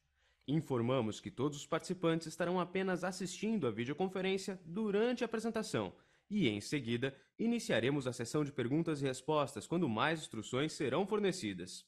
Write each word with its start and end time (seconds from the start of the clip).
Informamos 0.46 1.22
que 1.22 1.32
todos 1.32 1.58
os 1.58 1.66
participantes 1.66 2.28
estarão 2.28 2.60
apenas 2.60 3.06
assistindo 3.06 3.68
a 3.68 3.72
videoconferência 3.72 4.60
durante 4.66 5.24
a 5.24 5.28
apresentação 5.28 5.94
e, 6.30 6.48
em 6.48 6.60
seguida, 6.60 7.16
iniciaremos 7.38 8.08
a 8.08 8.14
sessão 8.14 8.44
de 8.44 8.52
perguntas 8.52 9.02
e 9.02 9.06
respostas 9.06 9.68
quando 9.68 9.88
mais 9.88 10.22
instruções 10.22 10.74
serão 10.74 11.06
fornecidas. 11.06 11.86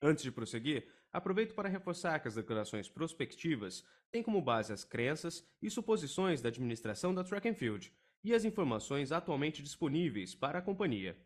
Antes 0.00 0.22
de 0.22 0.32
prosseguir, 0.32 0.86
aproveito 1.12 1.54
para 1.54 1.68
reforçar 1.68 2.20
que 2.20 2.28
as 2.28 2.34
declarações 2.34 2.88
prospectivas 2.88 3.84
têm 4.10 4.22
como 4.22 4.40
base 4.40 4.72
as 4.72 4.84
crenças 4.84 5.46
e 5.60 5.70
suposições 5.70 6.40
da 6.40 6.48
administração 6.48 7.14
da 7.14 7.24
Track 7.24 7.48
and 7.48 7.54
Field 7.54 7.92
e 8.22 8.34
as 8.34 8.44
informações 8.44 9.12
atualmente 9.12 9.62
disponíveis 9.62 10.34
para 10.34 10.58
a 10.58 10.62
companhia. 10.62 11.16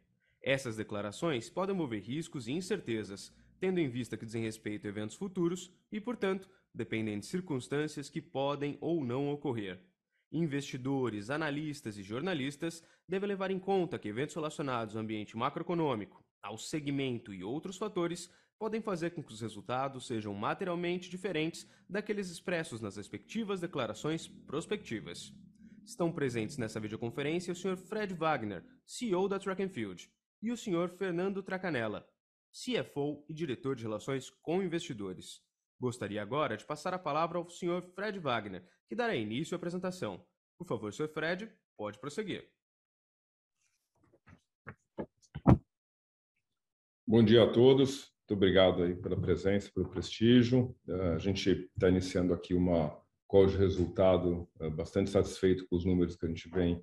Essas 0.42 0.76
declarações 0.76 1.48
podem 1.48 1.74
mover 1.74 2.02
riscos 2.02 2.48
e 2.48 2.52
incertezas, 2.52 3.32
tendo 3.60 3.78
em 3.78 3.88
vista 3.88 4.16
que 4.16 4.26
dizem 4.26 4.42
respeito 4.42 4.86
a 4.86 4.90
eventos 4.90 5.14
futuros 5.14 5.72
e, 5.90 6.00
portanto, 6.00 6.50
dependem 6.74 7.18
de 7.18 7.26
circunstâncias 7.26 8.08
que 8.08 8.20
podem 8.20 8.76
ou 8.80 9.04
não 9.04 9.28
ocorrer. 9.28 9.80
Investidores, 10.32 11.28
analistas 11.28 11.98
e 11.98 12.02
jornalistas 12.02 12.82
devem 13.06 13.28
levar 13.28 13.50
em 13.50 13.58
conta 13.58 13.98
que 13.98 14.08
eventos 14.08 14.34
relacionados 14.34 14.96
ao 14.96 15.02
ambiente 15.02 15.36
macroeconômico, 15.36 16.24
ao 16.42 16.56
segmento 16.56 17.34
e 17.34 17.44
outros 17.44 17.76
fatores 17.76 18.30
podem 18.58 18.80
fazer 18.80 19.10
com 19.10 19.22
que 19.22 19.32
os 19.32 19.42
resultados 19.42 20.06
sejam 20.06 20.32
materialmente 20.32 21.10
diferentes 21.10 21.68
daqueles 21.86 22.30
expressos 22.30 22.80
nas 22.80 22.96
respectivas 22.96 23.60
declarações 23.60 24.26
prospectivas. 24.26 25.34
Estão 25.84 26.10
presentes 26.10 26.56
nessa 26.56 26.80
videoconferência 26.80 27.52
o 27.52 27.56
Sr. 27.56 27.76
Fred 27.76 28.14
Wagner, 28.14 28.64
CEO 28.86 29.28
da 29.28 29.38
Track 29.38 29.68
Field, 29.68 30.10
e 30.40 30.50
o 30.50 30.56
Sr. 30.56 30.88
Fernando 30.96 31.42
Tracanella, 31.42 32.08
CFO 32.50 33.22
e 33.28 33.34
diretor 33.34 33.76
de 33.76 33.82
relações 33.82 34.30
com 34.30 34.62
investidores. 34.62 35.42
Gostaria 35.82 36.22
agora 36.22 36.56
de 36.56 36.64
passar 36.64 36.94
a 36.94 36.98
palavra 36.98 37.38
ao 37.38 37.48
Sr. 37.50 37.82
Fred 37.82 38.16
Wagner, 38.20 38.62
que 38.88 38.94
dará 38.94 39.16
início 39.16 39.52
à 39.52 39.56
apresentação. 39.56 40.24
Por 40.56 40.64
favor, 40.64 40.92
Sr. 40.92 41.08
Fred, 41.08 41.52
pode 41.76 41.98
prosseguir. 41.98 42.48
Bom 47.04 47.24
dia 47.24 47.42
a 47.42 47.50
todos. 47.50 48.12
Muito 48.20 48.34
obrigado 48.34 48.84
aí 48.84 48.94
pela 48.94 49.20
presença, 49.20 49.72
pelo 49.74 49.88
prestígio. 49.88 50.72
A 51.14 51.18
gente 51.18 51.50
está 51.50 51.88
iniciando 51.88 52.32
aqui 52.32 52.54
uma 52.54 52.96
call 53.26 53.48
de 53.48 53.56
resultado 53.56 54.48
bastante 54.76 55.10
satisfeito 55.10 55.66
com 55.66 55.74
os 55.74 55.84
números 55.84 56.14
que 56.14 56.24
a 56.24 56.28
gente 56.28 56.48
vem 56.48 56.80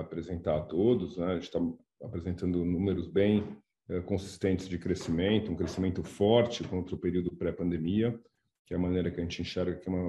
apresentar 0.00 0.56
a 0.56 0.62
todos. 0.62 1.16
A 1.20 1.34
gente 1.34 1.44
está 1.44 1.60
apresentando 2.02 2.64
números 2.64 3.06
bem 3.06 3.56
consistentes 4.04 4.68
de 4.68 4.80
crescimento, 4.80 5.52
um 5.52 5.56
crescimento 5.56 6.02
forte 6.02 6.64
contra 6.64 6.96
o 6.96 6.98
período 6.98 7.30
pré-pandemia 7.36 8.20
que 8.66 8.74
é 8.74 8.76
a 8.76 8.80
maneira 8.80 9.10
que 9.10 9.20
a 9.20 9.22
gente 9.22 9.42
enxerga 9.42 9.74
que 9.74 9.88
é 9.88 9.92
uma, 9.92 10.08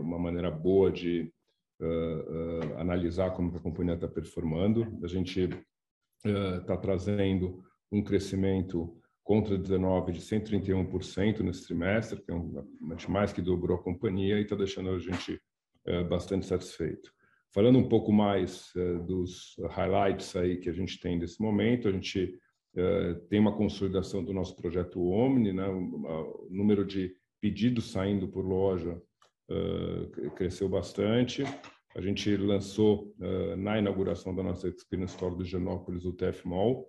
uma 0.00 0.18
maneira 0.18 0.50
boa 0.50 0.90
de 0.90 1.32
uh, 1.80 1.84
uh, 1.84 2.78
analisar 2.78 3.30
como 3.32 3.54
a 3.56 3.60
companhia 3.60 3.94
está 3.94 4.08
performando. 4.08 4.98
A 5.02 5.08
gente 5.08 5.48
está 6.24 6.74
uh, 6.74 6.80
trazendo 6.80 7.62
um 7.90 8.02
crescimento 8.02 8.96
contra 9.22 9.58
19 9.58 10.12
de 10.12 10.20
131% 10.20 11.40
nesse 11.40 11.66
trimestre, 11.66 12.20
que 12.22 12.30
é 12.30 12.34
um, 12.34 12.64
mais 13.08 13.32
que 13.32 13.42
dobrou 13.42 13.76
a 13.76 13.82
companhia 13.82 14.38
e 14.38 14.42
está 14.42 14.54
deixando 14.54 14.90
a 14.90 14.98
gente 14.98 15.40
bastante 16.08 16.46
satisfeito. 16.46 17.12
Falando 17.52 17.78
um 17.78 17.88
pouco 17.88 18.12
mais 18.12 18.72
dos 19.06 19.54
highlights 19.70 20.34
aí 20.34 20.56
que 20.58 20.68
a 20.68 20.72
gente 20.72 20.98
tem 20.98 21.16
nesse 21.16 21.40
momento, 21.40 21.88
a 21.88 21.92
gente 21.92 22.36
tem 23.28 23.38
uma 23.38 23.56
consolidação 23.56 24.24
do 24.24 24.32
nosso 24.32 24.56
projeto 24.56 25.00
Omni, 25.00 25.52
né, 25.52 25.66
o 25.68 26.48
número 26.50 26.84
de 26.84 27.14
pedidos 27.40 27.90
saindo 27.90 28.28
por 28.28 28.44
loja 28.44 29.00
uh, 29.50 30.30
cresceu 30.32 30.68
bastante. 30.68 31.44
A 31.94 32.00
gente 32.00 32.36
lançou 32.36 33.14
uh, 33.18 33.56
na 33.56 33.78
inauguração 33.78 34.34
da 34.34 34.42
nossa 34.42 34.68
Experience 34.68 35.14
Store 35.14 35.34
do 35.34 35.44
Genópolis 35.44 36.04
o 36.04 36.12
TF 36.12 36.46
Mall, 36.46 36.88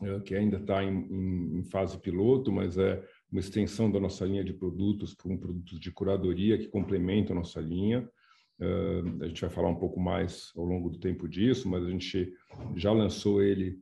uh, 0.00 0.20
que 0.22 0.34
ainda 0.34 0.56
está 0.56 0.82
em, 0.82 1.06
em, 1.10 1.58
em, 1.58 1.64
fase 1.64 1.98
piloto, 1.98 2.50
mas 2.50 2.76
é 2.76 3.02
uma 3.30 3.40
extensão 3.40 3.90
da 3.90 4.00
nossa 4.00 4.24
linha 4.24 4.44
de 4.44 4.52
produtos 4.52 5.14
com 5.14 5.36
produtos 5.36 5.78
de 5.78 5.90
curadoria 5.90 6.58
que 6.58 6.68
complementam 6.68 7.36
a 7.36 7.40
nossa 7.40 7.60
linha. 7.60 8.08
a 9.20 9.26
gente 9.26 9.40
vai 9.40 9.50
falar 9.50 9.68
um 9.68 9.78
pouco 9.78 9.98
mais 9.98 10.52
ao 10.56 10.64
longo 10.64 10.90
do 10.90 10.98
tempo 10.98 11.28
disso, 11.28 11.68
mas 11.68 11.84
a 11.84 11.90
gente 11.90 12.32
já 12.76 12.92
lançou 12.92 13.42
ele 13.42 13.80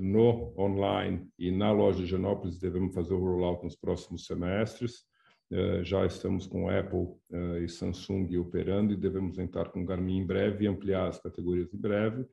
no 0.00 0.52
online 0.58 1.28
e 1.38 1.50
na 1.50 1.70
loja 1.70 2.00
de 2.00 2.06
Genópolis 2.06 2.58
devemos 2.58 2.94
fazer 2.94 3.14
o 3.14 3.18
rollout 3.18 3.62
nos 3.62 3.76
próximos 3.76 4.26
semestres. 4.26 5.04
Uh, 5.50 5.84
já 5.84 6.06
estamos 6.06 6.46
com 6.46 6.68
Apple 6.68 7.08
uh, 7.30 7.58
e 7.62 7.68
Samsung 7.68 8.36
operando 8.38 8.92
e 8.92 8.96
devemos 8.96 9.38
entrar 9.38 9.68
com 9.68 9.84
Garmin 9.84 10.18
em 10.18 10.26
breve 10.26 10.64
e 10.64 10.68
ampliar 10.68 11.08
as 11.08 11.20
categorias 11.20 11.72
em 11.72 11.78
breve. 11.78 12.26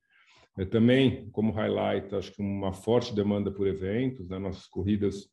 também, 0.71 1.29
como 1.31 1.51
highlight, 1.51 2.15
acho 2.15 2.33
que 2.33 2.41
uma 2.41 2.73
forte 2.73 3.13
demanda 3.13 3.51
por 3.51 3.67
eventos, 3.67 4.29
né? 4.29 4.39
nossas 4.39 4.67
corridas 4.67 5.29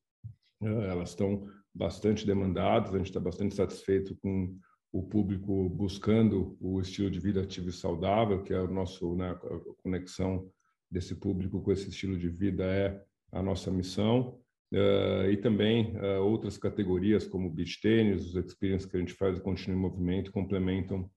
elas 0.60 1.10
estão 1.10 1.46
bastante 1.74 2.26
demandadas, 2.26 2.94
a 2.94 2.98
gente 2.98 3.08
está 3.08 3.20
bastante 3.20 3.54
satisfeito 3.54 4.16
com 4.16 4.56
o 4.92 5.02
público 5.02 5.68
buscando 5.68 6.56
o 6.60 6.80
estilo 6.80 7.10
de 7.10 7.20
vida 7.20 7.42
ativo 7.42 7.68
e 7.68 7.72
saudável, 7.72 8.42
que 8.42 8.54
é 8.54 8.60
o 8.60 8.70
nosso 8.70 9.14
né, 9.14 9.38
conexão 9.82 10.50
desse 10.90 11.14
público 11.14 11.60
com 11.60 11.72
esse 11.72 11.88
estilo 11.88 12.18
de 12.18 12.28
vida 12.28 12.64
é 12.64 13.02
a 13.32 13.42
nossa 13.42 13.70
missão. 13.70 14.40
Uh, 14.72 15.30
e 15.30 15.36
também 15.36 15.96
uh, 15.96 16.20
outras 16.22 16.58
categorias 16.58 17.24
como 17.24 17.48
beach 17.48 17.80
tênis, 17.80 18.26
os 18.26 18.34
experiences 18.34 18.84
que 18.84 18.96
a 18.96 19.00
gente 19.00 19.14
faz 19.14 19.38
e 19.38 19.40
continua 19.40 19.76
em 19.76 19.80
movimento 19.80 20.32
complementam 20.32 21.08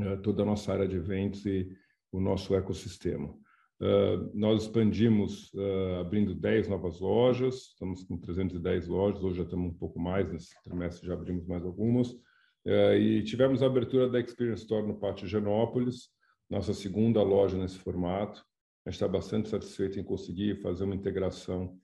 uh, 0.00 0.16
toda 0.22 0.42
a 0.42 0.46
nossa 0.46 0.72
área 0.72 0.88
de 0.88 0.96
eventos 0.96 1.44
e 1.44 1.68
o 2.10 2.18
nosso 2.18 2.54
ecossistema. 2.54 3.34
nós 4.32 4.62
expandimos 4.62 5.52
abrindo 6.00 6.34
10 6.34 6.68
novas 6.68 6.98
lojas, 7.00 7.54
estamos 7.72 8.02
com 8.02 8.16
310 8.16 8.88
lojas, 8.88 9.22
hoje 9.22 9.36
já 9.36 9.42
estamos 9.42 9.72
um 9.72 9.78
pouco 9.78 10.00
mais, 10.00 10.32
nesse 10.32 10.54
trimestre 10.64 11.06
já 11.06 11.12
abrimos 11.12 11.46
mais 11.46 11.62
algumas, 11.62 12.16
e 12.98 13.22
tivemos 13.24 13.62
a 13.62 13.66
abertura 13.66 14.08
da 14.08 14.18
Experience 14.18 14.62
Store 14.62 14.86
no 14.86 14.98
Pátio 14.98 15.28
Genópolis, 15.28 16.08
nossa 16.48 16.72
segunda 16.72 17.22
loja 17.22 17.58
nesse 17.58 17.78
formato, 17.78 18.42
gente 18.88 18.94
está 18.94 19.08
bastante 19.08 19.48
satisfeito 19.48 20.00
em 20.00 20.02
conseguir 20.02 20.62
fazer 20.62 20.84
uma 20.84 20.94
integração 20.94 21.78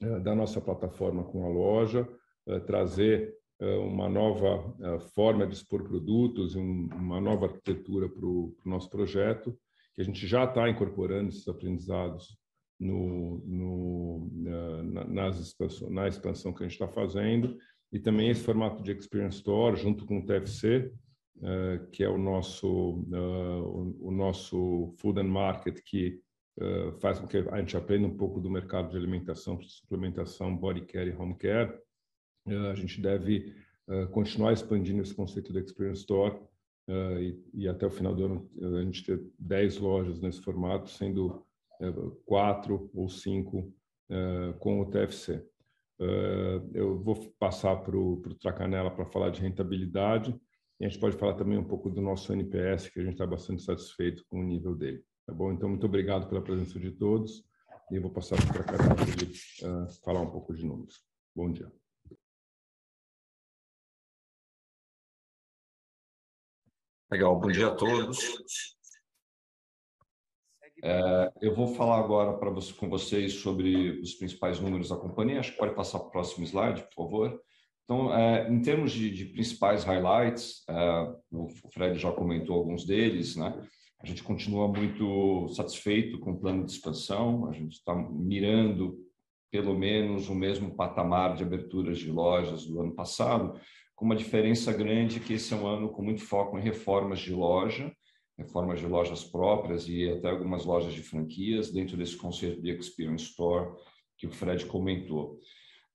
eh, 0.00 0.20
da 0.20 0.34
nossa 0.34 0.60
plataforma 0.60 1.24
com 1.24 1.44
a 1.44 1.48
loja, 1.48 2.06
eh, 2.46 2.60
trazer 2.60 3.34
eh, 3.60 3.76
uma 3.78 4.08
nova 4.08 5.00
forma 5.14 5.46
de 5.46 5.54
expor 5.54 5.82
produtos, 5.84 6.54
uma 6.54 7.20
nova 7.20 7.46
arquitetura 7.46 8.08
para 8.08 8.26
o 8.26 8.54
nosso 8.64 8.90
projeto, 8.90 9.58
que 9.94 10.02
a 10.02 10.04
gente 10.04 10.26
já 10.26 10.44
está 10.44 10.68
incorporando 10.68 11.30
esses 11.30 11.46
aprendizados 11.48 12.36
no, 12.78 13.38
no, 13.46 14.28
nas 15.08 15.38
expansão, 15.38 15.88
na 15.88 16.08
expansão 16.08 16.52
que 16.52 16.64
a 16.64 16.66
gente 16.66 16.74
está 16.74 16.88
fazendo, 16.88 17.56
e 17.92 18.00
também 18.00 18.28
esse 18.28 18.42
formato 18.42 18.82
de 18.82 18.90
Experience 18.90 19.36
Store, 19.36 19.76
junto 19.76 20.04
com 20.04 20.18
o 20.18 20.26
TFC, 20.26 20.92
que 21.92 22.02
é 22.02 22.08
o 22.08 22.18
nosso, 22.18 23.06
o 24.00 24.10
nosso 24.10 24.92
Food 24.98 25.20
and 25.20 25.28
Market, 25.28 25.80
que 25.84 26.20
uh, 26.60 26.92
faz 27.00 27.18
com 27.18 27.26
que 27.26 27.36
a 27.36 27.58
gente 27.58 27.76
aprenda 27.76 28.06
um 28.06 28.16
pouco 28.16 28.40
do 28.40 28.50
mercado 28.50 28.90
de 28.90 28.96
alimentação, 28.96 29.60
suplementação, 29.62 30.56
body 30.56 30.82
care 30.82 31.10
e 31.10 31.14
home 31.14 31.36
care. 31.36 31.78
Uh, 32.46 32.70
a 32.70 32.74
gente 32.74 33.00
deve 33.00 33.54
uh, 33.88 34.08
continuar 34.08 34.52
expandindo 34.52 35.02
esse 35.02 35.14
conceito 35.14 35.52
da 35.52 35.60
Experience 35.60 36.00
Store 36.00 36.38
e, 36.86 37.40
e, 37.54 37.66
até 37.66 37.86
o 37.86 37.90
final 37.90 38.14
do 38.14 38.26
ano 38.26 38.50
a 38.76 38.82
gente 38.82 39.02
ter 39.06 39.18
10 39.38 39.78
lojas 39.78 40.20
nesse 40.20 40.42
formato, 40.42 40.90
sendo 40.90 41.42
quatro 42.26 42.90
ou 42.92 43.08
cinco 43.08 43.74
com 44.58 44.82
o 44.82 44.90
TFC. 44.90 45.42
eu 46.74 46.98
vou 46.98 47.16
passar 47.38 47.76
para 47.76 47.96
o 47.96 48.20
Tracanela 48.38 48.90
para 48.90 49.06
falar 49.06 49.30
de 49.30 49.40
rentabilidade 49.40 50.38
e 50.78 50.84
a 50.84 50.88
gente 50.88 51.00
pode 51.00 51.16
falar 51.16 51.32
também 51.34 51.56
um 51.56 51.64
pouco 51.64 51.88
do 51.88 52.02
nosso 52.02 52.30
NPS, 52.34 52.90
que 52.90 53.00
a 53.00 53.02
gente 53.02 53.14
está 53.14 53.26
bastante 53.26 53.62
satisfeito 53.62 54.22
com 54.28 54.40
o 54.40 54.44
nível 54.44 54.74
dele. 54.74 55.02
Tá 55.26 55.32
bom? 55.32 55.52
Então, 55.52 55.68
muito 55.68 55.86
obrigado 55.86 56.28
pela 56.28 56.42
presença 56.42 56.78
de 56.78 56.90
todos 56.90 57.44
e 57.90 57.98
vou 57.98 58.10
passar 58.10 58.36
para 58.36 58.60
a 58.60 59.08
ele 59.08 59.32
uh, 59.62 60.04
falar 60.04 60.20
um 60.20 60.30
pouco 60.30 60.54
de 60.54 60.64
números. 60.64 61.02
Bom 61.34 61.50
dia. 61.50 61.72
Legal, 67.10 67.38
bom 67.38 67.48
dia 67.48 67.68
a 67.68 67.74
todos. 67.74 68.18
É, 70.82 71.32
eu 71.40 71.54
vou 71.54 71.68
falar 71.74 71.98
agora 71.98 72.36
para 72.36 72.50
você, 72.50 72.72
com 72.74 72.90
vocês 72.90 73.34
sobre 73.34 74.00
os 74.00 74.14
principais 74.14 74.60
números 74.60 74.90
da 74.90 74.96
companhia. 74.96 75.40
Acho 75.40 75.52
que 75.52 75.58
pode 75.58 75.74
passar 75.74 76.00
para 76.00 76.08
o 76.08 76.10
próximo 76.10 76.44
slide, 76.44 76.82
por 76.82 76.94
favor. 76.94 77.42
Então, 77.84 78.14
é, 78.14 78.50
em 78.50 78.60
termos 78.60 78.92
de, 78.92 79.10
de 79.10 79.26
principais 79.26 79.84
highlights, 79.84 80.64
é, 80.68 81.14
o 81.30 81.48
Fred 81.72 81.98
já 81.98 82.12
comentou 82.12 82.56
alguns 82.56 82.84
deles, 82.84 83.36
né? 83.36 83.66
A 84.00 84.06
gente 84.06 84.22
continua 84.22 84.68
muito 84.68 85.48
satisfeito 85.48 86.18
com 86.18 86.32
o 86.32 86.38
plano 86.38 86.64
de 86.64 86.72
expansão, 86.72 87.48
a 87.48 87.52
gente 87.52 87.74
está 87.74 87.94
mirando 87.94 88.98
pelo 89.50 89.78
menos 89.78 90.28
o 90.28 90.34
mesmo 90.34 90.74
patamar 90.74 91.36
de 91.36 91.44
aberturas 91.44 91.98
de 91.98 92.10
lojas 92.10 92.66
do 92.66 92.80
ano 92.80 92.92
passado, 92.92 93.58
com 93.94 94.04
uma 94.04 94.16
diferença 94.16 94.72
grande 94.72 95.20
que 95.20 95.34
esse 95.34 95.54
é 95.54 95.56
um 95.56 95.66
ano 95.66 95.88
com 95.88 96.02
muito 96.02 96.22
foco 96.22 96.58
em 96.58 96.62
reformas 96.62 97.20
de 97.20 97.32
loja, 97.32 97.92
reformas 98.36 98.80
de 98.80 98.86
lojas 98.86 99.22
próprias 99.24 99.88
e 99.88 100.10
até 100.10 100.28
algumas 100.28 100.64
lojas 100.64 100.92
de 100.92 101.02
franquias 101.02 101.70
dentro 101.70 101.96
desse 101.96 102.16
conceito 102.16 102.60
de 102.60 102.70
Experience 102.70 103.26
Store 103.26 103.72
que 104.18 104.26
o 104.26 104.30
Fred 104.30 104.66
comentou. 104.66 105.38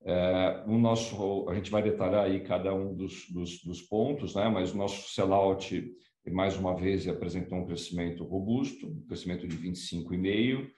É, 0.02 0.64
o 0.66 0.78
nosso, 0.78 1.50
a 1.50 1.56
gente 1.56 1.70
vai 1.70 1.84
detalhar 1.84 2.26
aí 2.26 2.40
cada 2.40 2.74
um 2.74 2.96
dos, 2.96 3.30
dos, 3.30 3.62
dos 3.64 3.82
pontos, 3.82 4.36
né? 4.36 4.48
mas 4.48 4.74
o 4.74 4.78
nosso 4.78 5.14
sellout, 5.14 5.94
mais 6.28 6.58
uma 6.58 6.76
vez, 6.76 7.08
apresentou 7.08 7.58
um 7.58 7.66
crescimento 7.66 8.24
robusto, 8.24 8.88
um 8.88 9.06
crescimento 9.08 9.48
de 9.48 9.58
25,5%. 9.58 10.70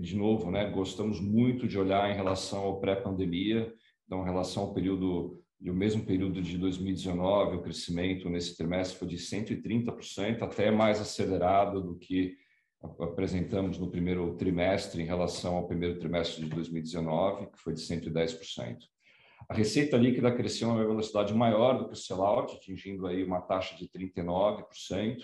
De 0.00 0.16
novo, 0.16 0.50
né, 0.50 0.68
gostamos 0.68 1.20
muito 1.20 1.68
de 1.68 1.78
olhar 1.78 2.10
em 2.10 2.14
relação 2.14 2.64
ao 2.64 2.80
pré-pandemia, 2.80 3.72
então, 4.06 4.22
em 4.22 4.24
relação 4.24 4.64
ao 4.64 4.74
período, 4.74 5.40
do 5.60 5.72
mesmo 5.72 6.04
período 6.04 6.42
de 6.42 6.58
2019, 6.58 7.56
o 7.56 7.62
crescimento 7.62 8.28
nesse 8.28 8.56
trimestre 8.56 8.98
foi 8.98 9.08
de 9.08 9.16
130%, 9.16 10.42
até 10.42 10.70
mais 10.70 11.00
acelerado 11.00 11.80
do 11.80 11.96
que 11.96 12.36
apresentamos 13.00 13.78
no 13.78 13.90
primeiro 13.90 14.36
trimestre 14.36 15.02
em 15.02 15.06
relação 15.06 15.56
ao 15.56 15.66
primeiro 15.66 15.98
trimestre 15.98 16.44
de 16.44 16.50
2019, 16.50 17.46
que 17.46 17.58
foi 17.58 17.72
de 17.72 17.80
110%. 17.80 18.76
A 19.48 19.54
receita 19.54 19.96
líquida 19.96 20.34
cresceu 20.34 20.68
uma 20.68 20.84
velocidade 20.84 21.34
maior 21.34 21.78
do 21.78 21.86
que 21.86 21.92
o 21.92 21.96
sellout, 21.96 22.54
atingindo 22.54 23.06
aí 23.06 23.22
uma 23.22 23.40
taxa 23.40 23.76
de 23.76 23.88
39%. 23.88 25.18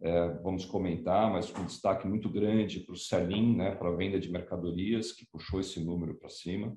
É, 0.00 0.28
vamos 0.42 0.64
comentar, 0.64 1.30
mas 1.30 1.50
com 1.50 1.64
destaque 1.64 2.08
muito 2.08 2.28
grande 2.28 2.80
para 2.80 2.92
o 2.92 2.96
sell-in, 2.96 3.56
né, 3.56 3.74
para 3.74 3.88
a 3.88 3.94
venda 3.94 4.18
de 4.18 4.30
mercadorias, 4.30 5.12
que 5.12 5.26
puxou 5.26 5.60
esse 5.60 5.82
número 5.82 6.14
para 6.14 6.28
cima. 6.28 6.76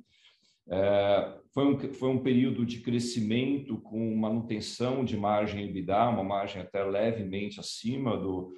É, 0.67 1.37
foi, 1.53 1.65
um, 1.65 1.93
foi 1.93 2.09
um 2.09 2.21
período 2.21 2.65
de 2.65 2.81
crescimento 2.81 3.79
com 3.81 4.15
manutenção 4.15 5.03
de 5.03 5.17
margem 5.17 5.65
EBITDA, 5.65 6.09
uma 6.09 6.23
margem 6.23 6.61
até 6.61 6.83
levemente 6.83 7.59
acima 7.59 8.17
do, 8.17 8.53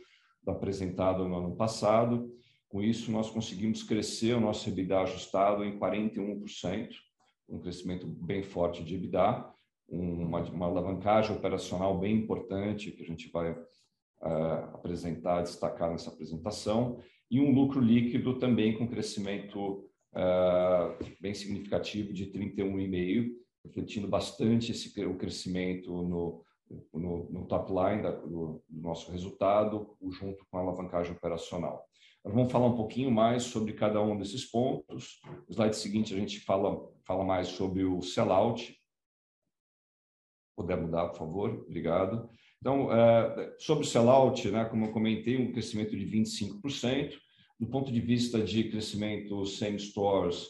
apresentado 0.52 1.28
no 1.28 1.36
ano 1.36 1.56
passado. 1.56 2.34
Com 2.70 2.82
isso, 2.82 3.12
nós 3.12 3.30
conseguimos 3.30 3.84
crescer 3.84 4.34
o 4.34 4.42
nosso 4.42 4.70
EBITDA 4.70 5.02
ajustado 5.02 5.64
em 5.64 5.78
41%, 5.78 6.90
um 7.48 7.60
crescimento 7.60 8.06
bem 8.06 8.44
forte 8.44 8.84
de 8.84 8.96
EBITDA, 8.96 9.46
uma, 9.88 10.42
uma 10.42 10.66
alavancagem 10.66 11.36
operacional 11.36 11.98
bem 11.98 12.16
importante 12.16 12.92
que 12.92 13.04
a 13.04 13.06
gente 13.06 13.30
vai 13.32 13.52
uh, 13.52 14.74
apresentar, 14.74 15.44
destacar 15.44 15.90
nessa 15.90 16.10
apresentação, 16.10 17.00
e 17.30 17.40
um 17.40 17.52
lucro 17.52 17.80
líquido 17.80 18.40
também 18.40 18.78
com 18.78 18.88
crescimento 18.88 19.86
uh, 20.14 21.18
bem 21.22 21.34
significativo 21.34 22.14
de 22.14 22.28
31,5%, 22.28 23.32
refletindo 23.66 24.08
bastante 24.08 24.72
esse, 24.72 25.06
o 25.06 25.18
crescimento 25.18 25.92
no, 26.04 26.42
no, 26.94 27.30
no 27.30 27.46
top 27.46 27.72
line 27.72 28.02
da, 28.02 28.12
do, 28.12 28.62
do, 28.68 28.82
nosso 28.82 29.12
resultado, 29.12 29.98
junto 30.10 30.46
com 30.50 30.58
a 30.58 30.62
alavancagem 30.62 31.14
operacional. 31.14 31.86
Nós 32.28 32.36
vamos 32.36 32.52
falar 32.52 32.68
um 32.68 32.76
pouquinho 32.76 33.10
mais 33.10 33.44
sobre 33.44 33.72
cada 33.72 34.02
um 34.02 34.18
desses 34.18 34.44
pontos. 34.44 35.22
No 35.48 35.54
slide 35.54 35.78
seguinte, 35.78 36.14
a 36.14 36.18
gente 36.18 36.42
fala, 36.42 36.78
fala 37.06 37.24
mais 37.24 37.48
sobre 37.48 37.86
o 37.86 38.02
sellout. 38.02 38.78
Puder 40.58 40.76
mudar, 40.76 41.08
por 41.08 41.20
favor? 41.20 41.64
Obrigado. 41.66 42.30
Então, 42.60 42.92
é, 42.92 43.56
sobre 43.58 43.86
o 43.86 43.88
sellout, 43.88 44.46
né, 44.52 44.66
como 44.66 44.88
eu 44.88 44.92
comentei, 44.92 45.38
um 45.38 45.54
crescimento 45.54 45.96
de 45.96 46.06
25%. 46.06 47.14
Do 47.58 47.68
ponto 47.68 47.94
de 47.94 48.02
vista 48.02 48.42
de 48.42 48.66
crescimento 48.66 49.46
same 49.46 49.80
stores, 49.80 50.50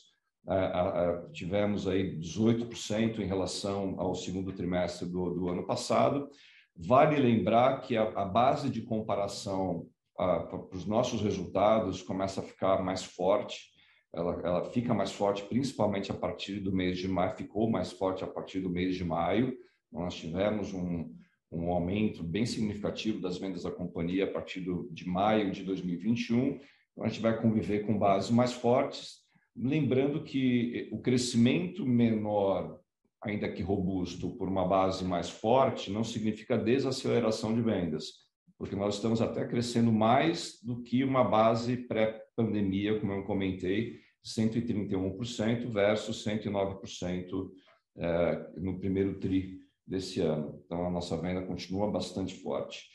tivemos 1.32 1.88
aí 1.88 2.18
18% 2.18 3.20
em 3.20 3.28
relação 3.28 4.00
ao 4.00 4.16
segundo 4.16 4.52
trimestre 4.52 5.08
do, 5.08 5.32
do 5.32 5.48
ano 5.48 5.64
passado. 5.64 6.28
Vale 6.76 7.18
lembrar 7.18 7.82
que 7.82 7.96
a, 7.96 8.02
a 8.02 8.26
base 8.26 8.68
de 8.68 8.82
comparação 8.82 9.88
para 10.18 10.76
os 10.76 10.86
nossos 10.86 11.22
resultados 11.22 12.02
começa 12.02 12.42
a 12.42 12.44
ficar 12.44 12.84
mais 12.84 13.04
forte. 13.04 13.72
Ela, 14.14 14.42
ela, 14.44 14.64
fica 14.72 14.94
mais 14.94 15.12
forte 15.12 15.44
principalmente 15.44 16.12
a 16.12 16.16
partir 16.16 16.60
do 16.60 16.72
mês 16.72 16.98
de 16.98 17.08
maio, 17.08 17.36
ficou 17.36 17.70
mais 17.70 17.92
forte 17.92 18.24
a 18.24 18.28
partir 18.28 18.60
do 18.60 18.70
mês 18.70 18.96
de 18.96 19.06
maio. 19.06 19.56
Nós 19.92 20.16
tivemos 20.16 20.74
um, 20.74 21.14
um 21.52 21.72
aumento 21.72 22.24
bem 22.24 22.46
significativo 22.46 23.22
das 23.22 23.38
vendas 23.38 23.64
da 23.64 23.72
companhia 23.72 24.26
a 24.26 24.32
partir 24.32 24.62
do, 24.62 24.90
de 24.92 25.08
maio 25.08 25.52
de 25.52 25.64
2021. 25.64 26.60
Então, 26.92 27.06
a 27.06 27.08
gente 27.08 27.22
vai 27.22 27.40
conviver 27.40 27.86
com 27.86 27.98
bases 27.98 28.32
mais 28.32 28.54
fortes 28.54 29.28
Lembrando 29.60 30.24
que 30.24 30.88
o 30.92 31.00
crescimento 31.00 31.84
menor, 31.84 32.80
ainda 33.24 33.52
que 33.52 33.64
robusto, 33.64 34.38
por 34.38 34.48
uma 34.48 34.68
base 34.68 35.04
mais 35.04 35.32
forte, 35.32 35.92
não 35.92 36.04
significa 36.04 36.56
desaceleração 36.56 37.56
de 37.56 37.62
vendas, 37.62 38.27
porque 38.58 38.76
nós 38.76 38.96
estamos 38.96 39.22
até 39.22 39.46
crescendo 39.46 39.92
mais 39.92 40.60
do 40.64 40.82
que 40.82 41.04
uma 41.04 41.24
base 41.24 41.78
pré-pandemia, 41.78 43.00
como 43.00 43.14
eu 43.14 43.24
comentei, 43.24 44.00
131% 44.26 45.72
versus 45.72 46.26
109% 46.26 47.50
é, 47.98 48.52
no 48.58 48.80
primeiro 48.80 49.20
TRI 49.20 49.62
desse 49.86 50.20
ano. 50.22 50.62
Então, 50.66 50.86
a 50.86 50.90
nossa 50.90 51.16
venda 51.18 51.42
continua 51.44 51.90
bastante 51.90 52.36
forte, 52.36 52.90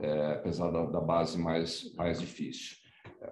é, 0.00 0.32
apesar 0.32 0.70
da, 0.70 0.84
da 0.86 1.00
base 1.00 1.38
mais, 1.38 1.94
mais 1.94 2.20
difícil 2.20 2.84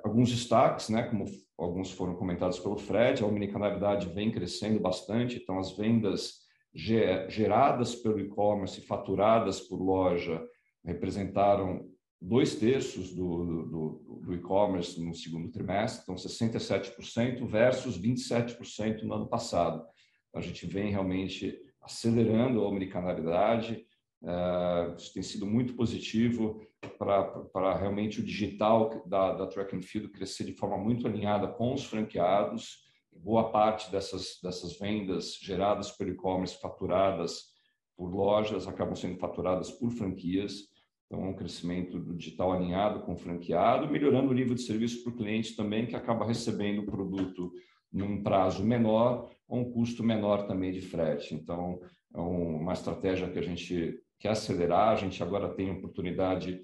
alguns 0.02 0.30
destaques, 0.30 0.88
né, 0.88 1.02
como 1.02 1.24
alguns 1.58 1.90
foram 1.90 2.14
comentados 2.14 2.58
pelo 2.58 2.76
Fred, 2.76 3.22
a 3.22 3.26
omnicanalidade 3.26 4.08
vem 4.08 4.30
crescendo 4.30 4.80
bastante, 4.80 5.36
então 5.36 5.58
as 5.58 5.76
vendas 5.76 6.42
geradas 6.74 7.94
pelo 7.94 8.18
e-commerce 8.18 8.80
e 8.80 8.84
faturadas 8.84 9.60
por 9.60 9.78
loja 9.78 10.42
representaram 10.84 11.88
dois 12.20 12.54
terços 12.54 13.12
do, 13.12 13.64
do, 13.64 14.20
do 14.24 14.34
e-commerce 14.34 15.02
no 15.02 15.14
segundo 15.14 15.50
trimestre, 15.50 16.02
então 16.02 16.14
67% 16.14 17.44
versus 17.46 18.00
27% 18.00 19.02
no 19.02 19.14
ano 19.14 19.28
passado. 19.28 19.84
A 20.32 20.40
gente 20.40 20.64
vem 20.66 20.90
realmente 20.90 21.58
acelerando 21.80 22.60
a 22.60 22.68
omnicanalidade, 22.68 23.84
uh, 24.22 24.94
isso 24.96 25.12
tem 25.12 25.22
sido 25.22 25.44
muito 25.46 25.74
positivo 25.74 26.64
para 26.98 27.76
realmente 27.76 28.20
o 28.20 28.24
digital 28.24 29.02
da, 29.06 29.34
da 29.34 29.46
Track 29.48 29.76
and 29.76 29.82
Field 29.82 30.08
crescer 30.10 30.44
de 30.44 30.52
forma 30.52 30.78
muito 30.78 31.06
alinhada 31.06 31.48
com 31.48 31.74
os 31.74 31.84
franqueados. 31.84 32.84
Boa 33.12 33.50
parte 33.50 33.90
dessas, 33.90 34.38
dessas 34.42 34.78
vendas 34.78 35.36
geradas 35.40 35.90
pelo 35.90 36.10
e-commerce, 36.10 36.60
faturadas 36.60 37.52
por 37.96 38.08
lojas, 38.08 38.66
acabam 38.66 38.94
sendo 38.94 39.18
faturadas 39.18 39.70
por 39.70 39.90
franquias. 39.90 40.71
Então, 41.12 41.26
é 41.26 41.28
um 41.28 41.34
crescimento 41.34 41.98
do 41.98 42.14
digital 42.14 42.52
alinhado 42.52 43.00
com 43.00 43.12
o 43.12 43.16
franqueado, 43.18 43.86
melhorando 43.86 44.30
o 44.30 44.32
nível 44.32 44.54
de 44.54 44.62
serviço 44.62 45.04
para 45.04 45.12
o 45.12 45.16
cliente 45.16 45.54
também, 45.54 45.84
que 45.84 45.94
acaba 45.94 46.24
recebendo 46.24 46.78
o 46.78 46.86
produto 46.86 47.52
num 47.92 48.22
prazo 48.22 48.64
menor, 48.64 49.28
com 49.46 49.60
um 49.60 49.70
custo 49.70 50.02
menor 50.02 50.46
também 50.46 50.72
de 50.72 50.80
frete. 50.80 51.34
Então, 51.34 51.78
é 52.14 52.18
uma 52.18 52.72
estratégia 52.72 53.28
que 53.28 53.38
a 53.38 53.42
gente 53.42 54.00
quer 54.18 54.30
acelerar. 54.30 54.88
A 54.88 54.96
gente 54.96 55.22
agora 55.22 55.52
tem 55.52 55.70
oportunidade 55.70 56.62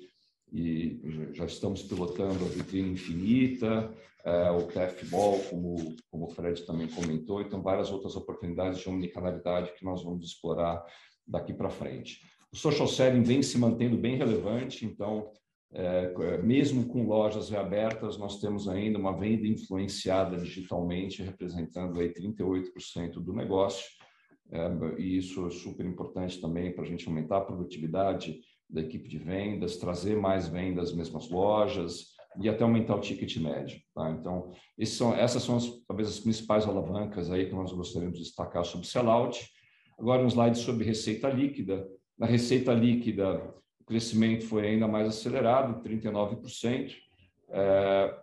e 0.50 0.98
já 1.34 1.44
estamos 1.44 1.82
pilotando 1.82 2.42
a 2.46 2.48
vitrine 2.48 2.92
infinita, 2.92 3.94
é, 4.24 4.50
o 4.50 4.62
TFBall, 4.62 5.40
como, 5.50 5.94
como 6.10 6.24
o 6.24 6.30
Fred 6.30 6.64
também 6.64 6.88
comentou, 6.88 7.42
então 7.42 7.60
várias 7.60 7.90
outras 7.92 8.16
oportunidades 8.16 8.78
de 8.78 8.88
omnicanalidade 8.88 9.74
que 9.74 9.84
nós 9.84 10.02
vamos 10.02 10.24
explorar 10.24 10.82
daqui 11.26 11.52
para 11.52 11.68
frente. 11.68 12.22
O 12.52 12.56
social 12.56 12.88
selling 12.88 13.22
vem 13.22 13.42
se 13.42 13.58
mantendo 13.58 13.96
bem 13.96 14.16
relevante, 14.16 14.86
então, 14.86 15.30
é, 15.72 16.38
mesmo 16.38 16.86
com 16.86 17.06
lojas 17.06 17.50
reabertas, 17.50 18.16
nós 18.16 18.40
temos 18.40 18.68
ainda 18.68 18.98
uma 18.98 19.16
venda 19.16 19.46
influenciada 19.46 20.36
digitalmente, 20.38 21.22
representando 21.22 22.00
aí 22.00 22.12
38% 22.12 23.20
do 23.20 23.34
negócio, 23.34 23.84
é, 24.50 24.70
e 24.98 25.18
isso 25.18 25.46
é 25.46 25.50
super 25.50 25.84
importante 25.84 26.40
também 26.40 26.72
para 26.72 26.84
a 26.84 26.86
gente 26.86 27.06
aumentar 27.06 27.38
a 27.38 27.44
produtividade 27.44 28.40
da 28.68 28.80
equipe 28.80 29.08
de 29.08 29.18
vendas, 29.18 29.76
trazer 29.76 30.16
mais 30.16 30.48
vendas 30.48 30.90
às 30.90 30.94
mesmas 30.94 31.28
lojas 31.30 32.18
e 32.40 32.48
até 32.48 32.62
aumentar 32.62 32.96
o 32.96 33.00
ticket 33.00 33.36
médio. 33.38 33.80
Tá? 33.94 34.10
Então, 34.10 34.52
são, 34.84 35.14
essas 35.14 35.42
são 35.42 35.56
as, 35.56 35.66
talvez 35.86 36.08
as 36.08 36.20
principais 36.20 36.66
alavancas 36.66 37.30
aí 37.30 37.46
que 37.46 37.54
nós 37.54 37.72
gostaríamos 37.72 38.18
de 38.18 38.24
destacar 38.24 38.64
sobre 38.64 38.86
sellout. 38.86 39.50
Agora, 39.98 40.22
um 40.22 40.28
slide 40.28 40.58
sobre 40.58 40.84
receita 40.84 41.28
líquida. 41.28 41.86
Na 42.18 42.26
receita 42.26 42.74
líquida, 42.74 43.36
o 43.80 43.84
crescimento 43.84 44.44
foi 44.44 44.66
ainda 44.66 44.88
mais 44.88 45.06
acelerado, 45.06 45.82
39%. 45.82 46.96
É, 47.50 48.18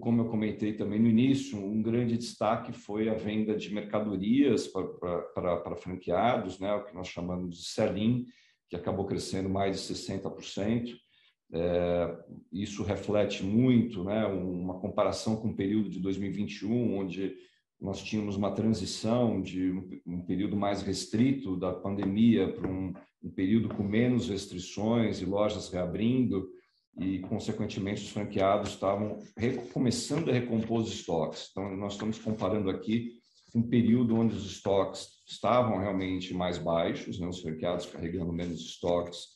como 0.00 0.22
eu 0.22 0.28
comentei 0.28 0.74
também 0.74 0.98
no 0.98 1.08
início, 1.08 1.56
um 1.56 1.80
grande 1.80 2.18
destaque 2.18 2.72
foi 2.72 3.08
a 3.08 3.14
venda 3.14 3.56
de 3.56 3.72
mercadorias 3.72 4.66
para 4.66 5.76
franqueados, 5.76 6.58
né, 6.58 6.74
o 6.74 6.84
que 6.84 6.94
nós 6.94 7.08
chamamos 7.08 7.56
de 7.56 7.64
sell-in, 7.64 8.26
que 8.68 8.76
acabou 8.76 9.06
crescendo 9.06 9.48
mais 9.48 9.76
de 9.76 9.94
60%. 9.94 10.94
É, 11.54 12.18
isso 12.50 12.82
reflete 12.82 13.44
muito 13.44 14.02
né, 14.02 14.26
uma 14.26 14.80
comparação 14.80 15.36
com 15.36 15.48
o 15.48 15.56
período 15.56 15.88
de 15.88 16.00
2021, 16.00 16.98
onde 16.98 17.36
nós 17.82 18.00
tínhamos 18.00 18.36
uma 18.36 18.52
transição 18.52 19.42
de 19.42 19.72
um, 20.06 20.22
período 20.22 20.56
mais 20.56 20.82
restrito 20.82 21.56
da 21.56 21.72
pandemia 21.72 22.52
para 22.52 22.68
um, 22.68 22.94
um 23.20 23.30
período 23.30 23.68
com 23.70 23.82
menos 23.82 24.28
restrições 24.28 25.20
e 25.20 25.24
lojas 25.24 25.68
reabrindo 25.68 26.48
e, 27.00 27.18
consequentemente, 27.20 28.02
os 28.02 28.10
franqueados 28.10 28.70
estavam 28.70 29.18
começando 29.72 30.30
a 30.30 30.32
recompor 30.32 30.82
os 30.82 30.92
estoques. 30.92 31.48
Então, 31.50 31.76
nós 31.76 31.94
estamos 31.94 32.18
comparando 32.18 32.70
aqui 32.70 33.18
um 33.52 33.62
período 33.62 34.14
onde 34.14 34.36
os 34.36 34.46
estoques 34.46 35.08
estavam 35.26 35.78
realmente 35.78 36.32
mais 36.32 36.58
baixos, 36.58 37.18
né, 37.18 37.26
os 37.26 37.40
franqueados 37.40 37.86
carregando 37.86 38.32
menos 38.32 38.60
estoques 38.60 39.26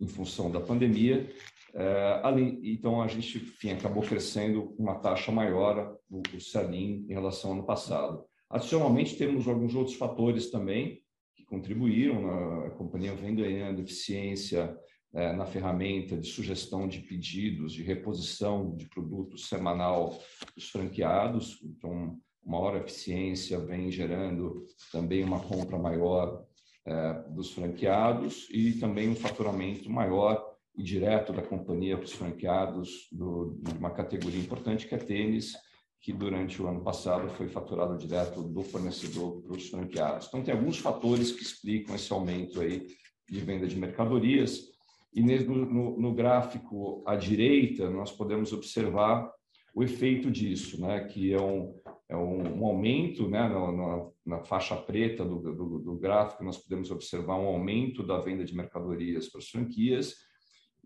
em 0.00 0.06
função 0.06 0.48
da 0.48 0.60
pandemia. 0.60 1.28
É, 1.74 2.20
além, 2.22 2.58
então, 2.62 3.00
a 3.00 3.06
gente 3.06 3.38
enfim, 3.38 3.70
acabou 3.70 4.02
crescendo 4.02 4.74
uma 4.78 4.96
taxa 4.96 5.30
maior 5.30 5.96
o, 6.10 6.22
o 6.34 6.40
Selim 6.40 7.06
em 7.08 7.12
relação 7.12 7.50
ao 7.50 7.56
ano 7.58 7.66
passado. 7.66 8.24
Adicionalmente, 8.48 9.16
temos 9.16 9.46
alguns 9.46 9.74
outros 9.74 9.96
fatores 9.96 10.50
também 10.50 11.00
que 11.36 11.44
contribuíram, 11.44 12.22
né, 12.22 12.66
a 12.66 12.70
companhia 12.70 13.14
vem 13.14 13.34
ganhando 13.34 13.80
eficiência, 13.80 14.76
é, 15.12 15.32
na 15.32 15.44
ferramenta 15.44 16.16
de 16.16 16.28
sugestão 16.28 16.86
de 16.86 17.00
pedidos, 17.00 17.72
de 17.72 17.82
reposição 17.82 18.76
de 18.76 18.86
produtos 18.88 19.48
semanal 19.48 20.16
dos 20.54 20.70
franqueados. 20.70 21.60
Então, 21.64 22.18
maior 22.44 22.76
eficiência 22.76 23.58
vem 23.58 23.90
gerando 23.90 24.66
também 24.92 25.24
uma 25.24 25.40
compra 25.40 25.78
maior 25.78 26.44
é, 26.86 27.12
dos 27.30 27.52
franqueados 27.52 28.48
e 28.50 28.74
também 28.74 29.08
um 29.08 29.16
faturamento 29.16 29.90
maior 29.90 30.49
e 30.76 30.82
direto 30.82 31.32
da 31.32 31.42
companhia 31.42 31.96
para 31.96 32.04
os 32.04 32.12
franqueados 32.12 33.08
do, 33.12 33.58
de 33.62 33.76
uma 33.78 33.90
categoria 33.90 34.40
importante 34.40 34.86
que 34.86 34.94
é 34.94 34.98
tênis, 34.98 35.54
que 36.00 36.12
durante 36.12 36.62
o 36.62 36.66
ano 36.66 36.82
passado 36.82 37.28
foi 37.30 37.48
faturado 37.48 37.98
direto 37.98 38.42
do 38.42 38.62
fornecedor 38.62 39.42
para 39.42 39.52
os 39.52 39.68
franqueados. 39.68 40.28
Então, 40.28 40.42
tem 40.42 40.54
alguns 40.54 40.78
fatores 40.78 41.32
que 41.32 41.42
explicam 41.42 41.94
esse 41.94 42.10
aumento 42.12 42.60
aí 42.60 42.86
de 43.28 43.40
venda 43.40 43.66
de 43.66 43.76
mercadorias. 43.76 44.70
E 45.12 45.22
no, 45.22 45.66
no, 45.66 46.00
no, 46.00 46.14
gráfico 46.14 47.02
à 47.06 47.16
direita, 47.16 47.90
nós 47.90 48.12
podemos 48.12 48.52
observar 48.52 49.30
o 49.74 49.82
efeito 49.82 50.30
disso, 50.30 50.80
né? 50.80 51.04
que 51.04 51.32
é 51.32 51.40
um, 51.40 51.74
é 52.08 52.16
um, 52.16 52.60
um 52.60 52.64
aumento 52.64 53.28
né? 53.28 53.48
Na, 53.48 54.06
na, 54.24 54.44
faixa 54.44 54.76
preta 54.76 55.24
do, 55.24 55.38
do, 55.38 55.78
do, 55.80 55.98
gráfico, 55.98 56.44
nós 56.44 56.56
podemos 56.56 56.90
observar 56.90 57.36
um 57.36 57.46
aumento 57.46 58.02
da 58.02 58.18
venda 58.18 58.44
de 58.44 58.54
mercadorias 58.54 59.28
para 59.28 59.40
as 59.40 59.48
franquias 59.48 60.14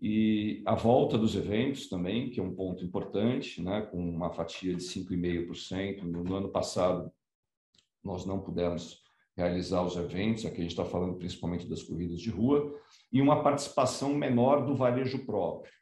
e 0.01 0.63
a 0.67 0.75
volta 0.75 1.17
dos 1.17 1.35
eventos 1.35 1.89
também, 1.89 2.31
que 2.31 2.41
é 2.41 2.43
um 2.43 2.55
ponto 2.55 2.85
importante, 2.85 3.63
né? 3.63 3.83
com 3.83 3.99
uma 3.99 4.31
fatia 4.31 4.75
de 4.75 4.83
5,5%. 4.83 6.03
No, 6.03 6.25
no 6.25 6.37
ano 6.37 6.49
passado, 6.51 7.11
nós 8.03 8.27
não 8.27 8.41
pudemos 8.41 9.03
realizar 9.37 9.83
os 9.83 9.97
eventos, 9.97 10.47
aqui 10.47 10.59
a 10.59 10.61
gente 10.63 10.71
está 10.71 10.85
falando 10.85 11.17
principalmente 11.17 11.69
das 11.69 11.83
corridas 11.83 12.21
de 12.21 12.31
rua, 12.31 12.79
e 13.13 13.21
uma 13.21 13.43
participação 13.43 14.15
menor 14.15 14.65
do 14.65 14.77
varejo 14.77 15.25
próprio, 15.25 15.73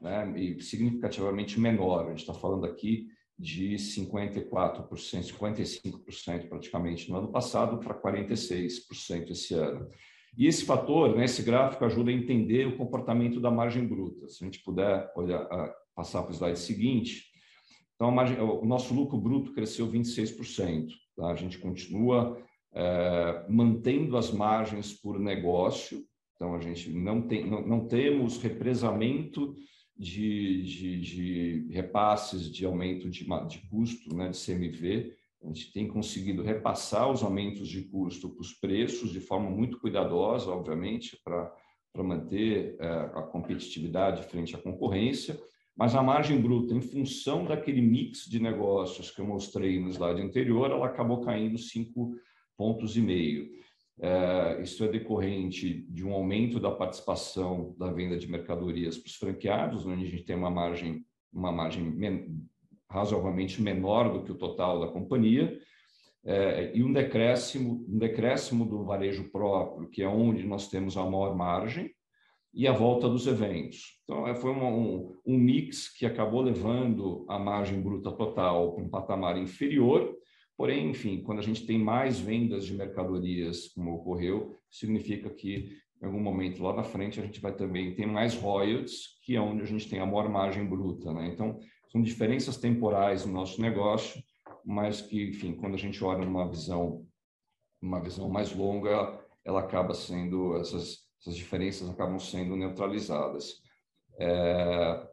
né? 0.00 0.32
e 0.36 0.60
significativamente 0.60 1.60
menor. 1.60 2.06
A 2.06 2.10
gente 2.10 2.20
está 2.20 2.34
falando 2.34 2.64
aqui 2.64 3.06
de 3.38 3.74
54%, 3.74 4.88
55% 4.88 6.48
praticamente 6.48 7.08
no 7.08 7.18
ano 7.18 7.30
passado 7.30 7.78
para 7.78 8.00
46% 8.00 9.30
esse 9.30 9.54
ano. 9.54 9.88
E 10.38 10.46
esse 10.46 10.64
fator, 10.64 11.16
né, 11.16 11.24
esse 11.24 11.42
gráfico 11.42 11.84
ajuda 11.84 12.12
a 12.12 12.14
entender 12.14 12.68
o 12.68 12.76
comportamento 12.76 13.40
da 13.40 13.50
margem 13.50 13.84
bruta. 13.84 14.28
Se 14.28 14.44
a 14.44 14.46
gente 14.46 14.62
puder 14.62 15.10
olhar, 15.16 15.44
passar 15.96 16.22
para 16.22 16.30
o 16.30 16.34
slide 16.34 16.60
seguinte, 16.60 17.24
então 17.96 18.12
margem, 18.12 18.40
o 18.40 18.64
nosso 18.64 18.94
lucro 18.94 19.18
bruto 19.18 19.52
cresceu 19.52 19.90
26%. 19.90 20.90
Tá? 21.16 21.32
A 21.32 21.34
gente 21.34 21.58
continua 21.58 22.40
é, 22.72 23.46
mantendo 23.48 24.16
as 24.16 24.30
margens 24.30 24.92
por 24.92 25.18
negócio, 25.18 26.04
então 26.36 26.54
a 26.54 26.60
gente 26.60 26.88
não, 26.92 27.20
tem, 27.20 27.44
não, 27.44 27.66
não 27.66 27.88
temos 27.88 28.40
represamento 28.40 29.56
de, 29.96 30.62
de, 30.62 31.00
de, 31.00 31.68
repasses 31.72 32.48
de 32.48 32.64
aumento 32.64 33.10
de, 33.10 33.24
de 33.24 33.68
custo, 33.68 34.14
né, 34.14 34.28
de 34.28 34.38
CMV, 34.38 35.17
a 35.42 35.46
gente 35.46 35.72
tem 35.72 35.86
conseguido 35.86 36.42
repassar 36.42 37.10
os 37.10 37.22
aumentos 37.22 37.68
de 37.68 37.82
custo 37.82 38.30
para 38.30 38.40
os 38.40 38.52
preços 38.52 39.10
de 39.10 39.20
forma 39.20 39.48
muito 39.48 39.80
cuidadosa, 39.80 40.50
obviamente, 40.50 41.18
para 41.22 41.52
manter 42.02 42.76
é, 42.80 42.88
a 42.88 43.22
competitividade 43.22 44.24
frente 44.24 44.54
à 44.54 44.58
concorrência, 44.58 45.38
mas 45.76 45.94
a 45.94 46.02
margem 46.02 46.40
bruta, 46.40 46.74
em 46.74 46.80
função 46.80 47.44
daquele 47.44 47.80
mix 47.80 48.24
de 48.24 48.40
negócios 48.40 49.12
que 49.12 49.20
eu 49.20 49.26
mostrei 49.26 49.78
no 49.78 49.88
slide 49.90 50.20
anterior, 50.20 50.70
ela 50.70 50.86
acabou 50.86 51.20
caindo 51.20 51.56
5 51.56 52.16
pontos 52.56 52.96
e 52.96 53.00
meio. 53.00 53.48
É, 54.00 54.60
isso 54.60 54.82
é 54.84 54.88
decorrente 54.88 55.86
de 55.88 56.04
um 56.04 56.12
aumento 56.12 56.58
da 56.58 56.70
participação 56.70 57.76
da 57.78 57.92
venda 57.92 58.16
de 58.16 58.28
mercadorias 58.28 58.98
para 58.98 59.08
os 59.08 59.14
franqueados, 59.14 59.86
onde 59.86 60.04
a 60.04 60.08
gente 60.08 60.24
tem 60.24 60.36
uma 60.36 60.50
margem, 60.50 61.04
uma 61.32 61.52
margem 61.52 61.84
razoavelmente 62.90 63.62
menor 63.62 64.12
do 64.12 64.22
que 64.24 64.32
o 64.32 64.38
total 64.38 64.80
da 64.80 64.88
companhia, 64.88 65.58
é, 66.24 66.76
e 66.76 66.82
um 66.82 66.92
decréscimo, 66.92 67.86
um 67.88 67.98
decréscimo 67.98 68.64
do 68.64 68.84
varejo 68.84 69.30
próprio, 69.30 69.88
que 69.88 70.02
é 70.02 70.08
onde 70.08 70.46
nós 70.46 70.68
temos 70.68 70.96
a 70.96 71.04
maior 71.04 71.36
margem, 71.36 71.90
e 72.52 72.66
a 72.66 72.72
volta 72.72 73.08
dos 73.08 73.26
eventos. 73.26 74.00
Então, 74.04 74.26
é, 74.26 74.34
foi 74.34 74.50
um, 74.50 75.14
um 75.24 75.38
mix 75.38 75.88
que 75.88 76.06
acabou 76.06 76.40
levando 76.40 77.24
a 77.28 77.38
margem 77.38 77.80
bruta 77.80 78.10
total 78.10 78.72
para 78.74 78.84
um 78.84 78.88
patamar 78.88 79.36
inferior, 79.36 80.18
Porém, 80.58 80.90
enfim, 80.90 81.22
quando 81.22 81.38
a 81.38 81.42
gente 81.42 81.64
tem 81.64 81.78
mais 81.78 82.18
vendas 82.18 82.66
de 82.66 82.74
mercadorias, 82.74 83.68
como 83.68 83.94
ocorreu, 83.94 84.58
significa 84.68 85.30
que 85.30 85.78
em 86.02 86.06
algum 86.06 86.18
momento 86.18 86.60
lá 86.64 86.74
na 86.74 86.82
frente 86.82 87.20
a 87.20 87.22
gente 87.22 87.40
vai 87.40 87.54
também 87.54 87.94
ter 87.94 88.06
mais 88.06 88.34
royalties, 88.34 89.20
que 89.22 89.36
é 89.36 89.40
onde 89.40 89.62
a 89.62 89.66
gente 89.66 89.88
tem 89.88 90.00
a 90.00 90.06
maior 90.06 90.28
margem 90.28 90.66
bruta. 90.66 91.12
Né? 91.12 91.30
Então, 91.32 91.60
são 91.88 92.02
diferenças 92.02 92.56
temporais 92.56 93.24
no 93.24 93.32
nosso 93.32 93.60
negócio, 93.60 94.22
mas 94.64 95.00
que, 95.00 95.28
enfim, 95.28 95.54
quando 95.54 95.74
a 95.74 95.78
gente 95.78 96.02
olha 96.04 96.24
numa 96.24 96.48
visão, 96.48 97.06
uma 97.80 98.00
visão 98.00 98.28
mais 98.28 98.54
longa, 98.54 99.18
ela 99.44 99.60
acaba 99.60 99.94
sendo, 99.94 100.56
essas, 100.56 101.08
essas 101.20 101.36
diferenças 101.36 101.88
acabam 101.88 102.18
sendo 102.18 102.54
neutralizadas. 102.56 103.62
É, 104.18 105.08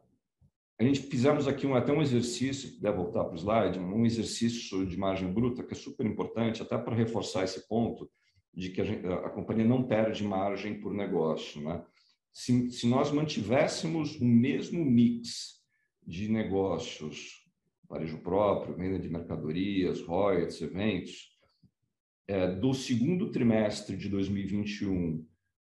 a 0.78 0.84
gente 0.84 1.00
fizemos 1.02 1.48
aqui 1.48 1.66
um, 1.66 1.74
até 1.74 1.90
um 1.90 2.02
exercício, 2.02 2.74
puder 2.74 2.92
voltar 2.94 3.24
para 3.24 3.34
o 3.34 3.38
slide, 3.38 3.78
um 3.78 4.04
exercício 4.04 4.84
de 4.84 4.96
margem 4.98 5.32
bruta 5.32 5.62
que 5.62 5.72
é 5.72 5.76
super 5.76 6.04
importante, 6.04 6.60
até 6.60 6.76
para 6.76 6.94
reforçar 6.94 7.44
esse 7.44 7.66
ponto 7.66 8.10
de 8.52 8.70
que 8.70 8.82
a, 8.82 8.84
gente, 8.84 9.06
a 9.06 9.30
companhia 9.30 9.64
não 9.64 9.84
perde 9.84 10.22
margem 10.22 10.78
por 10.78 10.92
negócio. 10.92 11.62
Né? 11.62 11.82
Se, 12.30 12.70
se 12.70 12.86
nós 12.86 13.10
mantivéssemos 13.10 14.20
o 14.20 14.24
mesmo 14.24 14.84
mix 14.84 15.55
de 16.06 16.28
negócios, 16.28 17.44
varejo 17.88 18.18
próprio, 18.18 18.76
venda 18.76 18.98
de 18.98 19.08
mercadorias, 19.08 20.00
royalties, 20.02 20.62
eventos, 20.62 21.36
é, 22.28 22.48
do 22.48 22.74
segundo 22.74 23.30
trimestre 23.30 23.96
de 23.96 24.08
2021 24.08 25.26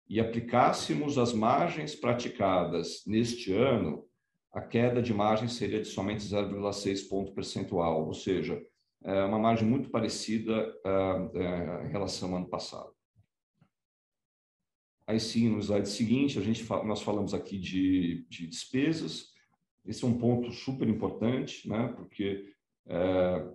e 0.10 0.19
aplicássemos 0.19 1.17
as 1.17 1.34
margens 1.34 1.96
praticadas 1.96 3.03
neste 3.05 3.53
ano, 3.53 4.05
a 4.51 4.60
queda 4.60 5.01
de 5.01 5.13
margem 5.13 5.48
seria 5.48 5.81
de 5.81 5.88
somente 5.88 6.24
0,6 6.24 7.08
ponto 7.08 7.34
percentual, 7.34 8.08
ou 8.08 8.13
seja, 8.13 8.60
é 9.03 9.24
uma 9.24 9.38
margem 9.38 9.67
muito 9.67 9.89
parecida 9.89 10.75
uh, 10.86 11.86
em 11.86 11.91
relação 11.91 12.31
ao 12.31 12.38
ano 12.38 12.50
passado. 12.50 12.91
Aí 15.08 15.19
sim, 15.19 15.50
no 15.50 15.60
slide 15.60 15.89
seguinte, 15.89 16.38
a 16.38 16.41
gente 16.41 16.67
nós 16.86 17.01
falamos 17.01 17.34
aqui 17.34 17.58
de, 17.58 18.25
de 18.29 18.48
despesas. 18.48 19.31
Esse 19.89 20.05
é 20.05 20.08
um 20.08 20.19
ponto 20.19 20.51
super 20.51 20.88
importante, 20.88 21.67
né? 21.67 21.91
porque 21.98 22.46
é, 22.88 23.48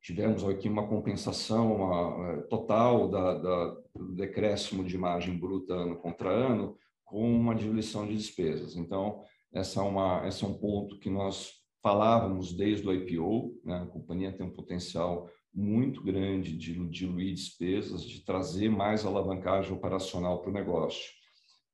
tivemos 0.00 0.44
aqui 0.44 0.68
uma 0.68 0.86
compensação 0.86 1.74
uma, 1.74 2.42
total 2.42 3.08
da, 3.08 3.34
da, 3.34 3.76
do 3.96 4.14
decréscimo 4.14 4.84
de 4.84 4.96
margem 4.96 5.36
bruta 5.36 5.74
ano 5.74 5.96
contra 5.96 6.30
ano 6.30 6.78
com 7.04 7.28
uma 7.28 7.56
diluição 7.56 8.06
de 8.06 8.16
despesas. 8.16 8.76
Então, 8.76 9.20
essa 9.52 9.80
é, 9.80 9.82
uma, 9.82 10.28
esse 10.28 10.44
é 10.44 10.46
um 10.46 10.54
ponto 10.54 10.96
que 11.00 11.10
nós 11.10 11.54
falávamos 11.82 12.52
desde 12.52 12.86
o 12.86 12.92
IPO. 12.92 13.60
Né? 13.64 13.82
A 13.82 13.86
companhia 13.86 14.32
tem 14.32 14.46
um 14.46 14.54
potencial 14.54 15.28
muito 15.52 16.04
grande 16.04 16.56
de 16.56 16.74
diluir 16.88 17.34
despesas, 17.34 18.04
de 18.04 18.24
trazer 18.24 18.68
mais 18.68 19.04
alavancagem 19.04 19.72
operacional 19.72 20.40
para 20.40 20.50
o 20.50 20.54
negócio. 20.54 21.16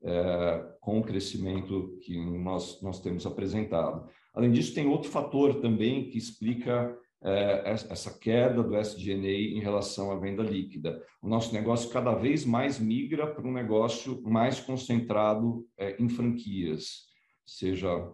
É, 0.05 0.65
com 0.81 0.99
o 0.99 1.03
crescimento 1.03 1.99
que 2.03 2.19
nós, 2.39 2.81
nós 2.83 3.01
temos 3.01 3.25
apresentado. 3.27 4.09
Além 4.35 4.51
disso, 4.51 4.75
tem 4.75 4.87
outro 4.87 5.11
fator 5.11 5.61
também 5.61 6.09
que 6.09 6.19
explica 6.19 6.97
é, 7.23 7.63
essa 7.71 8.19
queda 8.19 8.63
do 8.63 8.77
SG&A 8.77 9.57
em 9.57 9.61
relação 9.61 10.11
à 10.11 10.19
venda 10.19 10.43
líquida. 10.43 11.01
O 11.23 11.29
nosso 11.29 11.55
negócio 11.55 11.91
cada 11.91 12.15
vez 12.15 12.45
mais 12.45 12.81
migra 12.81 13.27
para 13.27 13.47
um 13.47 13.53
negócio 13.53 14.21
mais 14.23 14.59
concentrado 14.59 15.65
é, 15.79 16.03
em 16.03 16.09
franquias, 16.09 17.03
seja 17.47 18.11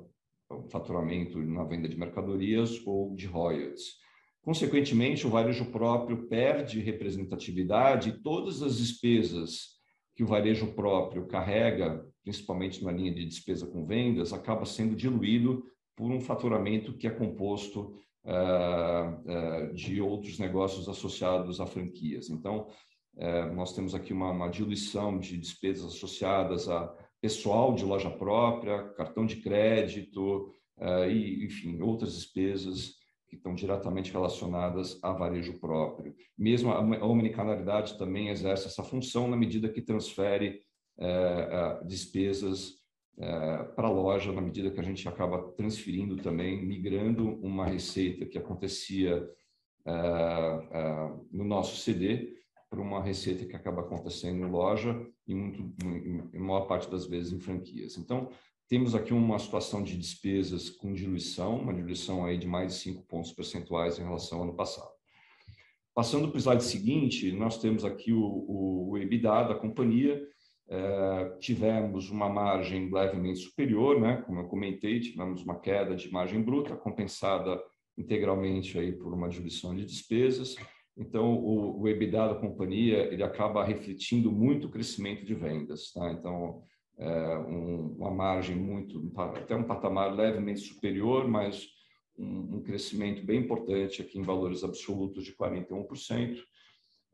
faturamento 0.71 1.39
na 1.39 1.65
venda 1.65 1.89
de 1.89 1.99
mercadorias 1.99 2.81
ou 2.87 3.15
de 3.15 3.27
royalties. 3.27 3.97
Consequentemente, 4.43 5.27
o 5.27 5.31
varejo 5.31 5.67
próprio 5.67 6.27
perde 6.27 6.81
representatividade 6.81 8.11
e 8.11 8.23
todas 8.23 8.63
as 8.63 8.79
despesas 8.79 9.78
que 10.19 10.25
o 10.25 10.27
varejo 10.27 10.73
próprio 10.73 11.29
carrega, 11.29 12.05
principalmente 12.25 12.85
na 12.85 12.91
linha 12.91 13.15
de 13.15 13.25
despesa 13.25 13.69
com 13.69 13.87
vendas, 13.87 14.33
acaba 14.33 14.65
sendo 14.65 14.97
diluído 14.97 15.65
por 15.95 16.11
um 16.11 16.21
faturamento 16.21 16.93
que 16.95 17.07
é 17.07 17.11
composto 17.11 17.95
uh, 18.25 19.71
uh, 19.71 19.75
de 19.75 20.01
outros 20.01 20.37
negócios 20.41 20.89
associados 20.89 21.61
a 21.61 21.67
franquias. 21.67 22.31
Então, 22.31 22.67
uh, 23.15 23.55
nós 23.55 23.73
temos 23.77 23.95
aqui 23.95 24.13
uma, 24.13 24.33
uma 24.33 24.49
diluição 24.49 25.21
de 25.21 25.37
despesas 25.37 25.85
associadas 25.95 26.69
a 26.69 26.93
pessoal 27.21 27.73
de 27.73 27.85
loja 27.85 28.11
própria, 28.11 28.89
cartão 28.95 29.25
de 29.25 29.37
crédito 29.37 30.53
e, 31.09 31.45
enfim, 31.45 31.81
outras 31.81 32.15
despesas 32.15 32.98
que 33.29 33.37
estão 33.37 33.55
diretamente 33.55 34.13
relacionadas 34.13 34.99
a 35.03 35.13
varejo 35.13 35.59
próprio. 35.61 36.15
Mesmo 36.37 36.73
a 36.73 37.07
omnicanalidade 37.07 37.99
também 37.99 38.29
exerce 38.29 38.67
essa 38.67 38.83
função 38.83 39.29
na 39.29 39.37
medida 39.37 39.69
que 39.69 39.83
transfere 39.83 40.63
é, 40.99 41.81
despesas 41.85 42.79
é, 43.19 43.65
para 43.77 43.89
a 43.89 43.93
loja, 43.93 44.33
na 44.33 44.41
medida 44.41 44.71
que 44.71 44.81
a 44.81 44.85
gente 44.85 45.07
acaba 45.09 45.53
transferindo 45.53 46.17
também, 46.17 46.65
migrando 46.65 47.39
uma 47.41 47.67
receita 47.67 48.25
que 48.25 48.39
acontecia 48.39 49.29
é 49.87 51.11
no 51.33 51.45
nosso 51.45 51.77
CD 51.77 52.37
para 52.69 52.81
uma 52.81 53.03
receita 53.03 53.47
que 53.47 53.57
acaba 53.57 53.81
acontecendo 53.81 54.47
em 54.47 54.51
loja 54.51 55.07
e 55.27 55.35
muito, 55.35 55.63
em, 55.83 56.29
em 56.35 56.39
maior 56.39 56.67
parte 56.67 56.91
das 56.91 57.07
vezes 57.07 57.33
em 57.33 57.41
franquias. 57.41 57.97
Então, 57.97 58.29
temos 58.69 58.95
aqui 58.95 59.15
uma 59.15 59.39
situação 59.39 59.83
de 59.83 59.97
despesas 59.97 60.69
com 60.69 60.93
diluição, 60.93 61.59
uma 61.59 61.73
diluição 61.73 62.25
aí 62.25 62.37
de 62.37 62.47
mais 62.47 62.75
de 62.75 62.81
5 62.81 63.03
pontos 63.07 63.33
percentuais 63.33 63.99
em 63.99 64.03
relação 64.03 64.39
ao 64.39 64.45
ano 64.45 64.55
passado. 64.55 64.91
Passando 65.95 66.29
para 66.29 66.37
o 66.37 66.41
slide 66.41 66.63
seguinte, 66.63 67.33
nós 67.33 67.61
temos 67.61 67.85
aqui 67.85 68.13
o, 68.13 68.23
o, 68.23 68.91
o 68.91 68.99
EBITDA 68.99 69.49
da 69.49 69.55
companhia. 69.55 70.23
É, 70.71 71.37
tivemos 71.41 72.11
uma 72.11 72.29
margem 72.29 72.93
levemente 72.93 73.41
superior, 73.41 73.99
né? 73.99 74.23
como 74.27 74.41
eu 74.41 74.49
comentei, 74.49 75.01
tivemos 75.01 75.43
uma 75.43 75.59
queda 75.59 75.97
de 75.97 76.13
margem 76.13 76.43
bruta, 76.43 76.77
compensada 76.77 77.59
integralmente 77.97 78.79
aí 78.79 78.93
por 78.93 79.15
uma 79.15 79.31
diluição 79.31 79.75
de 79.75 79.85
despesas. 79.85 80.57
Então, 80.95 81.35
o, 81.35 81.81
o 81.81 81.89
EBITDA 81.89 82.29
da 82.29 82.35
companhia 82.35 83.13
ele 83.13 83.23
acaba 83.23 83.65
refletindo 83.65 84.31
muito 84.31 84.67
o 84.67 84.71
crescimento 84.71 85.25
de 85.25 85.35
vendas. 85.35 85.91
Tá? 85.91 86.13
Então, 86.13 86.63
uma 86.99 88.11
margem 88.11 88.57
muito, 88.57 89.13
até 89.17 89.55
um 89.55 89.65
patamar 89.65 90.13
levemente 90.15 90.61
superior, 90.61 91.29
mas 91.29 91.69
um, 92.19 92.61
crescimento 92.61 93.25
bem 93.25 93.41
importante 93.41 94.03
aqui 94.03 94.19
em 94.19 94.23
valores 94.23 94.65
absolutos 94.65 95.25
de 95.25 95.33
41%. 95.35 96.43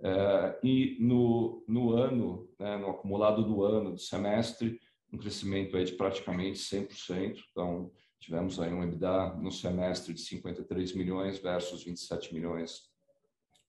É, 0.01 0.59
e 0.63 0.97
no, 1.01 1.63
no 1.69 1.93
ano, 1.93 2.49
né, 2.59 2.77
no 2.79 2.91
acumulado 2.91 3.45
do 3.45 3.63
ano, 3.63 3.93
do 3.93 4.01
semestre, 4.01 4.81
um 5.13 5.19
crescimento 5.19 5.77
aí 5.77 5.85
de 5.85 5.93
praticamente 5.93 6.59
100%. 6.59 7.39
Então, 7.51 7.93
tivemos 8.19 8.59
aí 8.59 8.73
um 8.73 8.83
EBITDA 8.83 9.35
no 9.35 9.53
semestre 9.53 10.15
de 10.15 10.21
53 10.21 10.95
milhões 10.95 11.39
versus 11.39 11.85
27 11.85 12.33
milhões 12.35 12.91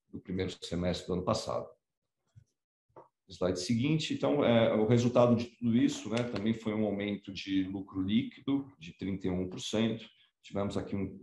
do 0.09 0.19
primeiro 0.19 0.51
semestre 0.65 1.07
do 1.07 1.13
ano 1.13 1.23
passado 1.23 1.74
slide 3.29 3.59
seguinte. 3.59 4.13
Então, 4.13 4.43
é, 4.43 4.73
o 4.73 4.85
resultado 4.85 5.35
de 5.35 5.45
tudo 5.45 5.75
isso 5.75 6.09
né, 6.09 6.23
também 6.23 6.53
foi 6.53 6.73
um 6.73 6.85
aumento 6.85 7.31
de 7.31 7.63
lucro 7.63 8.01
líquido 8.01 8.71
de 8.79 8.93
31%. 8.93 10.01
Tivemos 10.43 10.77
aqui 10.77 10.95
um, 10.95 11.19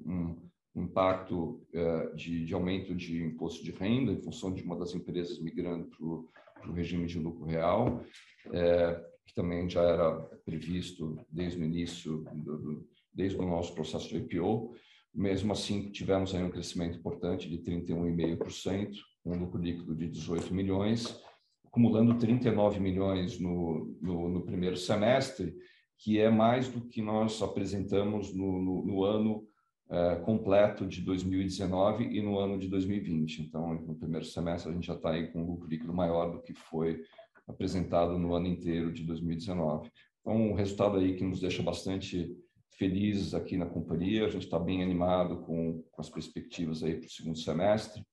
um, 0.75 0.83
impacto 0.83 1.65
é, 1.73 2.15
de, 2.15 2.45
de, 2.45 2.55
aumento 2.55 2.95
de 2.95 3.23
imposto 3.23 3.65
de 3.65 3.71
renda 3.73 4.11
em 4.11 4.23
função 4.23 4.53
de 4.53 4.63
uma 4.63 4.77
das 4.77 4.95
empresas 4.95 5.39
migrando 5.41 5.89
para 5.89 6.71
o 6.71 6.73
regime 6.73 7.07
de 7.07 7.19
lucro 7.19 7.45
real, 7.45 8.05
é, 8.53 9.05
que 9.27 9.35
também 9.35 9.69
já 9.69 9.83
era 9.83 10.21
previsto 10.45 11.17
desde 11.31 11.61
o 11.61 11.65
início, 11.65 12.25
do, 12.33 12.89
desde 13.13 13.39
o 13.39 13.47
nosso 13.47 13.75
processo 13.75 14.09
de 14.09 14.17
IPO. 14.17 14.75
Mesmo 15.15 15.53
assim, 15.53 15.91
tivemos 15.91 16.35
aí 16.35 16.43
um 16.43 16.51
crescimento 16.51 16.99
importante 16.99 17.49
de 17.49 17.59
31,5%, 17.59 18.95
um 19.25 19.39
lucro 19.39 19.61
líquido 19.61 19.95
de 19.95 20.09
18 20.09 20.55
milhões, 20.55 21.23
acumulando 21.73 22.19
39 22.19 22.79
milhões 22.81 23.41
no, 23.41 23.97
no, 23.99 24.29
no, 24.29 24.43
primeiro 24.43 24.77
semestre, 24.77 25.57
que 25.97 26.21
é 26.21 26.29
mais 26.29 26.69
do 26.69 26.83
que 26.83 27.01
nós 27.01 27.41
apresentamos 27.41 28.37
no, 28.37 28.61
no, 28.61 28.85
no 28.85 29.05
ano 29.05 29.49
é, 29.91 30.17
completo 30.17 30.87
de 30.87 31.01
2019 31.01 32.05
e 32.05 32.21
no 32.21 32.39
ano 32.39 32.59
de 32.59 32.69
2020. 32.69 33.45
Então, 33.45 33.75
no 33.75 33.95
primeiro 33.95 34.27
semestre, 34.27 34.71
a 34.71 34.75
gente 34.75 34.87
já 34.87 34.95
está 34.95 35.13
aí 35.13 35.33
com 35.33 35.41
um 35.41 35.47
lucro 35.47 35.67
líquido 35.67 35.95
maior 35.95 36.31
do 36.31 36.43
que 36.43 36.53
foi 36.53 37.01
apresentado 37.49 38.19
no 38.19 38.35
ano 38.35 38.49
inteiro 38.49 38.93
de 38.93 39.03
2019. 39.05 39.91
Então, 40.21 40.37
um 40.37 40.53
resultado 40.53 40.99
aí 40.99 41.17
que 41.17 41.25
nos 41.25 41.41
deixa 41.41 41.63
bastante 41.63 42.37
felizes 42.77 43.33
aqui 43.33 43.57
na 43.57 43.67
companhia. 43.67 44.27
A 44.27 44.31
gente 44.31 44.45
está 44.45 44.59
bem 44.59 44.83
animado 44.83 45.41
com, 45.41 45.83
com 45.91 46.03
as 46.03 46.11
perspectivas 46.11 46.83
aí 46.83 46.97
para 46.99 47.07
o 47.07 47.11
segundo 47.11 47.39
semestre 47.39 48.05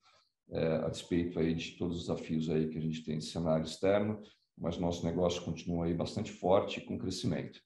é, 0.51 0.75
a 0.77 0.89
despeito 0.89 1.39
aí 1.39 1.53
de 1.53 1.71
todos 1.71 1.97
os 1.97 2.07
desafios 2.07 2.49
aí 2.49 2.67
que 2.69 2.77
a 2.77 2.81
gente 2.81 3.03
tem 3.03 3.17
de 3.17 3.25
cenário 3.25 3.65
externo, 3.65 4.19
mas 4.57 4.77
nosso 4.77 5.05
negócio 5.05 5.41
continua 5.43 5.85
aí 5.85 5.93
bastante 5.93 6.31
forte 6.31 6.81
com 6.81 6.97
crescimento. 6.97 7.59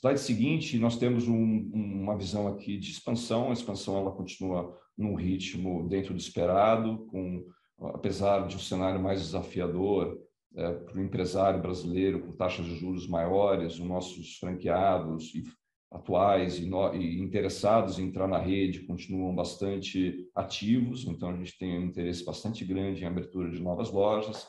Slide 0.00 0.20
seguinte, 0.20 0.78
nós 0.78 0.96
temos 0.96 1.28
um, 1.28 1.70
uma 1.74 2.16
visão 2.16 2.48
aqui 2.48 2.78
de 2.78 2.90
expansão. 2.90 3.50
A 3.50 3.52
expansão 3.52 3.98
ela 3.98 4.10
continua 4.10 4.74
num 4.96 5.14
ritmo 5.14 5.86
dentro 5.88 6.14
do 6.14 6.20
esperado, 6.20 7.06
com 7.10 7.46
apesar 7.78 8.46
de 8.46 8.56
um 8.56 8.58
cenário 8.58 9.00
mais 9.00 9.20
desafiador 9.20 10.18
é, 10.56 10.72
para 10.72 10.98
o 10.98 11.02
empresário 11.02 11.60
brasileiro, 11.60 12.20
com 12.20 12.32
taxas 12.32 12.64
de 12.64 12.76
juros 12.76 13.06
maiores, 13.06 13.74
os 13.74 13.86
nossos 13.86 14.38
franqueados 14.38 15.34
e 15.34 15.44
atuais 15.90 16.58
e, 16.58 16.66
no, 16.66 16.94
e, 16.94 17.20
interessados 17.20 17.98
em 17.98 18.06
entrar 18.06 18.28
na 18.28 18.38
rede 18.38 18.86
continuam 18.86 19.34
bastante 19.34 20.28
ativos, 20.34 21.04
então 21.04 21.30
a 21.30 21.36
gente 21.36 21.58
tem 21.58 21.78
um 21.78 21.86
interesse 21.86 22.24
bastante 22.24 22.64
grande 22.64 23.02
em 23.02 23.06
abertura 23.06 23.50
de 23.50 23.60
novas 23.60 23.90
lojas. 23.90 24.46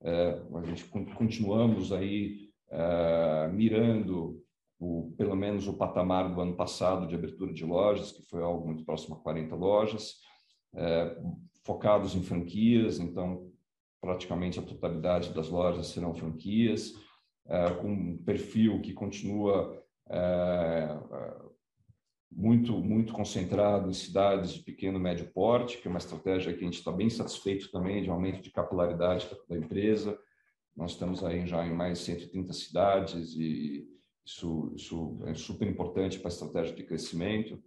É, 0.00 0.40
a 0.54 0.62
gente 0.64 0.84
continuamos 0.86 1.92
aí 1.92 2.50
é, 2.70 3.48
mirando 3.52 4.42
o, 4.78 5.14
pelo 5.16 5.36
menos 5.36 5.68
o 5.68 5.74
patamar 5.74 6.34
do 6.34 6.40
ano 6.40 6.56
passado 6.56 7.06
de 7.06 7.14
abertura 7.14 7.52
de 7.52 7.64
lojas, 7.64 8.10
que 8.10 8.22
foi 8.22 8.42
algo 8.42 8.66
muito 8.66 8.84
próximo 8.84 9.14
a 9.14 9.20
40 9.20 9.54
lojas, 9.54 10.16
é, 10.74 11.16
focados 11.64 12.16
em 12.16 12.22
franquias, 12.22 12.98
então 12.98 13.48
praticamente 14.00 14.58
a 14.58 14.62
totalidade 14.62 15.32
das 15.32 15.48
lojas 15.48 15.86
serão 15.86 16.12
franquias, 16.12 16.92
é, 17.46 17.70
com 17.74 17.92
um 17.92 18.16
perfil 18.18 18.80
que 18.80 18.92
continua 18.92 19.81
muito, 22.30 22.72
muito 22.80 23.12
concentrado 23.12 23.90
em 23.90 23.94
cidades 23.94 24.54
de 24.54 24.60
pequeno 24.60 24.98
e 24.98 25.02
médio 25.02 25.30
porte, 25.32 25.78
que 25.78 25.86
é 25.86 25.90
uma 25.90 25.98
estratégia 25.98 26.52
que 26.52 26.60
a 26.60 26.64
gente 26.64 26.78
está 26.78 26.90
bem 26.90 27.10
satisfeito 27.10 27.70
também 27.70 28.02
de 28.02 28.10
aumento 28.10 28.42
de 28.42 28.50
capilaridade 28.50 29.28
da 29.48 29.56
empresa. 29.56 30.18
Nós 30.76 30.92
estamos 30.92 31.22
aí 31.22 31.46
já 31.46 31.66
em 31.66 31.74
mais 31.74 31.98
de 31.98 32.04
130 32.04 32.52
cidades 32.52 33.34
e 33.36 33.86
isso, 34.24 34.72
isso 34.74 35.18
é 35.26 35.34
super 35.34 35.68
importante 35.68 36.18
para 36.18 36.28
a 36.28 36.32
estratégia 36.32 36.74
de 36.74 36.84
crescimento. 36.84 37.62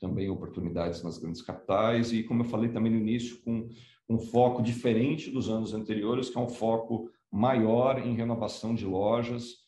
Também 0.00 0.28
oportunidades 0.28 1.02
nas 1.02 1.18
grandes 1.18 1.42
capitais 1.42 2.12
e, 2.12 2.22
como 2.22 2.42
eu 2.42 2.48
falei 2.48 2.70
também 2.70 2.92
no 2.92 2.98
início, 2.98 3.40
com 3.42 3.68
um 4.08 4.18
foco 4.18 4.62
diferente 4.62 5.30
dos 5.30 5.48
anos 5.48 5.74
anteriores, 5.74 6.30
que 6.30 6.38
é 6.38 6.40
um 6.40 6.48
foco 6.48 7.10
maior 7.30 7.98
em 7.98 8.14
renovação 8.14 8.74
de 8.74 8.86
lojas, 8.86 9.67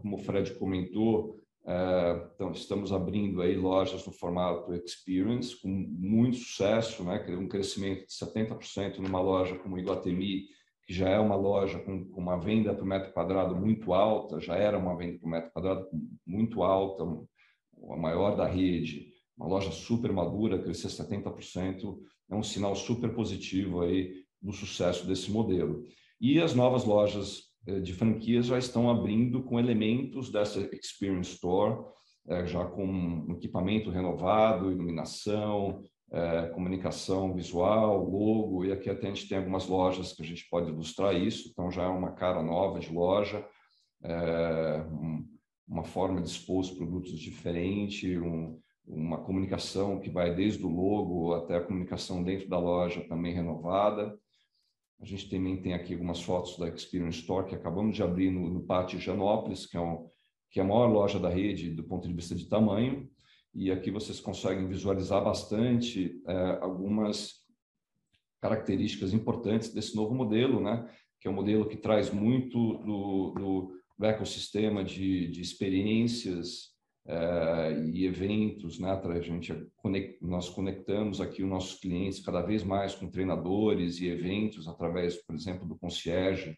como 0.00 0.16
o 0.16 0.18
Fred 0.18 0.54
comentou, 0.54 1.38
é, 1.66 2.28
então, 2.34 2.52
estamos 2.52 2.92
abrindo 2.92 3.40
aí 3.40 3.56
lojas 3.56 4.04
no 4.06 4.12
formato 4.12 4.74
Experience, 4.74 5.58
com 5.60 5.68
muito 5.68 6.36
sucesso, 6.36 7.02
né? 7.04 7.24
um 7.30 7.48
crescimento 7.48 8.06
de 8.06 8.12
70% 8.12 8.98
numa 8.98 9.20
loja 9.20 9.56
como 9.56 9.78
Iguatemi, 9.78 10.44
que 10.86 10.92
já 10.92 11.08
é 11.08 11.18
uma 11.18 11.36
loja 11.36 11.78
com, 11.78 12.04
com 12.10 12.20
uma 12.20 12.36
venda 12.36 12.74
por 12.74 12.84
metro 12.84 13.12
quadrado 13.14 13.56
muito 13.56 13.94
alta, 13.94 14.38
já 14.40 14.56
era 14.56 14.76
uma 14.76 14.94
venda 14.94 15.18
por 15.18 15.28
metro 15.28 15.50
quadrado 15.52 15.88
muito 16.26 16.62
alta, 16.62 17.02
a 17.02 17.96
maior 17.96 18.36
da 18.36 18.46
rede, 18.46 19.08
uma 19.36 19.48
loja 19.48 19.70
super 19.70 20.12
madura, 20.12 20.62
crescer 20.62 20.88
70%, 20.88 21.98
é 22.30 22.34
um 22.34 22.42
sinal 22.42 22.76
super 22.76 23.14
positivo 23.14 23.80
aí 23.80 24.22
do 24.40 24.52
sucesso 24.52 25.06
desse 25.06 25.30
modelo. 25.30 25.82
E 26.20 26.38
as 26.40 26.54
novas 26.54 26.84
lojas 26.84 27.53
de 27.82 27.92
franquias 27.94 28.46
já 28.46 28.58
estão 28.58 28.90
abrindo 28.90 29.42
com 29.42 29.58
elementos 29.58 30.30
dessa 30.30 30.60
Experience 30.74 31.32
Store, 31.32 31.84
já 32.46 32.64
com 32.64 33.26
equipamento 33.30 33.90
renovado, 33.90 34.70
iluminação, 34.70 35.82
comunicação 36.54 37.34
visual, 37.34 38.08
logo, 38.08 38.64
e 38.64 38.72
aqui 38.72 38.88
até 38.88 39.06
a 39.06 39.14
gente 39.14 39.28
tem 39.28 39.38
algumas 39.38 39.66
lojas 39.66 40.12
que 40.12 40.22
a 40.22 40.26
gente 40.26 40.46
pode 40.48 40.70
ilustrar 40.70 41.14
isso, 41.14 41.48
então 41.50 41.70
já 41.70 41.84
é 41.84 41.88
uma 41.88 42.12
cara 42.12 42.42
nova 42.42 42.78
de 42.78 42.92
loja, 42.92 43.44
uma 45.66 45.84
forma 45.84 46.20
de 46.20 46.28
expor 46.28 46.60
os 46.60 46.70
produtos 46.70 47.18
diferente, 47.18 48.18
um, 48.18 48.58
uma 48.86 49.18
comunicação 49.18 49.98
que 49.98 50.10
vai 50.10 50.34
desde 50.34 50.64
o 50.64 50.68
logo 50.68 51.32
até 51.32 51.56
a 51.56 51.62
comunicação 51.62 52.22
dentro 52.22 52.48
da 52.48 52.58
loja 52.58 53.00
também 53.08 53.32
renovada. 53.32 54.14
A 55.00 55.04
gente 55.04 55.28
também 55.28 55.60
tem 55.60 55.74
aqui 55.74 55.92
algumas 55.92 56.22
fotos 56.22 56.58
da 56.58 56.68
Experience 56.68 57.20
Store 57.20 57.46
que 57.46 57.54
acabamos 57.54 57.94
de 57.94 58.02
abrir 58.02 58.30
no, 58.30 58.48
no 58.48 58.62
Pátio 58.62 58.98
Janópolis, 58.98 59.66
que 59.66 59.76
é, 59.76 59.80
um, 59.80 60.08
que 60.50 60.60
é 60.60 60.62
a 60.62 60.66
maior 60.66 60.86
loja 60.86 61.18
da 61.18 61.28
rede 61.28 61.70
do 61.70 61.84
ponto 61.84 62.08
de 62.08 62.14
vista 62.14 62.34
de 62.34 62.48
tamanho. 62.48 63.08
E 63.54 63.70
aqui 63.70 63.90
vocês 63.90 64.18
conseguem 64.20 64.66
visualizar 64.66 65.22
bastante 65.22 66.20
é, 66.26 66.58
algumas 66.60 67.44
características 68.40 69.12
importantes 69.12 69.72
desse 69.72 69.94
novo 69.94 70.14
modelo, 70.14 70.60
né? 70.60 70.88
que 71.20 71.28
é 71.28 71.30
um 71.30 71.34
modelo 71.34 71.66
que 71.66 71.76
traz 71.76 72.10
muito 72.10 72.58
do, 72.78 73.30
do, 73.32 73.80
do 73.98 74.06
ecossistema 74.06 74.84
de, 74.84 75.28
de 75.28 75.40
experiências 75.40 76.73
uh, 77.06 77.88
e 77.92 78.06
eventos, 78.06 78.78
né? 78.78 78.90
A 78.90 79.20
gente 79.20 79.52
nós 80.20 80.48
conectamos 80.48 81.20
aqui 81.20 81.42
os 81.42 81.48
nossos 81.48 81.78
clientes 81.78 82.20
cada 82.20 82.40
vez 82.40 82.62
mais 82.62 82.94
com 82.94 83.10
treinadores 83.10 84.00
e 84.00 84.08
eventos 84.08 84.66
através, 84.66 85.16
por 85.24 85.34
exemplo, 85.34 85.66
do 85.66 85.76
concierge, 85.76 86.56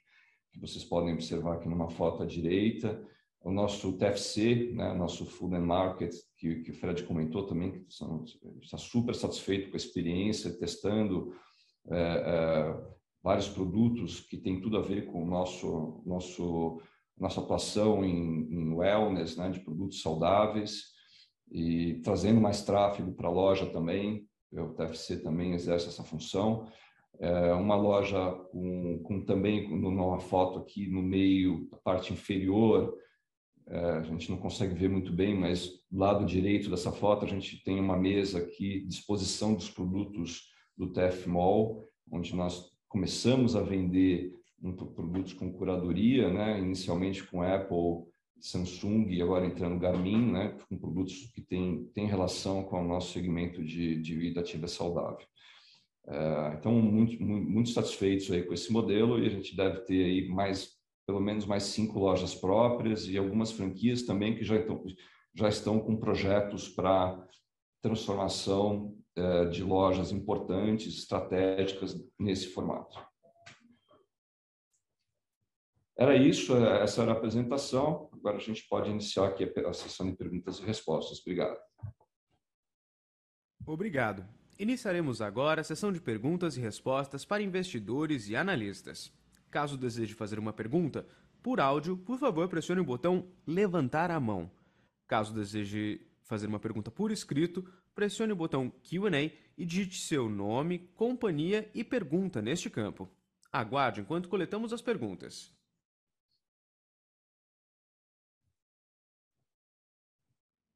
que 0.53 0.61
vocês 0.61 0.85
podem 0.85 1.13
observar 1.13 1.55
aqui 1.55 1.69
numa 1.69 1.91
foto 1.91 2.23
à 2.23 2.27
direita, 2.27 3.03
o 3.41 3.51
nosso 3.51 3.97
TFC, 3.97 4.73
né? 4.75 4.93
Nosso 4.95 5.25
Food 5.27 5.55
and 5.57 5.67
Market, 5.67 6.15
que, 6.37 6.63
que 6.63 6.71
o 6.71 6.75
Fred 6.75 7.03
comentou 7.05 7.47
também, 7.47 7.85
que 7.85 7.93
são, 7.93 8.25
está 8.61 8.77
super 8.77 9.15
satisfeito 9.15 9.69
com 9.69 9.75
a 9.75 9.79
experiência, 9.79 10.57
testando 10.59 11.33
uh, 11.87 12.81
uh, 12.81 12.97
vários 13.23 13.49
produtos 13.49 14.21
que 14.21 14.37
têm 14.37 14.61
tudo 14.61 14.77
a 14.77 14.83
ver 14.83 15.07
com 15.07 15.23
o 15.23 15.27
nosso 15.27 16.03
nosso 16.05 16.81
nossa 17.19 17.41
atuação 17.41 18.05
em, 18.05 18.47
em 18.51 18.75
wellness, 18.75 19.37
né, 19.37 19.51
de 19.51 19.61
produtos 19.61 20.03
saudáveis 20.03 20.95
e 21.51 22.01
trazendo 22.03 22.41
mais 22.41 22.63
tráfego 22.63 23.13
para 23.13 23.29
a 23.29 23.33
loja 23.33 23.67
também. 23.67 24.27
O 24.53 24.75
TFC 24.75 25.23
também 25.23 25.53
exerce 25.53 25.89
essa 25.89 26.03
função. 26.03 26.67
É 27.19 27.53
uma 27.55 27.77
loja 27.77 28.33
com, 28.51 28.99
com 29.03 29.25
também, 29.25 29.69
numa 29.69 30.21
foto 30.21 30.59
aqui 30.59 30.87
no 30.89 31.03
meio, 31.03 31.69
a 31.73 31.77
parte 31.77 32.13
inferior, 32.13 32.95
é, 33.69 33.79
a 33.79 34.03
gente 34.03 34.31
não 34.31 34.39
consegue 34.39 34.75
ver 34.75 34.89
muito 34.89 35.13
bem, 35.13 35.35
mas 35.35 35.69
do 35.91 35.99
lado 35.99 36.25
direito 36.25 36.71
dessa 36.71 36.93
foto 36.93 37.25
a 37.25 37.29
gente 37.29 37.63
tem 37.65 37.81
uma 37.81 37.97
mesa 37.97 38.39
aqui, 38.39 38.87
disposição 38.87 39.55
dos 39.55 39.69
produtos 39.69 40.53
do 40.77 40.93
TF 40.93 41.29
Mall, 41.29 41.89
onde 42.11 42.35
nós 42.37 42.71
começamos 42.89 43.57
a 43.57 43.63
vender 43.63 44.33
produtos 44.95 45.33
com 45.33 45.53
curadoria, 45.53 46.33
né? 46.33 46.59
inicialmente 46.59 47.25
com 47.25 47.43
Apple, 47.43 48.07
Samsung 48.41 49.09
e 49.11 49.23
agora 49.23 49.47
entrando 49.47 49.79
Garmin, 49.79 50.33
né? 50.33 50.57
com 50.69 50.77
produtos 50.77 51.31
que 51.35 51.41
têm 51.41 51.85
tem 51.95 52.07
relação 52.07 52.63
com 52.65 52.81
o 52.81 52.87
nosso 52.87 53.13
segmento 53.13 53.63
de, 53.65 54.01
de 54.01 54.17
vida 54.17 54.41
ativa 54.41 54.67
saudável. 54.67 55.27
É, 56.09 56.55
então, 56.57 56.73
muito, 56.73 57.21
muito, 57.21 57.71
satisfeitos 57.71 58.31
aí 58.31 58.45
com 58.45 58.55
esse 58.55 58.73
modelo 58.73 59.19
e 59.19 59.27
a 59.27 59.31
gente 59.31 59.57
deve 59.57 59.81
ter 59.81 60.05
aí 60.05 60.29
mais, 60.29 60.77
pelo 61.05 61.21
menos 61.21 61.47
mais 61.47 61.65
cinco 61.65 61.99
lojas 61.99 62.35
próprias 62.35 63.09
e 63.09 63.19
algumas 63.19 63.51
franquias 63.51 64.03
também 64.03 64.37
que 64.37 64.45
já 64.45 64.57
estão, 64.57 64.85
já 65.35 65.49
estão 65.49 65.81
com 65.81 65.97
projetos 65.97 66.69
para 66.69 67.21
transformação 67.83 68.97
é, 69.17 69.47
de 69.47 69.65
lojas 69.65 70.13
importantes, 70.13 70.97
estratégicas 70.97 71.97
nesse 72.19 72.49
formato. 72.49 72.99
Era 75.99 76.15
isso, 76.15 76.55
é, 76.57 76.83
essa 76.83 77.03
era 77.03 77.13
a 77.13 77.15
apresentação. 77.15 78.11
Agora 78.13 78.37
a 78.37 78.41
gente 78.41 78.67
pode 78.69 78.91
iniciar 78.91 79.29
aqui 79.29 79.45
a 79.45 79.73
sessão 79.73 80.07
de 80.07 80.17
perguntas 80.17 80.59
e 80.59 80.63
respostas. 80.63 81.21
Obrigado. 81.21 81.59
Obrigado. 83.67 84.27
Iniciaremos 84.59 85.21
agora 85.21 85.63
a 85.63 85.65
sessão 85.65 85.93
de 85.93 86.01
perguntas 86.01 86.57
e 86.57 86.61
respostas 86.61 87.25
para 87.25 87.43
investidores 87.43 88.29
e 88.29 88.37
analistas. 88.37 89.13
Caso 89.51 89.77
deseje 89.77 90.15
fazer 90.15 90.39
uma 90.39 90.53
pergunta, 90.53 91.07
por 91.43 91.61
áudio, 91.61 91.97
por 91.97 92.19
favor, 92.19 92.49
pressione 92.49 92.81
o 92.81 92.85
botão 92.85 93.29
levantar 93.47 94.11
a 94.11 94.21
mão. 94.21 94.51
Caso 95.07 95.33
deseje 95.33 96.01
fazer 96.25 96.47
uma 96.47 96.59
pergunta 96.59 96.91
por 96.91 97.11
escrito, 97.11 97.65
pressione 97.95 98.33
o 98.33 98.37
botão 98.37 98.71
Q&A 98.83 99.31
e 99.57 99.65
digite 99.65 100.01
seu 100.01 100.29
nome, 100.29 100.91
companhia 100.95 101.71
e 101.75 101.83
pergunta 101.83 102.43
neste 102.43 102.69
campo. 102.69 103.09
Aguarde 103.53 104.01
enquanto 104.01 104.29
coletamos 104.29 104.73
as 104.73 104.83
perguntas. 104.83 105.56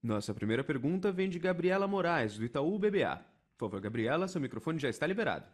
Nossa 0.03 0.33
primeira 0.33 0.65
pergunta 0.65 1.13
vem 1.13 1.29
de 1.29 1.39
Gabriela 1.39 1.87
Moraes, 1.87 2.39
do 2.39 2.45
Itaú 2.45 2.79
BBA. 2.79 3.25
Por 3.59 3.67
favor, 3.67 3.81
Gabriela, 3.81 4.27
seu 4.29 4.41
microfone 4.41 4.79
já 4.79 4.89
está 4.89 5.07
liberado. 5.07 5.47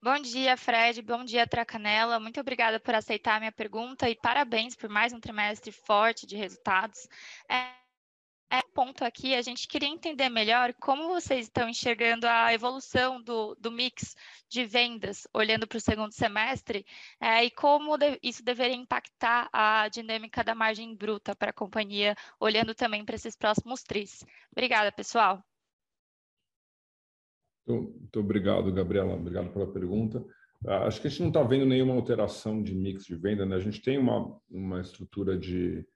Bom 0.00 0.20
dia, 0.20 0.56
Fred. 0.56 1.02
Bom 1.02 1.24
dia, 1.24 1.44
Tracanela. 1.44 2.20
Muito 2.20 2.40
obrigada 2.40 2.78
por 2.78 2.94
aceitar 2.94 3.36
a 3.36 3.40
minha 3.40 3.50
pergunta 3.50 4.08
e 4.08 4.14
parabéns 4.14 4.76
por 4.76 4.88
mais 4.88 5.12
um 5.12 5.18
trimestre 5.18 5.72
forte 5.72 6.24
de 6.24 6.36
resultados. 6.36 7.08
É 7.50 7.87
é, 8.50 8.62
ponto 8.74 9.04
aqui, 9.04 9.34
a 9.34 9.42
gente 9.42 9.68
queria 9.68 9.88
entender 9.88 10.28
melhor 10.28 10.72
como 10.74 11.08
vocês 11.08 11.46
estão 11.46 11.68
enxergando 11.68 12.26
a 12.26 12.52
evolução 12.52 13.20
do, 13.22 13.54
do 13.56 13.70
mix 13.70 14.16
de 14.48 14.64
vendas, 14.64 15.26
olhando 15.34 15.66
para 15.66 15.76
o 15.76 15.80
segundo 15.80 16.12
semestre, 16.12 16.86
é, 17.20 17.44
e 17.44 17.50
como 17.50 17.98
de, 17.98 18.18
isso 18.22 18.42
deveria 18.42 18.76
impactar 18.76 19.48
a 19.52 19.88
dinâmica 19.88 20.42
da 20.42 20.54
margem 20.54 20.94
bruta 20.94 21.36
para 21.36 21.50
a 21.50 21.52
companhia, 21.52 22.16
olhando 22.40 22.74
também 22.74 23.04
para 23.04 23.16
esses 23.16 23.36
próximos 23.36 23.82
tris. 23.82 24.24
Obrigada, 24.50 24.90
pessoal. 24.90 25.42
Muito 27.66 28.20
obrigado, 28.20 28.72
Gabriela. 28.72 29.14
Obrigado 29.14 29.52
pela 29.52 29.70
pergunta. 29.70 30.24
Ah, 30.66 30.86
acho 30.86 31.00
que 31.00 31.06
a 31.06 31.10
gente 31.10 31.20
não 31.20 31.28
está 31.28 31.42
vendo 31.42 31.66
nenhuma 31.66 31.94
alteração 31.94 32.62
de 32.62 32.74
mix 32.74 33.04
de 33.04 33.14
venda, 33.14 33.44
né? 33.44 33.56
A 33.56 33.60
gente 33.60 33.82
tem 33.82 33.98
uma, 33.98 34.40
uma 34.50 34.80
estrutura 34.80 35.36
de 35.36 35.86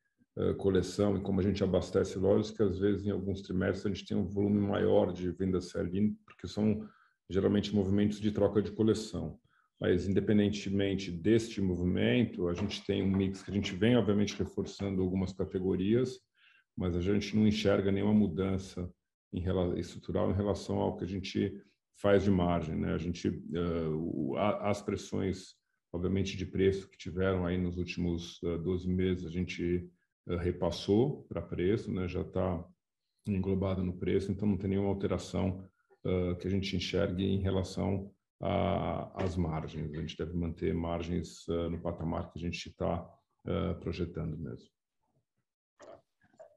coleção 0.56 1.16
e 1.16 1.20
como 1.20 1.40
a 1.40 1.42
gente 1.42 1.62
abastece 1.62 2.18
lojas, 2.18 2.50
que 2.50 2.62
às 2.62 2.78
vezes 2.78 3.06
em 3.06 3.10
alguns 3.10 3.42
trimestres 3.42 3.84
a 3.84 3.88
gente 3.88 4.06
tem 4.06 4.16
um 4.16 4.26
volume 4.26 4.60
maior 4.60 5.12
de 5.12 5.30
vendas 5.30 5.70
sell-in, 5.70 6.14
porque 6.24 6.48
são 6.48 6.88
geralmente 7.28 7.74
movimentos 7.74 8.18
de 8.18 8.30
troca 8.32 8.62
de 8.62 8.72
coleção. 8.72 9.38
Mas 9.80 10.06
independentemente 10.06 11.10
deste 11.10 11.60
movimento, 11.60 12.48
a 12.48 12.54
gente 12.54 12.84
tem 12.84 13.02
um 13.02 13.10
mix 13.10 13.42
que 13.42 13.50
a 13.50 13.54
gente 13.54 13.74
vem 13.74 13.96
obviamente 13.96 14.36
reforçando 14.36 15.02
algumas 15.02 15.32
categorias, 15.32 16.20
mas 16.76 16.96
a 16.96 17.00
gente 17.00 17.36
não 17.36 17.46
enxerga 17.46 17.90
nenhuma 17.90 18.14
mudança 18.14 18.88
em, 19.32 19.42
estrutural 19.78 20.30
em 20.30 20.34
relação 20.34 20.78
ao 20.78 20.96
que 20.96 21.04
a 21.04 21.08
gente 21.08 21.60
faz 22.00 22.22
de 22.22 22.30
margem, 22.30 22.76
né? 22.76 22.94
A 22.94 22.98
gente 22.98 23.28
uh, 23.28 24.36
as 24.36 24.80
pressões 24.80 25.54
obviamente 25.92 26.36
de 26.36 26.46
preço 26.46 26.88
que 26.88 26.96
tiveram 26.96 27.44
aí 27.44 27.58
nos 27.58 27.76
últimos 27.76 28.40
uh, 28.42 28.58
12 28.58 28.88
meses, 28.88 29.26
a 29.26 29.30
gente 29.30 29.62
eh, 29.74 29.84
repassou 30.26 31.24
para 31.24 31.42
preço, 31.42 31.92
né, 31.92 32.06
já 32.08 32.22
está 32.22 32.64
englobado 33.26 33.82
no 33.82 33.96
preço, 33.96 34.30
então 34.30 34.48
não 34.48 34.56
tem 34.56 34.70
nenhuma 34.70 34.88
alteração 34.88 35.68
uh, 36.04 36.36
que 36.36 36.46
a 36.46 36.50
gente 36.50 36.76
enxergue 36.76 37.24
em 37.24 37.40
relação 37.40 38.12
às 39.14 39.36
margens. 39.36 39.94
A 39.94 40.00
gente 40.00 40.16
deve 40.16 40.36
manter 40.36 40.74
margens 40.74 41.46
uh, 41.48 41.70
no 41.70 41.80
patamar 41.80 42.32
que 42.32 42.38
a 42.38 42.42
gente 42.42 42.68
está 42.68 43.02
uh, 43.46 43.78
projetando 43.80 44.36
mesmo. 44.36 44.68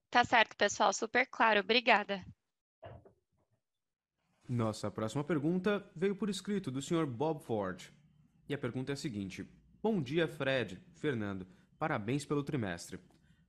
Tá 0.10 0.24
certo, 0.24 0.56
pessoal, 0.56 0.92
super 0.94 1.28
claro. 1.28 1.60
Obrigada. 1.60 2.26
Nossa 4.48 4.90
próxima 4.90 5.24
pergunta 5.24 5.88
veio 5.96 6.16
por 6.16 6.30
escrito 6.30 6.72
do 6.72 6.82
Sr. 6.82 7.06
Bob 7.06 7.44
Ford. 7.44 7.92
E 8.48 8.54
a 8.54 8.58
pergunta 8.58 8.92
é 8.92 8.94
a 8.94 8.98
seguinte: 8.98 9.46
Bom 9.82 10.02
dia, 10.02 10.28
Fred, 10.28 10.82
Fernando. 10.96 11.46
Parabéns 11.78 12.26
pelo 12.26 12.44
trimestre. 12.44 13.00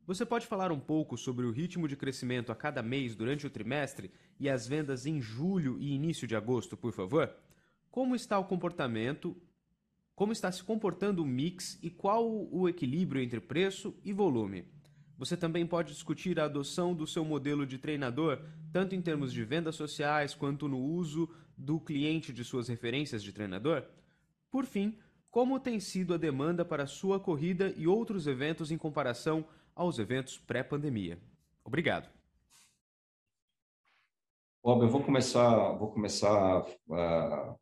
Você 0.07 0.25
pode 0.25 0.47
falar 0.47 0.71
um 0.71 0.79
pouco 0.79 1.19
sobre 1.19 1.45
o 1.45 1.51
ritmo 1.51 1.89
de 1.89 1.97
crescimento 1.97 2.53
a 2.53 2.55
cada 2.55 2.81
mês 2.81 3.17
durante 3.17 3.45
o 3.45 3.51
trimestre 3.51 4.13
e 4.39 4.49
as 4.49 4.65
vendas 4.65 5.05
em 5.05 5.21
julho 5.21 5.77
e 5.81 5.93
início 5.93 6.29
de 6.29 6.37
agosto, 6.37 6.77
por 6.77 6.93
favor? 6.93 7.29
Como 7.91 8.15
está 8.15 8.39
o 8.39 8.45
comportamento? 8.45 9.37
Como 10.15 10.31
está 10.31 10.53
se 10.53 10.63
comportando 10.63 11.25
o 11.25 11.27
mix 11.27 11.77
e 11.83 11.91
qual 11.91 12.25
o 12.25 12.69
equilíbrio 12.69 13.21
entre 13.21 13.41
preço 13.41 13.97
e 14.05 14.13
volume? 14.13 14.65
Você 15.19 15.37
também 15.37 15.67
pode 15.67 15.93
discutir 15.93 16.39
a 16.39 16.45
adoção 16.45 16.95
do 16.95 17.05
seu 17.05 17.25
modelo 17.25 17.67
de 17.67 17.77
treinador, 17.77 18.39
tanto 18.73 18.95
em 18.95 19.03
termos 19.03 19.33
de 19.33 19.43
vendas 19.43 19.75
sociais 19.75 20.37
quanto 20.37 20.69
no 20.69 20.79
uso 20.79 21.29
do 21.59 21.81
cliente 21.81 22.33
de 22.33 22.45
suas 22.45 22.69
referências 22.69 23.25
de 23.25 23.33
treinador? 23.33 23.83
Por 24.53 24.67
fim, 24.67 24.97
como 25.33 25.59
tem 25.59 25.81
sido 25.81 26.15
a 26.15 26.17
demanda 26.17 26.65
para 26.65 26.87
sua 26.87 27.19
corrida 27.19 27.75
e 27.77 27.89
outros 27.89 28.29
eventos 28.29 28.71
em 28.71 28.79
comparação 28.79 29.45
aos 29.77 29.99
eventos 29.99 30.39
pré-pandemia. 30.39 31.21
Obrigado. 31.63 32.09
Bob, 34.65 34.83
eu 34.83 34.89
vou 34.89 35.05
começar, 35.05 35.75
vou 35.75 35.93
começar 35.93 36.67
a 36.91 37.57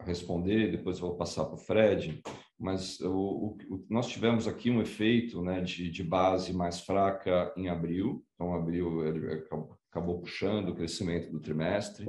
responder, 0.00 0.70
depois 0.70 0.98
vou 0.98 1.16
passar 1.16 1.44
para 1.44 1.54
o 1.54 1.58
Fred, 1.58 2.22
mas 2.58 2.98
o, 3.00 3.56
o, 3.68 3.86
nós 3.90 4.06
tivemos 4.06 4.46
aqui 4.48 4.70
um 4.70 4.80
efeito 4.80 5.42
né, 5.42 5.60
de, 5.60 5.90
de, 5.90 6.02
base 6.02 6.54
mais 6.54 6.80
fraca 6.80 7.52
em 7.56 7.68
abril, 7.68 8.24
então 8.34 8.54
abril 8.54 9.06
acabou, 9.32 9.76
acabou 9.90 10.20
puxando 10.20 10.70
o 10.70 10.74
crescimento 10.74 11.30
do 11.30 11.40
trimestre, 11.40 12.08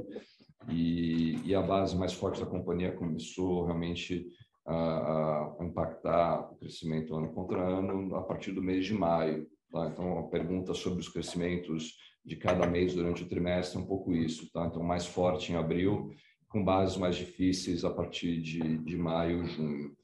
e, 0.70 1.36
e, 1.44 1.54
a 1.54 1.62
base 1.62 1.96
mais 1.96 2.12
forte 2.12 2.40
da 2.40 2.46
companhia 2.46 2.92
começou 2.92 3.64
realmente 3.64 4.26
a, 4.68 5.54
a, 5.58 5.64
impactar 5.64 6.52
o 6.52 6.56
crescimento 6.56 7.16
ano 7.16 7.32
contra 7.32 7.58
ano 7.58 8.14
a 8.14 8.22
partir 8.22 8.52
do 8.52 8.62
mês 8.62 8.84
de 8.84 8.92
maio. 8.92 9.46
Tá? 9.72 9.88
Então, 9.88 10.18
a 10.18 10.24
pergunta 10.24 10.74
sobre 10.74 11.00
os 11.00 11.08
crescimentos 11.08 11.94
de 12.24 12.36
cada 12.36 12.66
mês 12.66 12.94
durante 12.94 13.22
o 13.22 13.28
trimestre 13.28 13.78
é 13.78 13.82
um 13.82 13.86
pouco 13.86 14.12
isso. 14.12 14.50
Tá? 14.52 14.66
Então, 14.66 14.82
mais 14.82 15.06
forte 15.06 15.52
em 15.52 15.56
abril, 15.56 16.10
com 16.48 16.62
bases 16.62 16.98
mais 16.98 17.16
difíceis 17.16 17.84
a 17.84 17.90
partir 17.90 18.42
de, 18.42 18.78
de 18.78 18.96
maio, 18.96 19.46
junho. 19.46 19.96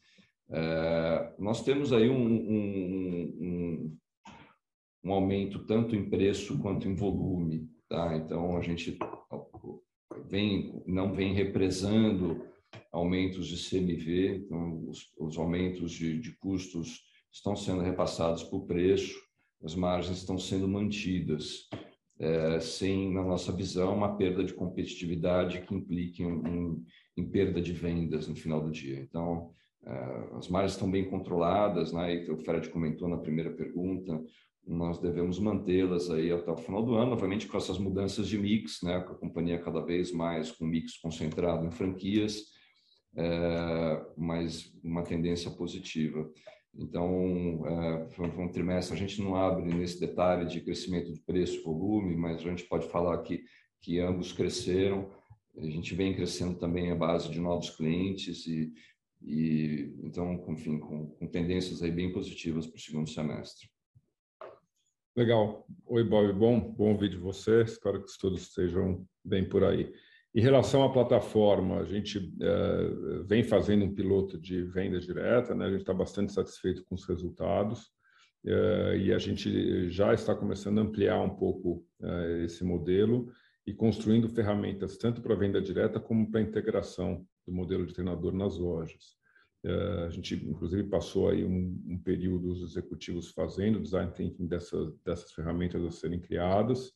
É, 0.51 1.35
nós 1.39 1.63
temos 1.63 1.93
aí 1.93 2.09
um, 2.09 2.27
um, 2.27 3.37
um, 3.41 3.99
um, 5.05 5.13
aumento 5.13 5.67
tanto 5.67 5.95
em 5.95 6.09
preço 6.09 6.59
quanto 6.61 6.89
em 6.89 6.95
volume. 6.95 7.69
Tá? 7.87 8.17
Então, 8.17 8.57
a 8.57 8.63
gente 8.63 8.99
vem, 10.27 10.83
não 10.87 11.13
vem 11.13 11.35
represando 11.35 12.54
aumentos 12.93 13.47
de 13.47 13.57
CMV, 13.57 14.37
então 14.37 14.89
os, 14.89 15.13
os 15.19 15.39
aumentos 15.39 15.93
de, 15.93 16.19
de, 16.21 16.33
custos 16.37 17.03
estão 17.33 17.57
sendo 17.57 17.83
repassados 17.83 18.43
por 18.43 18.67
preço, 18.67 19.15
as 19.63 19.75
margens 19.75 20.19
estão 20.19 20.39
sendo 20.39 20.69
mantidas, 20.69 21.69
é, 22.19 22.61
sem, 22.61 23.13
na 23.13 23.25
nossa 23.25 23.53
visão, 23.53 23.95
uma 23.95 24.17
perda 24.17 24.45
de 24.45 24.55
competitividade 24.55 25.63
que 25.63 25.75
implique 25.75 26.23
em, 26.23 26.29
em, 26.29 26.85
em 27.17 27.29
perda 27.29 27.61
de 27.61 27.73
vendas 27.73 28.29
no 28.29 28.37
final 28.37 28.61
do 28.61 28.71
dia. 28.71 29.01
Então, 29.01 29.51
é, 29.85 30.37
as 30.37 30.49
margens 30.49 30.73
estão 30.73 30.91
bem 30.91 31.09
controladas, 31.09 31.93
né? 31.93 32.15
E 32.15 32.31
o 32.31 32.39
Fred 32.39 32.69
comentou 32.69 33.09
na 33.09 33.19
primeira 33.19 33.51
pergunta, 33.51 34.23
nós 34.67 34.99
devemos 34.99 35.39
mantê-las 35.39 36.11
aí 36.11 36.33
até 36.33 36.51
o 36.51 36.57
final 36.57 36.83
do 36.83 36.95
ano, 36.95 37.13
obviamente 37.13 37.47
com 37.47 37.57
essas 37.57 37.79
mudanças 37.79 38.29
de 38.29 38.39
mix, 38.39 38.81
né, 38.83 39.01
com 39.01 39.13
a 39.13 39.19
companhia 39.19 39.59
cada 39.59 39.81
vez 39.81 40.11
mais 40.11 40.51
com 40.51 40.65
mix 40.65 40.97
concentrado 40.99 41.67
em 41.67 41.71
franquias, 41.71 42.54
mas 44.17 44.73
uma 44.83 45.03
tendência 45.03 45.51
positiva. 45.51 46.31
Então, 46.77 47.63
é, 47.67 48.09
foi 48.11 48.27
um 48.27 48.51
trimestre, 48.51 48.95
a 48.95 48.99
gente 48.99 49.23
não 49.23 49.37
abre 49.37 49.73
nesse 49.73 50.01
detalhe 50.01 50.47
de 50.47 50.61
crescimento 50.61 51.13
de 51.13 51.21
preço, 51.21 51.63
volume, 51.63 52.17
mas 52.17 52.41
a 52.41 52.51
gente 52.51 52.65
pode 52.65 52.89
falar 52.89 53.23
que, 53.23 53.45
que 53.81 54.01
ambos 54.01 54.33
cresceram, 54.33 55.11
a 55.57 55.71
gente 55.71 55.95
vem 55.95 56.15
crescendo 56.15 56.59
também 56.59 56.91
a 56.91 56.97
base 56.97 57.31
de 57.31 57.39
novos 57.39 57.71
clientes 57.71 58.45
e, 58.47 58.73
e 59.23 59.95
então, 60.03 60.45
enfim, 60.49 60.79
com, 60.79 61.07
com 61.11 61.27
tendências 61.29 61.81
aí 61.81 61.93
bem 61.93 62.13
positivas 62.13 62.67
para 62.67 62.77
o 62.77 62.81
segundo 62.81 63.09
semestre. 63.09 63.69
Legal. 65.17 65.65
Oi, 65.87 66.03
Bob. 66.03 66.33
Bom, 66.33 66.73
bom 66.73 66.91
ouvir 66.91 67.11
de 67.11 67.17
você. 67.17 67.63
Espero 67.63 68.03
que 68.03 68.19
todos 68.19 68.43
estejam 68.43 69.07
bem 69.25 69.49
por 69.49 69.63
aí. 69.63 69.93
Em 70.35 70.41
relação 70.41 70.83
à 70.83 70.93
plataforma, 70.93 71.79
a 71.79 71.85
gente 71.85 72.35
é, 72.41 73.23
vem 73.25 73.45
fazendo 73.45 73.85
um 73.85 73.95
piloto 73.95 74.37
de 74.37 74.63
venda 74.65 74.99
direta, 74.99 75.55
né? 75.55 75.67
a 75.67 75.71
gente 75.71 75.81
está 75.81 75.95
bastante 75.95 76.33
satisfeito 76.33 76.85
com 76.85 76.97
os 76.97 77.05
resultados 77.07 77.93
é, 78.45 78.99
e 78.99 79.13
a 79.13 79.19
gente 79.19 79.89
já 79.91 80.13
está 80.13 80.35
começando 80.35 80.79
a 80.79 80.83
ampliar 80.83 81.21
um 81.21 81.37
pouco 81.37 81.87
é, 82.03 82.45
esse 82.45 82.65
modelo 82.65 83.31
e 83.67 83.73
construindo 83.73 84.29
ferramentas 84.29 84.97
tanto 84.97 85.23
para 85.23 85.37
venda 85.37 85.61
direta 85.61 86.01
como 86.01 86.31
para 86.31 86.41
integração 86.41 87.25
do 87.47 87.53
modelo 87.53 87.87
de 87.87 87.95
treinador 87.95 88.33
nas 88.33 88.59
lojas. 88.59 89.17
Eh, 89.65 90.05
a 90.07 90.11
gente, 90.11 90.35
inclusive, 90.35 90.85
passou 90.85 91.31
aí 91.31 91.45
um, 91.45 91.83
um 91.87 91.99
período 91.99 92.53
os 92.53 92.63
executivos 92.63 93.31
fazendo 93.31 93.81
design 93.81 94.13
thinking 94.13 94.47
dessas, 94.47 94.95
dessas 95.03 95.33
ferramentas 95.33 95.83
a 95.83 95.91
serem 95.91 96.21
criadas 96.21 96.93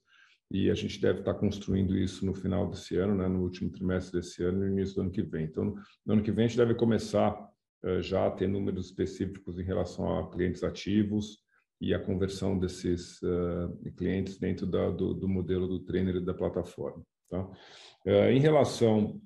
e 0.51 0.71
a 0.71 0.75
gente 0.75 1.01
deve 1.01 1.21
estar 1.21 1.35
construindo 1.35 1.97
isso 1.97 2.25
no 2.25 2.35
final 2.35 2.69
desse 2.69 2.97
ano, 2.97 3.15
né, 3.15 3.29
no 3.29 3.43
último 3.43 3.71
trimestre 3.71 4.19
desse 4.19 4.43
ano 4.43 4.65
e 4.65 4.71
no 4.71 4.79
início 4.79 4.95
do 4.95 5.03
ano 5.03 5.11
que 5.11 5.23
vem. 5.23 5.45
Então, 5.45 5.75
no 6.07 6.13
ano 6.15 6.23
que 6.23 6.33
vem 6.33 6.47
a 6.47 6.49
gente 6.49 6.57
deve 6.57 6.75
começar 6.75 7.35
uh, 7.85 8.01
já 8.01 8.27
a 8.27 8.31
ter 8.31 8.49
números 8.49 8.87
específicos 8.87 9.59
em 9.59 9.63
relação 9.65 10.19
a 10.19 10.31
clientes 10.31 10.65
ativos 10.65 11.39
e 11.81 11.93
a 11.93 11.99
conversão 11.99 12.59
desses 12.59 13.21
uh, 13.23 13.93
clientes 13.97 14.39
dentro 14.39 14.67
da, 14.67 14.91
do, 14.91 15.13
do, 15.13 15.29
modelo 15.29 15.69
do 15.69 15.81
trainer 15.81 16.17
e 16.17 16.25
da 16.25 16.35
plataforma. 16.35 17.05
Tá? 17.29 17.45
Uh, 18.07 18.31
em 18.31 18.41
relação 18.41 19.21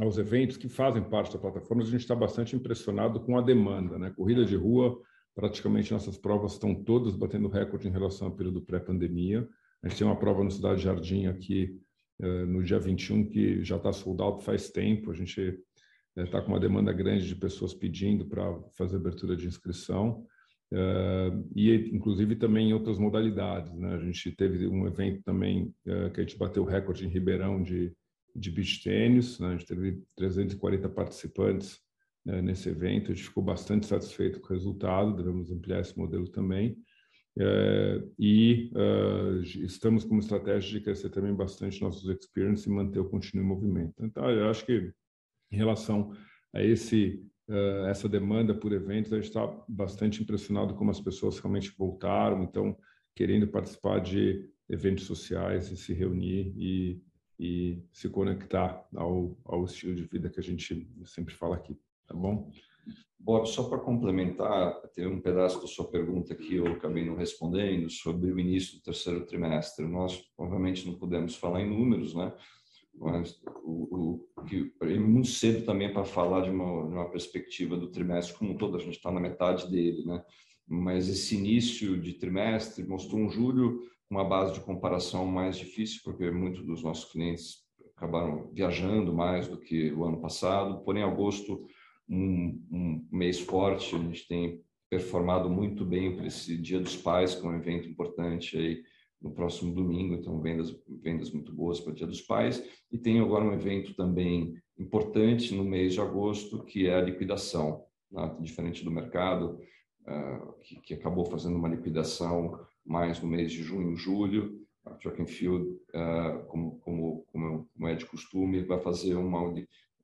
aos 0.00 0.18
eventos 0.18 0.56
que 0.56 0.68
fazem 0.68 1.02
parte 1.02 1.32
da 1.32 1.38
plataforma, 1.38 1.82
a 1.82 1.86
gente 1.86 2.00
está 2.00 2.14
bastante 2.14 2.56
impressionado 2.56 3.20
com 3.20 3.38
a 3.38 3.40
demanda. 3.40 3.98
Né? 3.98 4.10
Corrida 4.10 4.44
de 4.44 4.56
rua, 4.56 5.00
praticamente 5.34 5.92
nossas 5.92 6.18
provas 6.18 6.52
estão 6.52 6.74
todas 6.74 7.14
batendo 7.14 7.48
recorde 7.48 7.88
em 7.88 7.92
relação 7.92 8.28
ao 8.28 8.34
período 8.34 8.60
pré-pandemia. 8.60 9.48
A 9.82 9.88
gente 9.88 9.98
tem 9.98 10.06
uma 10.06 10.18
prova 10.18 10.42
no 10.42 10.50
Cidade 10.50 10.82
Jardim 10.82 11.26
aqui 11.26 11.78
eh, 12.20 12.44
no 12.44 12.62
dia 12.62 12.78
21 12.78 13.28
que 13.28 13.62
já 13.64 13.76
está 13.76 13.92
sold 13.92 14.22
out 14.22 14.44
faz 14.44 14.70
tempo. 14.70 15.10
A 15.10 15.14
gente 15.14 15.58
está 16.16 16.38
eh, 16.38 16.40
com 16.40 16.48
uma 16.48 16.60
demanda 16.60 16.92
grande 16.92 17.26
de 17.26 17.36
pessoas 17.36 17.74
pedindo 17.74 18.26
para 18.26 18.58
fazer 18.76 18.96
abertura 18.96 19.36
de 19.36 19.46
inscrição. 19.46 20.26
Uh, 20.72 21.46
e 21.54 21.72
inclusive 21.94 22.34
também 22.34 22.70
em 22.70 22.72
outras 22.72 22.98
modalidades. 22.98 23.72
Né? 23.78 23.94
A 23.94 24.00
gente 24.00 24.32
teve 24.32 24.66
um 24.66 24.84
evento 24.84 25.22
também 25.22 25.72
que 25.84 26.20
a 26.20 26.24
gente 26.24 26.36
bateu 26.36 26.64
o 26.64 26.66
recorde 26.66 27.06
em 27.06 27.08
Ribeirão 27.08 27.62
de 27.62 27.94
de 28.36 28.50
beach 28.50 28.82
tênis. 28.82 29.38
Né? 29.38 29.48
A 29.48 29.52
gente 29.52 29.66
teve 29.66 30.02
340 30.16 30.88
participantes 30.90 31.80
né, 32.24 32.42
nesse 32.42 32.68
evento. 32.68 33.10
A 33.10 33.14
gente 33.14 33.26
ficou 33.26 33.42
bastante 33.42 33.86
satisfeito 33.86 34.40
com 34.40 34.48
o 34.48 34.52
resultado. 34.56 35.16
Devemos 35.16 35.50
ampliar 35.50 35.80
esse 35.80 35.96
modelo 35.96 36.28
também. 36.28 36.76
É, 37.38 38.02
e 38.18 38.72
uh, 38.74 39.42
estamos 39.42 40.04
com 40.04 40.12
uma 40.12 40.20
estratégia 40.20 40.78
de 40.78 40.80
crescer 40.80 41.10
também 41.10 41.34
bastante 41.34 41.82
nossos 41.82 42.08
experience 42.08 42.68
e 42.68 42.72
manter 42.72 42.98
o 42.98 43.08
contínuo 43.08 43.44
movimento. 43.44 43.94
Então, 44.04 44.30
eu 44.30 44.48
acho 44.48 44.64
que 44.64 44.92
em 45.50 45.56
relação 45.56 46.16
a 46.54 46.62
esse 46.62 47.22
uh, 47.48 47.86
essa 47.88 48.08
demanda 48.08 48.54
por 48.54 48.72
eventos, 48.72 49.12
a 49.12 49.16
gente 49.16 49.28
está 49.28 49.46
bastante 49.68 50.22
impressionado 50.22 50.74
como 50.74 50.90
as 50.90 51.00
pessoas 51.00 51.38
realmente 51.38 51.74
voltaram, 51.76 52.42
então 52.42 52.76
querendo 53.14 53.46
participar 53.48 54.00
de 54.00 54.48
eventos 54.68 55.04
sociais 55.04 55.70
e 55.70 55.76
se 55.76 55.92
reunir 55.92 56.54
e 56.56 57.02
e 57.38 57.82
se 57.92 58.08
conectar 58.08 58.86
ao, 58.94 59.36
ao 59.44 59.64
estilo 59.64 59.94
de 59.94 60.04
vida 60.04 60.30
que 60.30 60.40
a 60.40 60.42
gente 60.42 60.88
sempre 61.04 61.34
fala 61.34 61.56
aqui, 61.56 61.78
tá 62.06 62.14
bom? 62.14 62.50
Bob, 63.18 63.46
só 63.46 63.64
para 63.64 63.78
complementar, 63.78 64.80
tem 64.94 65.06
um 65.06 65.20
pedaço 65.20 65.60
da 65.60 65.66
sua 65.66 65.88
pergunta 65.88 66.34
que 66.34 66.56
eu 66.56 66.66
acabei 66.68 67.04
não 67.04 67.16
respondendo 67.16 67.90
sobre 67.90 68.30
o 68.30 68.38
início 68.38 68.76
do 68.76 68.82
terceiro 68.82 69.26
trimestre. 69.26 69.84
Nós, 69.84 70.22
obviamente, 70.38 70.86
não 70.86 70.94
podemos 70.94 71.34
falar 71.34 71.62
em 71.62 71.68
números, 71.68 72.14
né? 72.14 72.32
Mas 72.94 73.40
o, 73.64 74.20
o 74.36 74.44
que 74.44 74.72
é 74.80 74.98
muito 74.98 75.28
cedo 75.28 75.66
também 75.66 75.92
para 75.92 76.04
falar 76.04 76.42
de 76.42 76.50
uma, 76.50 76.88
de 76.88 76.94
uma 76.94 77.10
perspectiva 77.10 77.76
do 77.76 77.90
trimestre 77.90 78.36
como 78.38 78.52
um 78.52 78.56
todo. 78.56 78.76
A 78.76 78.80
gente 78.80 78.96
está 78.96 79.10
na 79.10 79.20
metade 79.20 79.68
dele, 79.70 80.04
né? 80.04 80.22
Mas 80.66 81.08
esse 81.08 81.36
início 81.36 82.00
de 82.00 82.14
trimestre 82.14 82.86
mostrou 82.86 83.20
um 83.20 83.28
julho 83.28 83.82
uma 84.10 84.24
base 84.24 84.54
de 84.54 84.60
comparação 84.60 85.26
mais 85.26 85.56
difícil, 85.56 86.00
porque 86.04 86.30
muitos 86.30 86.64
dos 86.64 86.82
nossos 86.82 87.10
clientes 87.10 87.64
acabaram 87.96 88.50
viajando 88.52 89.12
mais 89.12 89.48
do 89.48 89.58
que 89.58 89.92
o 89.92 90.04
ano 90.04 90.20
passado. 90.20 90.82
Porém, 90.84 91.02
agosto, 91.02 91.66
um, 92.08 92.62
um 92.70 93.08
mês 93.10 93.40
forte, 93.40 93.94
a 93.94 93.98
gente 93.98 94.26
tem 94.26 94.62
performado 94.88 95.50
muito 95.50 95.84
bem 95.84 96.16
para 96.16 96.26
esse 96.26 96.56
Dia 96.56 96.80
dos 96.80 96.96
Pais, 96.96 97.34
que 97.34 97.44
é 97.44 97.48
um 97.48 97.56
evento 97.56 97.88
importante 97.88 98.56
aí 98.56 98.82
no 99.20 99.32
próximo 99.32 99.74
domingo, 99.74 100.14
então 100.14 100.40
vendas 100.40 100.76
vendas 101.02 101.32
muito 101.32 101.52
boas 101.52 101.80
para 101.80 101.92
o 101.92 101.94
Dia 101.94 102.06
dos 102.06 102.20
Pais 102.20 102.62
e 102.90 102.98
tem 102.98 103.18
agora 103.20 103.44
um 103.44 103.52
evento 103.52 103.94
também 103.94 104.54
importante 104.78 105.54
no 105.54 105.64
mês 105.64 105.94
de 105.94 106.00
agosto 106.00 106.62
que 106.64 106.86
é 106.86 106.94
a 106.94 107.00
liquidação, 107.00 107.84
né? 108.10 108.36
diferente 108.40 108.84
do 108.84 108.90
mercado 108.90 109.58
uh, 110.02 110.52
que, 110.62 110.80
que, 110.80 110.94
acabou 110.94 111.24
fazendo 111.24 111.56
uma 111.56 111.68
liquidação 111.68 112.60
mais 112.84 113.20
no 113.20 113.28
mês 113.28 113.50
de 113.50 113.62
junho, 113.62 113.96
julho. 113.96 114.64
A 114.84 114.90
Track 114.90 115.26
Field, 115.26 115.68
uh, 115.68 116.46
como, 116.46 116.78
como, 116.78 117.26
como, 117.32 117.88
é 117.88 117.94
de 117.96 118.06
costume, 118.06 118.62
vai 118.62 118.78
fazer 118.78 119.16
uma, 119.16 119.52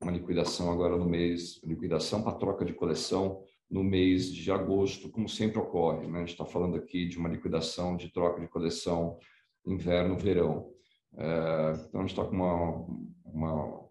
uma 0.03 0.11
liquidação 0.11 0.71
agora 0.71 0.97
no 0.97 1.05
mês, 1.05 1.61
liquidação 1.63 2.21
para 2.21 2.37
troca 2.37 2.63
de 2.63 2.73
coleção 2.73 3.43
no 3.69 3.83
mês 3.83 4.31
de 4.31 4.51
agosto, 4.51 5.09
como 5.09 5.27
sempre 5.27 5.59
ocorre. 5.59 6.07
Né? 6.07 6.17
A 6.17 6.19
gente 6.21 6.31
está 6.31 6.45
falando 6.45 6.75
aqui 6.75 7.07
de 7.07 7.17
uma 7.17 7.29
liquidação 7.29 7.97
de 7.97 8.11
troca 8.11 8.39
de 8.39 8.47
coleção 8.47 9.17
inverno-verão. 9.65 10.69
Uh, 11.13 11.85
então, 11.87 12.01
a 12.01 12.03
gente 12.03 12.11
está 12.11 12.23
com 12.23 12.35
uma, 12.35 12.85
uma, 13.25 13.83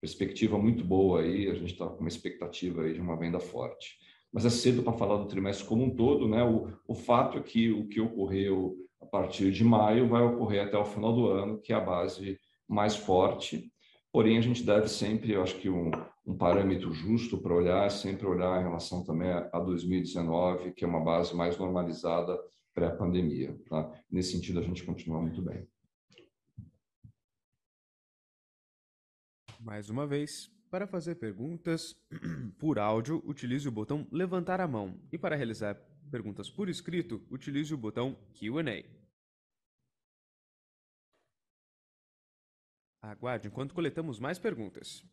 perspectiva 0.00 0.58
muito 0.58 0.82
boa 0.82 1.20
aí, 1.20 1.48
a 1.48 1.54
gente 1.54 1.72
está 1.72 1.86
com 1.86 2.00
uma 2.00 2.08
expectativa 2.08 2.82
aí 2.82 2.94
de 2.94 3.00
uma 3.00 3.16
venda 3.16 3.38
forte. 3.38 3.98
Mas 4.32 4.44
é 4.46 4.50
cedo 4.50 4.82
para 4.82 4.92
falar 4.92 5.16
do 5.18 5.26
trimestre 5.26 5.66
como 5.66 5.84
um 5.84 5.94
todo, 5.94 6.28
né? 6.28 6.42
O, 6.42 6.72
o 6.86 6.94
fato 6.94 7.36
é 7.38 7.42
que 7.42 7.70
o 7.70 7.86
que 7.88 8.00
ocorreu 8.00 8.76
a 9.00 9.06
partir 9.06 9.50
de 9.50 9.64
maio 9.64 10.08
vai 10.08 10.22
ocorrer 10.22 10.66
até 10.66 10.78
o 10.78 10.84
final 10.84 11.12
do 11.12 11.26
ano, 11.26 11.60
que 11.60 11.72
é 11.72 11.76
a 11.76 11.80
base 11.80 12.38
mais 12.68 12.96
forte. 12.96 13.70
Porém, 14.12 14.38
a 14.38 14.40
gente 14.40 14.64
deve 14.64 14.88
sempre, 14.88 15.32
eu 15.32 15.42
acho 15.42 15.56
que 15.58 15.70
um, 15.70 15.90
um 16.26 16.36
parâmetro 16.36 16.92
justo 16.92 17.38
para 17.38 17.54
olhar 17.54 17.86
é 17.86 17.90
sempre 17.90 18.26
olhar 18.26 18.60
em 18.60 18.64
relação 18.64 19.04
também 19.04 19.30
a 19.30 19.58
2019, 19.58 20.72
que 20.72 20.84
é 20.84 20.88
uma 20.88 21.02
base 21.02 21.34
mais 21.34 21.56
normalizada 21.56 22.36
pré-pandemia. 22.74 23.56
Tá? 23.68 23.90
Nesse 24.10 24.32
sentido, 24.32 24.58
a 24.58 24.62
gente 24.62 24.82
continua 24.82 25.20
muito 25.20 25.40
bem. 25.40 25.66
Mais 29.60 29.90
uma 29.90 30.06
vez, 30.06 30.50
para 30.70 30.86
fazer 30.86 31.16
perguntas 31.16 31.94
por 32.58 32.78
áudio, 32.78 33.22
utilize 33.26 33.68
o 33.68 33.72
botão 33.72 34.06
levantar 34.10 34.60
a 34.60 34.66
mão 34.66 34.98
e 35.12 35.18
para 35.18 35.36
realizar 35.36 35.74
perguntas 36.10 36.50
por 36.50 36.68
escrito, 36.68 37.22
utilize 37.30 37.72
o 37.72 37.78
botão 37.78 38.16
Q&A. 38.34 38.99
Aguarde 43.02 43.48
enquanto 43.48 43.74
coletamos 43.74 44.18
mais 44.18 44.38
perguntas. 44.38 45.04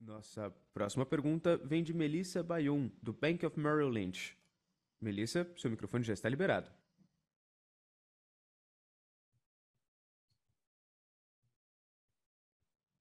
Nossa 0.00 0.50
próxima 0.72 1.04
pergunta 1.04 1.56
vem 1.58 1.82
de 1.82 1.92
Melissa 1.92 2.42
Bayun, 2.42 2.90
do 3.02 3.12
Bank 3.12 3.44
of 3.44 3.58
Merrill 3.58 3.90
Lynch. 3.90 4.36
Melissa, 5.00 5.46
seu 5.56 5.70
microfone 5.70 6.04
já 6.04 6.14
está 6.14 6.28
liberado. 6.28 6.70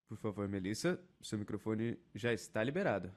Por 0.08 0.18
favor, 0.18 0.48
Melissa, 0.48 1.00
seu 1.22 1.38
microfone 1.38 2.00
já 2.16 2.34
está 2.34 2.64
liberado. 2.64 3.14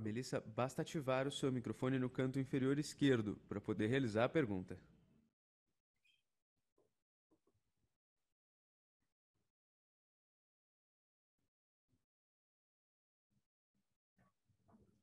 Melissa, 0.00 0.40
basta 0.40 0.80
ativar 0.80 1.28
o 1.28 1.30
seu 1.30 1.52
microfone 1.52 1.98
no 1.98 2.08
canto 2.08 2.38
inferior 2.38 2.78
esquerdo 2.78 3.36
para 3.48 3.60
poder 3.60 3.86
realizar 3.88 4.24
a 4.24 4.28
pergunta. 4.28 4.78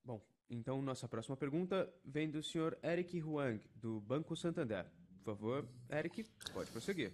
Bom, 0.03 0.19
então 0.49 0.81
nossa 0.81 1.07
próxima 1.07 1.37
pergunta 1.37 1.87
vem 2.03 2.29
do 2.31 2.41
senhor 2.41 2.75
Eric 2.81 3.21
Huang, 3.21 3.61
do 3.75 4.01
Banco 4.01 4.35
Santander. 4.35 4.85
Por 5.23 5.35
favor, 5.35 5.67
Eric, 5.89 6.23
pode 6.53 6.71
prosseguir. 6.71 7.13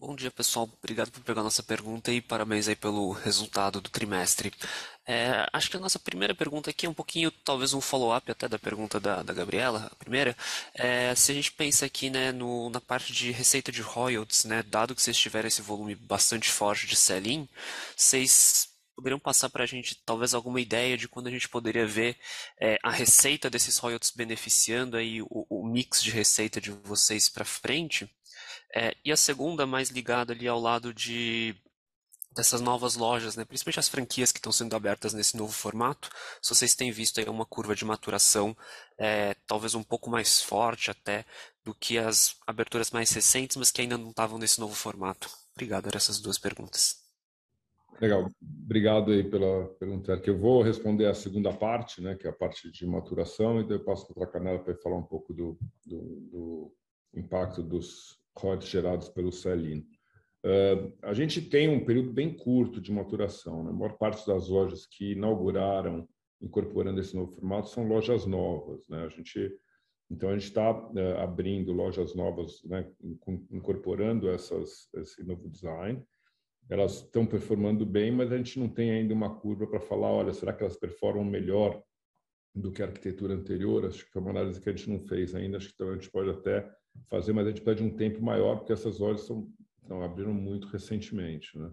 Bom 0.00 0.14
dia, 0.14 0.30
pessoal. 0.30 0.70
Obrigado 0.78 1.10
por 1.10 1.20
pegar 1.24 1.40
a 1.40 1.44
nossa 1.44 1.60
pergunta 1.60 2.12
e 2.12 2.20
parabéns 2.20 2.68
aí 2.68 2.76
pelo 2.76 3.10
resultado 3.10 3.80
do 3.80 3.90
trimestre. 3.90 4.52
É, 5.04 5.44
acho 5.52 5.68
que 5.68 5.76
a 5.76 5.80
nossa 5.80 5.98
primeira 5.98 6.32
pergunta 6.36 6.70
aqui 6.70 6.86
é 6.86 6.88
um 6.88 6.94
pouquinho, 6.94 7.32
talvez 7.32 7.74
um 7.74 7.80
follow-up 7.80 8.30
até 8.30 8.46
da 8.48 8.60
pergunta 8.60 9.00
da, 9.00 9.24
da 9.24 9.32
Gabriela, 9.32 9.88
a 9.90 9.96
primeira. 9.96 10.36
É, 10.72 11.12
se 11.16 11.32
a 11.32 11.34
gente 11.34 11.50
pensa 11.50 11.84
aqui 11.84 12.10
né, 12.10 12.30
no, 12.30 12.70
na 12.70 12.80
parte 12.80 13.12
de 13.12 13.32
receita 13.32 13.72
de 13.72 13.82
royalties, 13.82 14.44
né, 14.44 14.62
dado 14.62 14.94
que 14.94 15.02
vocês 15.02 15.18
tiveram 15.18 15.48
esse 15.48 15.62
volume 15.62 15.96
bastante 15.96 16.48
forte 16.48 16.86
de 16.86 16.94
sell-in, 16.94 17.48
vocês 17.96 18.68
poderiam 18.94 19.18
passar 19.18 19.48
para 19.50 19.64
a 19.64 19.66
gente 19.66 19.96
talvez 20.06 20.32
alguma 20.32 20.60
ideia 20.60 20.96
de 20.96 21.08
quando 21.08 21.26
a 21.26 21.30
gente 21.30 21.48
poderia 21.48 21.86
ver 21.86 22.16
é, 22.60 22.78
a 22.84 22.92
receita 22.92 23.50
desses 23.50 23.76
royalties 23.78 24.12
beneficiando 24.12 24.96
aí 24.96 25.20
o, 25.22 25.44
o 25.50 25.66
mix 25.66 26.00
de 26.00 26.12
receita 26.12 26.60
de 26.60 26.70
vocês 26.70 27.28
para 27.28 27.44
frente? 27.44 28.08
É, 28.74 28.94
e 29.04 29.10
a 29.10 29.16
segunda, 29.16 29.66
mais 29.66 29.90
ligada 29.90 30.32
ali 30.32 30.46
ao 30.46 30.60
lado 30.60 30.92
de 30.92 31.54
dessas 32.38 32.60
novas 32.60 32.94
lojas, 32.94 33.34
né? 33.34 33.44
principalmente 33.44 33.80
as 33.80 33.88
franquias 33.88 34.30
que 34.30 34.38
estão 34.38 34.52
sendo 34.52 34.76
abertas 34.76 35.12
nesse 35.12 35.36
novo 35.36 35.52
formato, 35.52 36.08
se 36.40 36.54
vocês 36.54 36.74
têm 36.74 36.92
visto 36.92 37.18
aí 37.18 37.28
uma 37.28 37.44
curva 37.44 37.74
de 37.74 37.84
maturação 37.84 38.56
é, 38.96 39.34
talvez 39.46 39.74
um 39.74 39.82
pouco 39.82 40.08
mais 40.08 40.40
forte 40.40 40.88
até 40.88 41.24
do 41.64 41.74
que 41.74 41.98
as 41.98 42.36
aberturas 42.46 42.92
mais 42.92 43.10
recentes, 43.10 43.56
mas 43.56 43.72
que 43.72 43.80
ainda 43.80 43.98
não 43.98 44.10
estavam 44.10 44.38
nesse 44.38 44.60
novo 44.60 44.74
formato. 44.74 45.28
Obrigado, 45.54 45.88
eram 45.88 45.96
essas 45.96 46.20
duas 46.20 46.38
perguntas. 46.38 46.96
Legal, 48.00 48.30
obrigado 48.40 49.10
aí 49.10 49.28
pela 49.28 49.66
pergunta. 49.74 50.20
Que 50.20 50.30
eu 50.30 50.38
vou 50.38 50.62
responder 50.62 51.06
a 51.06 51.14
segunda 51.14 51.52
parte, 51.52 52.00
né, 52.00 52.14
que 52.14 52.26
é 52.28 52.30
a 52.30 52.32
parte 52.32 52.70
de 52.70 52.86
maturação, 52.86 53.58
e 53.58 53.62
depois 53.64 53.80
eu 53.80 53.84
passo 53.84 54.14
para 54.14 54.24
a 54.24 54.26
Canela 54.28 54.58
para 54.60 54.76
falar 54.76 54.96
um 54.96 55.02
pouco 55.02 55.34
do, 55.34 55.58
do, 55.84 55.98
do 56.30 56.72
impacto 57.14 57.62
dos 57.62 58.16
royalties 58.40 58.70
gerados 58.70 59.08
pelo 59.08 59.32
sell-in. 59.32 59.86
Uh, 60.44 60.92
a 61.02 61.12
gente 61.12 61.42
tem 61.42 61.68
um 61.68 61.84
período 61.84 62.12
bem 62.12 62.34
curto 62.36 62.80
de 62.80 62.92
maturação. 62.92 63.64
Né? 63.64 63.70
A 63.70 63.72
maior 63.72 63.98
parte 63.98 64.26
das 64.26 64.48
lojas 64.48 64.86
que 64.86 65.12
inauguraram 65.12 66.08
incorporando 66.40 67.00
esse 67.00 67.16
novo 67.16 67.32
formato 67.32 67.68
são 67.68 67.86
lojas 67.88 68.24
novas. 68.24 68.86
Né? 68.88 69.04
A 69.04 69.08
gente, 69.08 69.52
então, 70.08 70.30
a 70.30 70.32
gente 70.34 70.44
está 70.44 70.70
uh, 70.70 71.18
abrindo 71.18 71.72
lojas 71.72 72.14
novas, 72.14 72.62
né? 72.64 72.88
incorporando 73.50 74.28
essas, 74.28 74.88
esse 74.94 75.24
novo 75.24 75.48
design. 75.48 76.02
Elas 76.70 77.02
estão 77.02 77.26
performando 77.26 77.84
bem, 77.84 78.12
mas 78.12 78.30
a 78.30 78.36
gente 78.36 78.60
não 78.60 78.68
tem 78.68 78.90
ainda 78.90 79.14
uma 79.14 79.34
curva 79.40 79.66
para 79.66 79.80
falar, 79.80 80.12
olha, 80.12 80.32
será 80.32 80.52
que 80.52 80.62
elas 80.62 80.76
performam 80.76 81.24
melhor 81.24 81.82
do 82.54 82.70
que 82.70 82.82
a 82.82 82.86
arquitetura 82.86 83.34
anterior? 83.34 83.86
Acho 83.86 84.08
que 84.08 84.16
é 84.16 84.20
uma 84.20 84.30
análise 84.30 84.60
que 84.60 84.68
a 84.68 84.72
gente 84.72 84.90
não 84.90 85.00
fez 85.00 85.34
ainda. 85.34 85.56
Acho 85.56 85.74
que 85.74 85.82
a 85.82 85.94
gente 85.94 86.10
pode 86.10 86.30
até 86.30 86.70
fazer, 87.08 87.32
mas 87.32 87.46
a 87.46 87.50
gente 87.50 87.62
pede 87.62 87.82
um 87.82 87.94
tempo 87.94 88.22
maior, 88.22 88.56
porque 88.56 88.72
essas 88.72 88.98
lojas 88.98 89.26
são, 89.26 89.48
não, 89.88 90.02
abriram 90.02 90.32
muito 90.32 90.68
recentemente. 90.68 91.58
Né? 91.58 91.70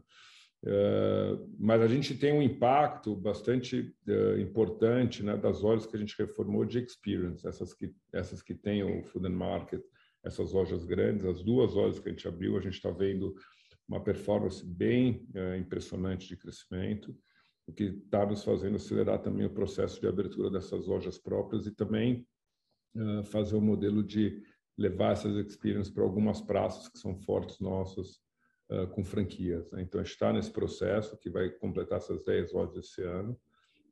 Uh, 0.65 1.47
mas 1.59 1.79
a 1.79 1.87
gente 1.87 2.15
tem 2.15 2.33
um 2.33 2.41
impacto 2.41 3.15
bastante 3.15 3.93
uh, 4.07 4.39
importante 4.39 5.21
né, 5.21 5.37
das 5.37 5.61
lojas 5.61 5.85
que 5.85 5.95
a 5.95 5.99
gente 5.99 6.15
reformou 6.17 6.65
de 6.65 6.79
experience, 6.79 7.47
essas 7.47 7.71
que, 7.71 7.93
essas 8.11 8.41
que 8.41 8.55
têm 8.55 8.83
o 8.83 9.03
Food 9.03 9.27
and 9.27 9.37
Market, 9.37 9.81
essas 10.23 10.53
lojas 10.53 10.83
grandes, 10.83 11.23
as 11.23 11.43
duas 11.43 11.75
lojas 11.75 11.99
que 11.99 12.09
a 12.09 12.11
gente 12.11 12.27
abriu, 12.27 12.57
a 12.57 12.61
gente 12.61 12.73
está 12.73 12.89
vendo 12.89 13.35
uma 13.87 14.03
performance 14.03 14.65
bem 14.65 15.27
uh, 15.35 15.55
impressionante 15.55 16.27
de 16.27 16.35
crescimento, 16.35 17.15
o 17.67 17.71
que 17.71 17.83
está 17.83 18.25
nos 18.25 18.43
fazendo 18.43 18.77
acelerar 18.77 19.21
também 19.21 19.45
o 19.45 19.53
processo 19.53 20.01
de 20.01 20.07
abertura 20.07 20.49
dessas 20.49 20.87
lojas 20.87 21.19
próprias 21.19 21.65
e 21.65 21.71
também 21.71 22.27
fazer 23.25 23.55
um 23.55 23.61
modelo 23.61 24.01
de 24.01 24.41
levar 24.77 25.13
essas 25.13 25.35
experiências 25.35 25.89
para 25.89 26.03
algumas 26.03 26.41
praças 26.41 26.87
que 26.87 26.99
são 26.99 27.15
fortes 27.15 27.59
nossas 27.59 28.19
uh, 28.69 28.87
com 28.91 29.03
franquias. 29.03 29.69
Né? 29.71 29.81
Então, 29.81 29.99
a 29.99 30.03
gente 30.03 30.13
está 30.13 30.33
nesse 30.33 30.51
processo 30.51 31.17
que 31.17 31.29
vai 31.29 31.49
completar 31.49 31.97
essas 31.97 32.23
10 32.23 32.53
lojas 32.53 32.85
esse 32.85 33.01
ano 33.01 33.39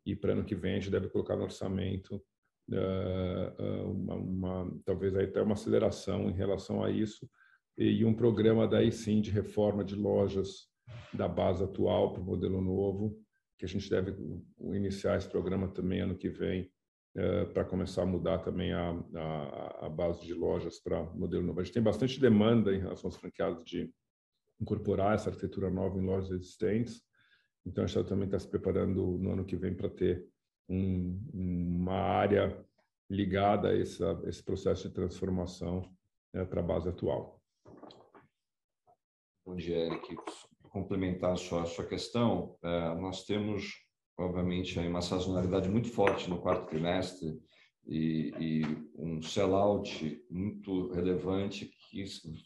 e 0.06 0.16
para 0.16 0.34
ano 0.34 0.44
que 0.44 0.56
vem 0.56 0.74
a 0.74 0.80
gente 0.80 0.92
deve 0.92 1.10
colocar 1.10 1.36
no 1.36 1.44
orçamento 1.44 2.22
uh, 2.70 3.90
uma, 3.90 4.16
uma, 4.16 4.82
talvez 4.86 5.16
até 5.16 5.42
uma 5.42 5.54
aceleração 5.54 6.30
em 6.30 6.34
relação 6.34 6.84
a 6.84 6.92
isso 6.92 7.30
e 7.78 8.06
um 8.06 8.14
programa 8.14 8.68
daí 8.68 8.92
sim 8.92 9.20
de 9.20 9.32
reforma 9.32 9.84
de 9.84 9.96
lojas 9.96 10.68
da 11.14 11.28
base 11.28 11.64
atual 11.64 12.14
para 12.14 12.22
o 12.22 12.26
modelo 12.26 12.62
novo, 12.62 13.18
que 13.58 13.66
a 13.66 13.68
gente 13.68 13.90
deve 13.90 14.16
iniciar 14.60 15.18
esse 15.18 15.28
programa 15.28 15.68
também 15.68 16.02
ano 16.02 16.18
que 16.18 16.30
vem 16.30 16.70
é, 17.16 17.46
para 17.46 17.64
começar 17.64 18.04
a 18.04 18.08
mudar 18.08 18.40
também 18.40 18.74
a, 18.74 18.90
a, 19.16 19.86
a 19.86 19.90
base 19.90 20.26
de 20.26 20.34
lojas 20.34 20.80
para 20.80 21.04
modelo 21.04 21.44
novo. 21.44 21.60
A 21.60 21.64
gente 21.64 21.74
tem 21.74 21.84
bastante 21.84 22.20
demanda 22.20 22.74
em 22.74 22.80
relação 22.80 23.08
aos 23.08 23.18
franqueados 23.18 23.64
de 23.64 23.94
incorporar 24.60 25.14
essa 25.14 25.30
arquitetura 25.30 25.70
nova 25.70 25.98
em 25.98 26.06
lojas 26.06 26.32
existentes. 26.32 27.02
Então, 27.66 27.84
a 27.84 27.88
gente 27.88 28.08
também 28.08 28.26
está 28.26 28.40
se 28.40 28.48
preparando 28.48 29.18
no 29.18 29.32
ano 29.32 29.46
que 29.46 29.56
vem 29.56 29.76
para 29.76 29.90
ter 29.90 30.26
um, 30.68 31.20
uma 31.34 31.94
área 31.94 32.66
ligada 33.10 33.70
a 33.70 33.76
esse, 33.76 34.04
a 34.04 34.20
esse 34.26 34.44
processo 34.44 34.88
de 34.88 34.94
transformação 34.94 35.84
né, 36.34 36.44
para 36.46 36.62
a 36.62 36.64
base 36.64 36.90
atual. 36.90 37.40
Bom 39.46 39.56
dia, 39.56 39.78
Eric. 39.78 40.16
Complementar 40.70 41.38
sua, 41.38 41.64
a 41.64 41.66
sua 41.66 41.86
questão, 41.86 42.58
é, 42.64 42.96
nós 42.96 43.26
temos 43.26 43.84
obviamente, 44.18 44.80
aí 44.80 44.88
uma 44.88 45.02
sazonalidade 45.02 45.70
muito 45.70 45.90
forte 45.90 46.30
no 46.30 46.40
quarto 46.40 46.68
trimestre 46.68 47.40
e, 47.88 48.32
e 48.40 48.62
um 48.98 49.22
sellout 49.22 50.24
muito 50.30 50.92
relevante 50.92 51.72
que 51.90 52.04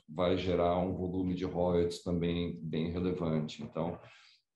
vai 0.10 0.38
gerar 0.38 0.78
um 0.80 0.96
volume 0.96 1.36
de 1.36 1.46
royalties 1.46 2.04
também 2.04 2.60
bem 2.62 2.92
relevante. 2.92 3.64
Então, 3.64 4.00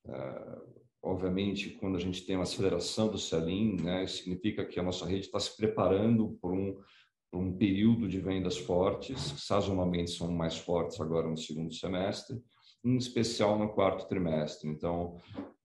é, 0.07 0.57
obviamente, 1.01 1.69
quando 1.71 1.97
a 1.97 1.99
gente 1.99 2.25
tem 2.25 2.35
uma 2.35 2.43
aceleração 2.43 3.09
do 3.09 3.17
sell-in, 3.17 3.81
né, 3.81 4.05
significa 4.07 4.65
que 4.65 4.79
a 4.79 4.83
nossa 4.83 5.05
rede 5.05 5.25
está 5.25 5.39
se 5.39 5.55
preparando 5.55 6.37
por 6.41 6.53
um, 6.53 6.79
por 7.31 7.39
um 7.39 7.57
período 7.57 8.07
de 8.07 8.19
vendas 8.19 8.57
fortes, 8.57 9.19
sazonalmente 9.37 10.11
são 10.11 10.31
mais 10.31 10.57
fortes 10.57 10.99
agora 10.99 11.29
no 11.29 11.37
segundo 11.37 11.73
semestre, 11.73 12.41
em 12.83 12.97
especial 12.97 13.57
no 13.57 13.69
quarto 13.69 14.07
trimestre. 14.07 14.69
Então, 14.69 15.17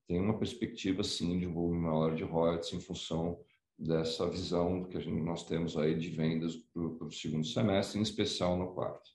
tem 0.06 0.20
uma 0.20 0.38
perspectiva, 0.38 1.02
sim, 1.02 1.38
de 1.38 1.46
um 1.46 1.52
volume 1.52 1.80
maior 1.80 2.14
de 2.14 2.22
royalties 2.22 2.72
em 2.72 2.80
função 2.80 3.40
dessa 3.78 4.28
visão 4.30 4.84
que 4.84 5.00
gente, 5.00 5.20
nós 5.20 5.44
temos 5.44 5.76
aí 5.76 5.98
de 5.98 6.10
vendas 6.10 6.56
para 6.56 6.82
o 6.82 7.10
segundo 7.10 7.46
semestre, 7.46 7.98
em 7.98 8.02
especial 8.02 8.56
no 8.56 8.72
quarto. 8.72 9.10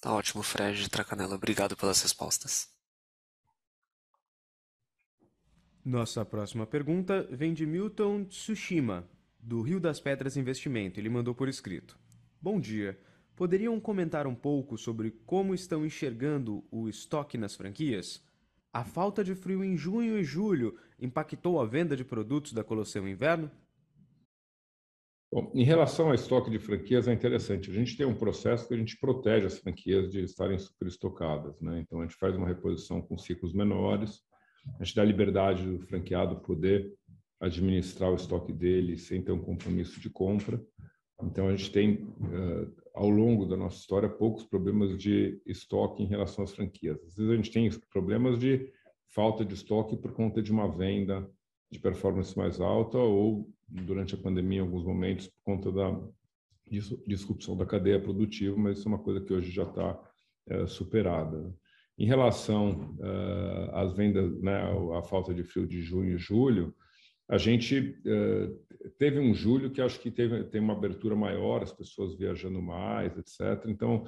Tá 0.00 0.12
ótimo, 0.12 0.42
Fred 0.42 0.88
Tracanela. 0.90 1.36
Obrigado 1.36 1.76
pelas 1.76 2.02
respostas. 2.02 2.68
Nossa 5.84 6.24
próxima 6.24 6.66
pergunta 6.66 7.26
vem 7.30 7.52
de 7.52 7.66
Milton 7.66 8.24
Tsushima, 8.24 9.08
do 9.38 9.62
Rio 9.62 9.78
das 9.78 10.00
Pedras 10.00 10.36
Investimento. 10.36 10.98
Ele 10.98 11.08
mandou 11.08 11.34
por 11.34 11.48
escrito. 11.48 11.98
Bom 12.40 12.60
dia. 12.60 12.98
Poderiam 13.42 13.80
comentar 13.80 14.24
um 14.24 14.36
pouco 14.36 14.78
sobre 14.78 15.10
como 15.26 15.52
estão 15.52 15.84
enxergando 15.84 16.62
o 16.70 16.88
estoque 16.88 17.36
nas 17.36 17.56
franquias? 17.56 18.24
A 18.72 18.84
falta 18.84 19.24
de 19.24 19.34
frio 19.34 19.64
em 19.64 19.76
junho 19.76 20.16
e 20.16 20.22
julho 20.22 20.78
impactou 20.96 21.60
a 21.60 21.66
venda 21.66 21.96
de 21.96 22.04
produtos 22.04 22.52
da 22.52 22.62
Colosseum 22.62 23.08
Inverno? 23.08 23.50
Bom, 25.32 25.50
em 25.56 25.64
relação 25.64 26.06
ao 26.06 26.14
estoque 26.14 26.52
de 26.52 26.60
franquias, 26.60 27.08
é 27.08 27.12
interessante. 27.12 27.68
A 27.68 27.74
gente 27.74 27.96
tem 27.96 28.06
um 28.06 28.14
processo 28.14 28.68
que 28.68 28.74
a 28.74 28.76
gente 28.76 28.96
protege 29.00 29.46
as 29.46 29.58
franquias 29.58 30.08
de 30.08 30.22
estarem 30.22 30.56
superestocadas. 30.56 31.60
Né? 31.60 31.80
Então, 31.80 31.98
a 31.98 32.06
gente 32.06 32.14
faz 32.14 32.36
uma 32.36 32.46
reposição 32.46 33.02
com 33.02 33.18
ciclos 33.18 33.52
menores, 33.52 34.22
a 34.78 34.84
gente 34.84 34.94
dá 34.94 35.04
liberdade 35.04 35.68
do 35.68 35.84
franqueado 35.84 36.36
poder 36.42 36.94
administrar 37.40 38.12
o 38.12 38.14
estoque 38.14 38.52
dele 38.52 38.96
sem 38.96 39.20
ter 39.20 39.32
um 39.32 39.42
compromisso 39.42 39.98
de 39.98 40.08
compra. 40.08 40.64
Então, 41.24 41.48
a 41.48 41.56
gente 41.56 41.70
tem, 41.70 42.08
ao 42.94 43.08
longo 43.08 43.46
da 43.46 43.56
nossa 43.56 43.78
história, 43.78 44.08
poucos 44.08 44.44
problemas 44.44 44.98
de 44.98 45.40
estoque 45.46 46.02
em 46.02 46.06
relação 46.06 46.44
às 46.44 46.52
franquias. 46.52 46.98
Às 47.04 47.16
vezes, 47.16 47.32
a 47.32 47.36
gente 47.36 47.50
tem 47.50 47.70
problemas 47.90 48.38
de 48.38 48.70
falta 49.08 49.44
de 49.44 49.54
estoque 49.54 49.96
por 49.96 50.12
conta 50.12 50.42
de 50.42 50.52
uma 50.52 50.68
venda 50.68 51.28
de 51.70 51.78
performance 51.78 52.36
mais 52.36 52.60
alta 52.60 52.98
ou, 52.98 53.50
durante 53.66 54.14
a 54.14 54.18
pandemia, 54.18 54.58
em 54.58 54.62
alguns 54.62 54.84
momentos, 54.84 55.26
por 55.26 55.42
conta 55.42 55.72
da 55.72 55.98
disrupção 57.06 57.56
da 57.56 57.66
cadeia 57.66 58.00
produtiva, 58.00 58.56
mas 58.56 58.78
isso 58.78 58.88
é 58.88 58.92
uma 58.92 58.98
coisa 58.98 59.20
que 59.20 59.32
hoje 59.32 59.50
já 59.50 59.64
está 59.64 59.98
é, 60.48 60.66
superada. 60.66 61.54
Em 61.98 62.06
relação 62.06 62.96
uh, 62.98 63.74
às 63.74 63.92
vendas, 63.92 64.40
né, 64.40 64.62
a 64.98 65.02
falta 65.02 65.34
de 65.34 65.44
frio 65.44 65.66
de 65.66 65.82
junho 65.82 66.14
e 66.14 66.18
julho, 66.18 66.74
a 67.28 67.38
gente 67.38 67.96
uh, 68.06 68.90
teve 68.98 69.18
um 69.18 69.32
julho 69.34 69.70
que 69.70 69.80
acho 69.80 70.00
que 70.00 70.10
teve 70.10 70.44
tem 70.44 70.60
uma 70.60 70.74
abertura 70.74 71.16
maior, 71.16 71.62
as 71.62 71.72
pessoas 71.72 72.16
viajando 72.16 72.60
mais, 72.60 73.16
etc. 73.16 73.64
Então, 73.68 74.04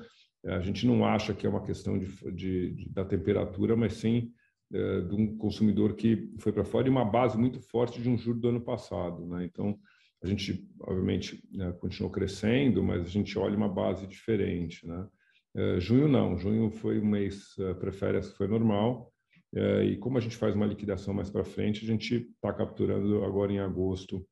a 0.47 0.61
gente 0.61 0.87
não 0.87 1.07
acha 1.07 1.33
que 1.33 1.47
é 1.47 1.49
uma 1.49 1.65
questão 1.65 1.99
de, 1.99 2.07
de, 2.33 2.71
de 2.71 2.89
da 2.91 3.05
temperatura, 3.05 3.75
mas 3.75 3.95
sim 3.95 4.31
uh, 4.73 5.03
de 5.09 5.15
um 5.15 5.39
consumidor 5.39 5.95
que 5.95 6.31
foi 6.39 6.53
para 6.53 6.65
fora 6.65 6.87
e 6.87 6.91
uma 6.91 7.05
base 7.05 7.39
muito 7.39 7.61
forte 7.61 8.01
de 8.03 8.09
um 8.09 8.19
julho 8.19 8.41
do 8.41 8.49
ano 8.49 8.61
passado. 8.61 9.27
Né? 9.27 9.45
Então, 9.45 9.79
a 10.23 10.27
gente, 10.27 10.67
obviamente, 10.81 11.43
né, 11.53 11.73
continuou 11.73 12.11
crescendo, 12.11 12.83
mas 12.83 13.03
a 13.03 13.09
gente 13.09 13.39
olha 13.39 13.57
uma 13.57 13.69
base 13.69 14.07
diferente. 14.07 14.87
Né? 14.87 15.07
Uh, 15.55 15.81
junho 15.81 16.09
não, 16.09 16.37
junho 16.37 16.71
foi 16.71 16.99
um 16.99 17.07
mês 17.07 17.57
uh, 17.59 17.75
pré-férias 17.77 18.31
que 18.31 18.37
foi 18.37 18.49
normal, 18.49 19.14
e 19.55 19.97
como 19.99 20.19
a 20.19 20.21
gente 20.21 20.37
faz 20.37 20.55
uma 20.55 20.67
liquidação 20.67 21.15
mais 21.15 21.31
para 21.31 21.45
frente, 21.45 21.85
a 21.85 21.87
gente 21.87 22.29
está 22.35 22.53
capturando 22.53 23.25
agora 23.25 23.53
em 23.53 23.61
agosto 23.61 24.27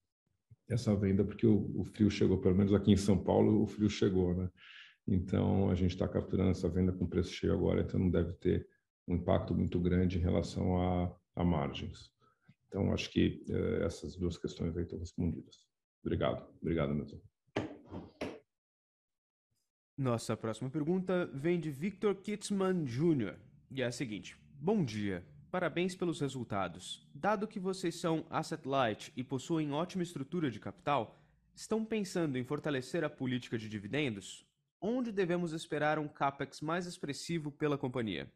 essa 0.69 0.97
venda, 0.97 1.25
porque 1.25 1.47
o, 1.47 1.71
o, 1.79 1.85
frio 1.85 2.11
chegou, 2.11 2.39
pelo 2.39 2.57
menos 2.57 2.73
aqui 2.73 2.93
em 2.93 2.97
São 2.97 3.23
Paulo, 3.23 3.63
o 3.63 3.67
frio 3.67 3.89
chegou, 3.89 4.35
né? 4.35 4.51
Então, 5.07 5.71
a 5.71 5.75
gente 5.75 5.91
está 5.91 6.09
capturando 6.09 6.51
essa 6.51 6.69
venda 6.69 6.93
com 6.93 7.07
preço 7.07 7.33
cheio 7.33 7.53
agora, 7.53 7.83
então 7.83 7.99
não 7.99 8.11
deve 8.11 8.33
ter 8.35 8.67
um 9.07 9.17
impacto 9.17 9.55
muito 9.55 9.81
grande 9.81 10.19
em 10.19 10.21
relação 10.21 10.81
a, 10.81 11.17
a 11.37 11.45
margens. 11.45 12.11
Então, 12.69 12.93
acho 12.93 13.11
que 13.11 13.45
eh, 13.49 13.85
essas 13.85 14.17
duas 14.17 14.39
questões 14.39 14.77
aí 14.77 14.85
estão 14.85 14.99
respondidas. 14.99 15.67
Obrigado. 16.03 16.49
Obrigado 16.61 16.95
mesmo. 16.95 17.21
Nossa 19.99 20.37
próxima 20.37 20.71
pergunta 20.71 21.27
vem 21.35 21.61
de 21.61 21.71
Victor 21.71 22.15
Kitzman 22.15 22.85
Jr. 22.85 23.37
E 23.71 23.83
é 23.83 23.87
a 23.87 23.93
seguinte: 23.93 24.39
Bom 24.65 24.85
dia. 24.85 25.27
Parabéns 25.51 25.97
pelos 25.97 26.21
resultados. 26.21 27.05
Dado 27.13 27.49
que 27.49 27.59
vocês 27.59 27.97
são 27.97 28.25
asset 28.31 28.65
light 28.65 29.13
e 29.17 29.25
possuem 29.25 29.73
ótima 29.73 30.05
estrutura 30.05 30.53
de 30.53 30.61
capital, 30.61 31.21
estão 31.53 31.85
pensando 31.85 32.39
em 32.39 32.45
fortalecer 32.45 33.03
a 33.03 33.11
política 33.11 33.59
de 33.59 33.69
dividendos? 33.69 34.47
Onde 34.81 35.11
devemos 35.11 35.53
esperar 35.53 35.99
um 35.99 36.07
capex 36.07 36.61
mais 36.61 36.87
expressivo 36.87 37.51
pela 37.51 37.77
companhia? 37.77 38.33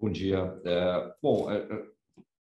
Bom 0.00 0.08
dia. 0.08 0.38
É, 0.64 1.16
bom, 1.20 1.50
é, 1.50 1.56
é 1.56 1.86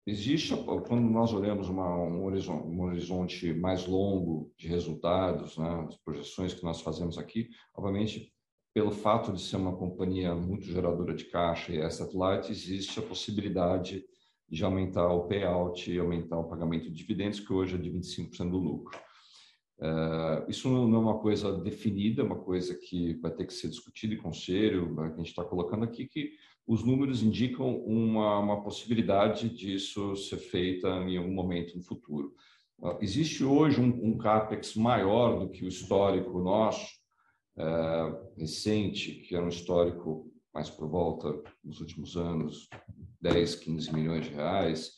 existe 0.07 0.55
quando 0.87 1.09
nós 1.09 1.33
olhamos 1.33 1.67
uma, 1.71 1.97
um, 1.97 2.27
horizonte, 2.27 2.67
um, 2.67 2.83
horizonte, 2.83 3.55
mais 3.55 3.87
longo 3.87 4.53
de 4.59 4.69
resultados, 4.69 5.57
né, 5.57 5.87
as 5.89 5.97
projeções 5.97 6.53
que 6.53 6.63
nós 6.63 6.83
fazemos 6.83 7.17
aqui, 7.17 7.49
obviamente 7.75 8.34
pelo 8.75 8.91
fato 8.91 9.33
de 9.33 9.41
ser 9.41 9.57
uma 9.57 9.77
companhia 9.77 10.35
muito 10.35 10.67
geradora 10.67 11.15
de 11.15 11.25
caixa 11.27 11.73
e 11.73 11.81
asset 11.81 12.15
light, 12.15 12.51
existe 12.51 12.99
a 12.99 13.03
possibilidade 13.03 14.05
de 14.49 14.65
aumentar 14.65 15.09
o 15.13 15.29
payout 15.29 15.91
e 15.91 15.99
aumentar 15.99 16.39
o 16.39 16.49
pagamento 16.49 16.91
de 16.91 16.93
dividendos, 16.93 17.39
que 17.39 17.53
hoje 17.53 17.77
é 17.77 17.79
de 17.79 17.89
25% 17.89 18.51
do 18.51 18.59
lucro. 18.59 18.99
Uh, 19.79 20.49
isso 20.49 20.69
não 20.69 20.93
é 20.93 21.01
uma 21.01 21.19
coisa 21.19 21.57
definida, 21.57 22.23
é 22.23 22.25
uma 22.25 22.39
coisa 22.39 22.75
que 22.75 23.15
vai 23.15 23.31
ter 23.31 23.47
que 23.47 23.55
ser 23.55 23.69
discutida 23.69 24.15
em 24.15 24.19
conselho, 24.19 24.93
né, 24.93 25.13
a 25.13 25.17
gente 25.17 25.29
está 25.29 25.45
colocando 25.45 25.85
aqui, 25.85 26.07
que 26.07 26.33
os 26.67 26.83
números 26.83 27.23
indicam 27.23 27.77
uma, 27.79 28.39
uma 28.39 28.63
possibilidade 28.63 29.49
disso 29.51 30.17
ser 30.17 30.39
feita 30.39 30.89
em 30.89 31.17
algum 31.17 31.33
momento 31.33 31.77
no 31.77 31.83
futuro. 31.83 32.35
Uh, 32.81 32.99
existe 33.01 33.45
hoje 33.45 33.81
um, 33.81 34.05
um 34.05 34.19
CAPEX 34.19 34.75
maior 34.75 35.39
do 35.39 35.49
que 35.49 35.65
o 35.65 35.69
histórico 35.69 36.41
nosso, 36.41 37.04
é, 37.57 38.41
recente, 38.41 39.13
que 39.13 39.35
era 39.35 39.45
um 39.45 39.49
histórico 39.49 40.31
mais 40.53 40.71
por 40.71 40.89
volta, 40.89 41.43
nos 41.65 41.81
últimos 41.81 42.17
anos, 42.17 42.69
10, 43.21 43.57
15 43.57 43.93
milhões 43.93 44.27
de 44.27 44.35
reais, 44.35 44.93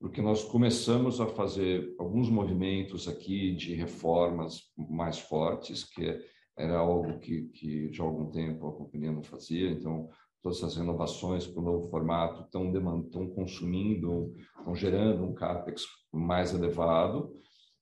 porque 0.00 0.22
nós 0.22 0.44
começamos 0.44 1.20
a 1.20 1.26
fazer 1.26 1.94
alguns 1.98 2.28
movimentos 2.30 3.08
aqui 3.08 3.54
de 3.54 3.74
reformas 3.74 4.60
mais 4.76 5.18
fortes, 5.18 5.84
que 5.84 6.20
era 6.56 6.78
algo 6.78 7.18
que, 7.18 7.48
que 7.48 7.92
já 7.92 8.04
há 8.04 8.06
algum 8.06 8.30
tempo 8.30 8.66
a 8.66 8.72
companhia 8.72 9.12
não 9.12 9.22
fazia, 9.22 9.70
então 9.70 10.08
todas 10.42 10.58
essas 10.58 10.76
renovações 10.76 11.46
para 11.46 11.60
o 11.60 11.64
novo 11.64 11.88
formato 11.88 12.42
estão, 12.42 12.70
estão 13.00 13.28
consumindo, 13.28 14.34
estão 14.58 14.74
gerando 14.74 15.24
um 15.24 15.34
CAPEX 15.34 15.84
mais 16.12 16.54
elevado, 16.54 17.32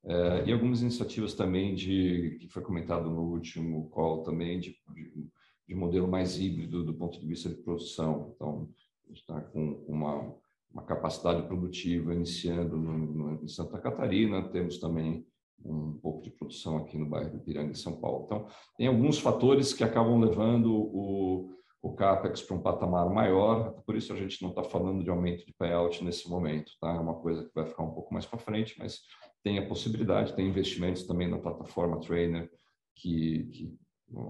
é, 0.04 0.44
e 0.46 0.52
algumas 0.52 0.82
iniciativas 0.82 1.34
também 1.34 1.74
de 1.74 2.36
que 2.40 2.48
foi 2.48 2.62
comentado 2.62 3.08
no 3.08 3.22
último 3.22 3.88
call 3.90 4.22
também 4.22 4.58
de, 4.58 4.76
de, 4.92 5.28
de 5.68 5.74
modelo 5.74 6.08
mais 6.08 6.38
híbrido 6.38 6.84
do 6.84 6.94
ponto 6.94 7.20
de 7.20 7.26
vista 7.26 7.48
de 7.48 7.54
produção. 7.56 8.32
Então, 8.34 8.68
a 9.04 9.08
gente 9.08 9.20
está 9.20 9.40
com 9.40 9.84
uma, 9.86 10.34
uma 10.72 10.82
capacidade 10.82 11.46
produtiva 11.46 12.14
iniciando 12.14 12.76
no, 12.76 12.98
no, 12.98 13.44
em 13.44 13.48
Santa 13.48 13.78
Catarina, 13.78 14.48
temos 14.48 14.78
também 14.78 15.24
um 15.64 15.92
pouco 15.98 16.22
de 16.22 16.30
produção 16.30 16.78
aqui 16.78 16.98
no 16.98 17.06
bairro 17.06 17.30
de 17.30 17.38
Piranga, 17.38 17.70
em 17.70 17.74
São 17.74 18.00
Paulo. 18.00 18.24
Então, 18.24 18.46
tem 18.76 18.88
alguns 18.88 19.20
fatores 19.20 19.72
que 19.72 19.84
acabam 19.84 20.18
levando 20.18 20.74
o, 20.74 21.54
o 21.80 21.94
CAPEX 21.94 22.42
para 22.42 22.56
um 22.56 22.62
patamar 22.62 23.08
maior, 23.08 23.72
por 23.86 23.94
isso 23.94 24.12
a 24.12 24.16
gente 24.16 24.42
não 24.42 24.50
está 24.50 24.64
falando 24.64 25.04
de 25.04 25.10
aumento 25.10 25.46
de 25.46 25.52
payout 25.52 26.02
nesse 26.02 26.28
momento, 26.28 26.72
tá? 26.80 26.90
É 26.90 26.98
uma 26.98 27.14
coisa 27.14 27.44
que 27.44 27.54
vai 27.54 27.66
ficar 27.66 27.84
um 27.84 27.92
pouco 27.92 28.12
mais 28.12 28.26
para 28.26 28.40
frente, 28.40 28.74
mas 28.76 29.00
tem 29.42 29.58
a 29.58 29.66
possibilidade, 29.66 30.34
tem 30.34 30.48
investimentos 30.48 31.04
também 31.04 31.28
na 31.28 31.38
plataforma 31.38 32.00
Trainer, 32.00 32.50
que, 32.96 33.44
que 33.52 33.74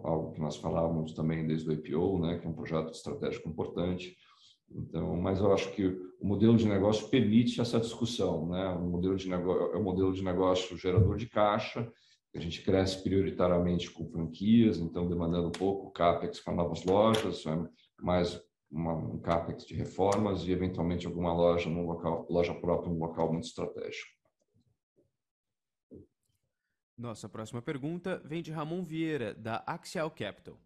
algo 0.05 0.33
que 0.33 0.41
nós 0.41 0.57
falávamos 0.57 1.13
também 1.13 1.47
desde 1.47 1.69
o 1.69 1.73
IPO, 1.73 2.21
né, 2.21 2.39
que 2.39 2.47
é 2.47 2.51
um 2.51 2.55
projeto 2.55 2.93
estratégico 2.93 3.49
importante. 3.49 4.17
Então, 4.75 5.17
mas 5.17 5.39
eu 5.39 5.53
acho 5.53 5.71
que 5.73 5.87
o 6.21 6.27
modelo 6.27 6.57
de 6.57 6.67
negócio 6.67 7.09
permite 7.09 7.61
essa 7.61 7.79
discussão, 7.79 8.49
né? 8.49 8.69
O 8.71 8.89
modelo 8.89 9.17
de 9.17 9.29
negócio 9.29 9.75
é 9.75 9.77
um 9.77 9.83
modelo 9.83 10.13
de 10.15 10.25
negócio 10.25 10.79
gerador 10.79 11.17
de 11.17 11.29
caixa. 11.29 11.91
A 12.35 12.41
gente 12.41 12.63
cresce 12.63 13.03
prioritariamente 13.03 13.91
com 13.91 14.09
franquias, 14.09 14.79
então 14.79 15.07
demandando 15.07 15.49
um 15.49 15.53
pouco 15.53 15.91
capex 15.91 16.41
para 16.41 16.55
novas 16.55 16.83
lojas, 16.85 17.45
é 17.45 17.69
mais 18.01 18.43
uma, 18.71 18.95
um 18.95 19.19
capex 19.19 19.67
de 19.67 19.75
reformas 19.75 20.45
e 20.45 20.53
eventualmente 20.53 21.07
alguma 21.07 21.35
loja 21.35 21.69
num 21.69 21.85
local, 21.85 22.27
loja 22.31 22.55
própria, 22.55 22.91
um 22.91 22.99
local 22.99 23.31
muito 23.31 23.45
estratégico. 23.45 24.22
Nossa 27.03 27.29
próxima 27.29 27.61
pergunta 27.61 28.23
vem 28.25 28.41
de 28.41 28.53
Ramon 28.53 28.85
Vieira, 28.85 29.35
da 29.35 29.57
Axial 29.67 30.09
Capital. 30.09 30.57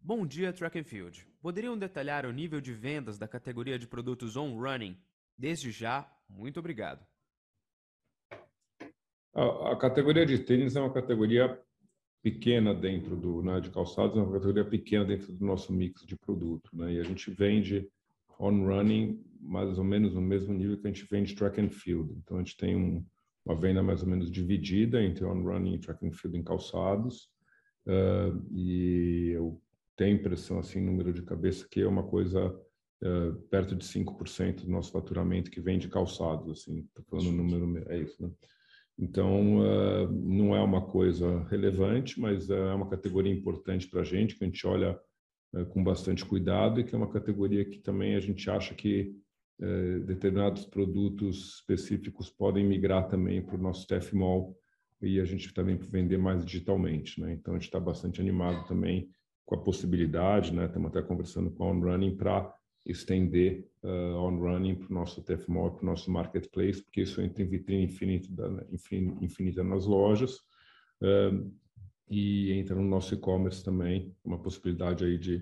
Bom 0.00 0.26
dia, 0.26 0.52
Track 0.52 0.80
and 0.80 0.82
Field. 0.82 1.24
Poderiam 1.40 1.78
detalhar 1.78 2.26
o 2.26 2.32
nível 2.32 2.60
de 2.60 2.72
vendas 2.72 3.18
da 3.18 3.28
categoria 3.28 3.78
de 3.78 3.86
produtos 3.86 4.36
on-running? 4.36 4.98
Desde 5.38 5.70
já, 5.70 6.12
muito 6.28 6.58
obrigado. 6.58 7.06
A, 9.32 9.70
a, 9.70 9.76
categoria 9.76 10.26
de 10.26 10.40
tênis 10.40 10.74
é 10.74 10.80
uma 10.80 10.92
categoria 10.92 11.56
pequena 12.20 12.74
dentro 12.74 13.14
do 13.14 13.40
né, 13.40 13.60
de 13.60 13.70
calçados, 13.70 14.16
é 14.16 14.20
uma 14.20 14.32
categoria 14.32 14.64
pequena 14.64 15.04
dentro 15.04 15.32
do 15.32 15.46
nosso 15.46 15.72
mix 15.72 16.04
de 16.04 16.16
produto, 16.16 16.68
né? 16.72 16.94
E 16.94 16.98
a 16.98 17.04
gente 17.04 17.30
vende 17.30 17.88
on-running 18.40 19.24
mais 19.40 19.78
ou 19.78 19.84
menos 19.84 20.14
no 20.14 20.20
mesmo 20.20 20.52
nível 20.52 20.80
que 20.80 20.88
a 20.88 20.90
gente 20.90 21.06
vende 21.08 21.36
track 21.36 21.60
and 21.60 21.70
field. 21.70 22.12
Então, 22.12 22.38
a 22.38 22.40
gente 22.40 22.56
tem 22.56 22.74
um, 22.74 23.06
uma 23.44 23.54
venda 23.54 23.82
mais 23.82 24.02
ou 24.02 24.08
menos 24.08 24.30
dividida 24.30 25.02
entre 25.02 25.24
on-running 25.24 25.74
e 25.74 25.78
track 25.78 26.06
and 26.06 26.12
field 26.12 26.38
em 26.38 26.42
calçados. 26.42 27.28
Uh, 27.86 28.42
e 28.52 29.32
eu 29.34 29.60
tenho 29.96 30.16
impressão, 30.16 30.58
assim, 30.58 30.80
número 30.80 31.12
de 31.12 31.22
cabeça, 31.22 31.66
que 31.70 31.82
é 31.82 31.86
uma 31.86 32.02
coisa 32.02 32.48
uh, 32.48 33.34
perto 33.50 33.76
de 33.76 33.84
5% 33.84 34.64
do 34.64 34.70
nosso 34.70 34.90
faturamento 34.90 35.50
que 35.50 35.60
vem 35.60 35.78
de 35.78 35.88
calçados, 35.88 36.50
assim, 36.50 36.80
estou 36.80 37.04
falando 37.04 37.36
número, 37.36 37.84
é 37.90 37.98
isso, 37.98 38.22
né? 38.22 38.30
Então, 38.96 39.58
uh, 39.58 40.10
não 40.10 40.54
é 40.54 40.62
uma 40.62 40.86
coisa 40.86 41.44
relevante, 41.50 42.18
mas 42.18 42.48
é 42.48 42.72
uma 42.72 42.88
categoria 42.88 43.32
importante 43.32 43.88
para 43.88 44.00
a 44.00 44.04
gente, 44.04 44.36
que 44.36 44.44
a 44.44 44.46
gente 44.46 44.66
olha 44.66 44.98
com 45.70 45.84
bastante 45.84 46.24
cuidado 46.24 46.80
e 46.80 46.84
que 46.84 46.94
é 46.94 46.98
uma 46.98 47.10
categoria 47.10 47.64
que 47.64 47.78
também 47.78 48.16
a 48.16 48.20
gente 48.20 48.50
acha 48.50 48.74
que 48.74 49.16
determinados 50.06 50.66
produtos 50.66 51.54
específicos 51.56 52.28
podem 52.28 52.66
migrar 52.66 53.08
também 53.08 53.40
para 53.40 53.54
o 53.54 53.60
nosso 53.60 53.86
TF 53.86 54.14
Mall 54.14 54.56
e 55.00 55.20
a 55.20 55.24
gente 55.24 55.52
também 55.52 55.76
vender 55.76 56.18
mais 56.18 56.44
digitalmente. 56.44 57.20
Né? 57.20 57.32
Então, 57.34 57.54
a 57.54 57.56
gente 57.56 57.66
está 57.66 57.78
bastante 57.78 58.20
animado 58.20 58.66
também 58.66 59.08
com 59.44 59.54
a 59.54 59.62
possibilidade, 59.62 60.52
né? 60.52 60.66
estamos 60.66 60.88
até 60.88 61.02
conversando 61.02 61.50
com 61.50 61.64
a 61.64 61.70
OnRunning 61.70 62.16
para 62.16 62.52
estender 62.84 63.66
uh, 63.82 64.16
on-running 64.16 64.74
para 64.74 64.90
o 64.90 64.94
nosso 64.94 65.22
TFMO, 65.22 65.72
para 65.72 65.82
o 65.82 65.86
nosso 65.86 66.10
marketplace, 66.10 66.82
porque 66.82 67.02
isso 67.02 67.20
entra 67.20 67.42
em 67.42 67.46
vitrine 67.46 67.84
infinita, 67.84 68.28
infinita 69.20 69.64
nas 69.64 69.86
lojas 69.86 70.36
uh, 71.00 71.50
e 72.10 72.52
entra 72.52 72.74
no 72.74 72.84
nosso 72.84 73.14
e-commerce 73.14 73.64
também, 73.64 74.14
uma 74.22 74.38
possibilidade 74.38 75.04
aí 75.04 75.16
de, 75.16 75.38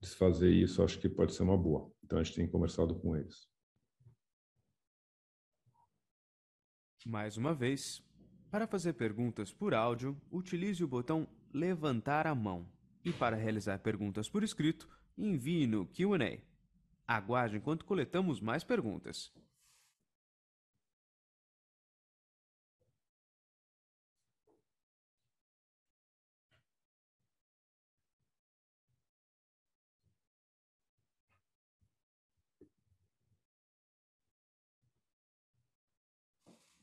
de 0.00 0.06
se 0.06 0.16
fazer 0.16 0.50
isso, 0.50 0.82
acho 0.82 0.98
que 0.98 1.08
pode 1.08 1.34
ser 1.34 1.44
uma 1.44 1.56
boa. 1.56 1.90
Então, 2.04 2.18
a 2.18 2.22
gente 2.22 2.36
tem 2.36 2.46
conversado 2.46 2.94
com 2.94 3.16
eles. 3.16 3.51
Mais 7.04 7.36
uma 7.36 7.52
vez, 7.52 8.00
para 8.48 8.66
fazer 8.66 8.92
perguntas 8.92 9.52
por 9.52 9.74
áudio, 9.74 10.16
utilize 10.30 10.84
o 10.84 10.88
botão 10.88 11.26
levantar 11.52 12.28
a 12.28 12.34
mão. 12.34 12.64
E 13.04 13.12
para 13.12 13.34
realizar 13.34 13.78
perguntas 13.80 14.28
por 14.28 14.44
escrito, 14.44 14.88
envie 15.18 15.66
no 15.66 15.84
Q&A. 15.84 16.38
Aguarde 17.06 17.56
enquanto 17.56 17.84
coletamos 17.84 18.40
mais 18.40 18.62
perguntas. 18.62 19.32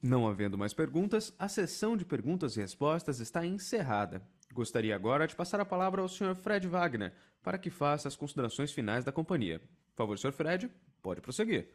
Não 0.01 0.27
havendo 0.27 0.57
mais 0.57 0.73
perguntas, 0.73 1.35
a 1.37 1.49
sessão 1.49 1.97
de 1.97 2.05
perguntas 2.05 2.55
e 2.55 2.61
respostas 2.61 3.19
está 3.19 3.45
encerrada. 3.45 4.21
Gostaria 4.53 4.95
agora 4.95 5.27
de 5.27 5.35
passar 5.35 5.59
a 5.59 5.65
palavra 5.65 6.01
ao 6.01 6.07
Sr. 6.07 6.35
Fred 6.35 6.67
Wagner 6.67 7.13
para 7.43 7.57
que 7.57 7.69
faça 7.69 8.07
as 8.07 8.15
considerações 8.15 8.71
finais 8.71 9.03
da 9.03 9.11
companhia. 9.11 9.59
Por 9.59 10.03
favor, 10.03 10.17
senhor 10.17 10.31
Fred, 10.31 10.69
pode 11.01 11.19
prosseguir. 11.19 11.69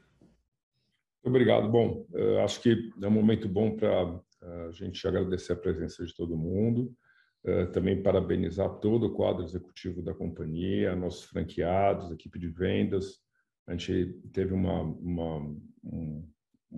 Obrigado. 1.22 1.70
Bom, 1.70 2.06
acho 2.42 2.62
que 2.62 2.90
é 3.02 3.06
um 3.06 3.10
momento 3.10 3.46
bom 3.46 3.76
para 3.76 4.20
a 4.42 4.70
gente 4.72 5.06
agradecer 5.06 5.52
a 5.52 5.56
presença 5.56 6.04
de 6.04 6.14
todo 6.14 6.36
mundo, 6.36 6.94
também 7.72 8.02
parabenizar 8.02 8.70
todo 8.80 9.06
o 9.06 9.14
quadro 9.14 9.44
executivo 9.44 10.02
da 10.02 10.14
companhia, 10.14 10.96
nossos 10.96 11.24
franqueados, 11.24 12.10
equipe 12.10 12.38
de 12.38 12.48
vendas. 12.48 13.22
A 13.66 13.72
gente 13.72 14.20
teve 14.32 14.52
uma, 14.52 14.82
uma 14.82 15.38
um, 15.38 15.60
um 15.84 16.28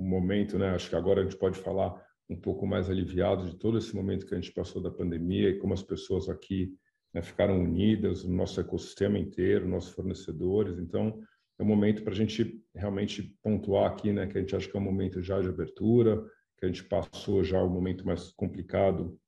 momento, 0.05 0.59
né? 0.59 0.71
Acho 0.71 0.91
que 0.91 0.97
agora 0.97 1.21
a 1.21 1.25
gente 1.25 1.37
pode 1.37 1.59
falar 1.59 1.95
um 2.29 2.37
pouco 2.37 2.67
mais 2.67 2.91
aliviado 2.91 3.49
de 3.49 3.57
todo 3.57 3.79
esse 3.79 3.95
momento 3.95 4.27
que 4.27 4.35
a 4.35 4.41
gente 4.41 4.53
passou 4.53 4.83
da 4.83 4.91
pandemia 4.91 5.51
e 5.51 5.59
como 5.59 5.75
as 5.75 5.83
pessoas 5.83 6.29
aqui 6.29 6.75
né, 7.15 7.23
ficaram 7.23 7.63
unidas, 7.63 8.25
o 8.25 8.31
nosso 8.31 8.61
ecossistema 8.61 9.19
inteiro, 9.19 9.69
nossos 9.69 9.93
fornecedores. 9.93 10.79
Então, 10.79 11.23
é 11.59 11.63
um 11.63 11.67
momento 11.67 12.03
para 12.03 12.13
a 12.13 12.17
gente 12.17 12.63
realmente 12.75 13.23
pontuar 13.43 13.91
aqui, 13.91 14.13
né, 14.13 14.27
que 14.27 14.37
a 14.37 14.41
gente 14.41 14.55
acha 14.55 14.69
que 14.69 14.77
é 14.77 14.81
um 14.81 14.85
momento 14.85 15.23
já 15.23 15.41
de 15.41 15.49
abertura, 15.49 16.23
que 16.59 16.65
a 16.65 16.69
gente 16.69 16.85
passou 16.85 17.43
já 17.43 17.63
o 17.63 17.71
momento 17.71 18.05
mais 18.05 18.33
complicado 18.33 19.19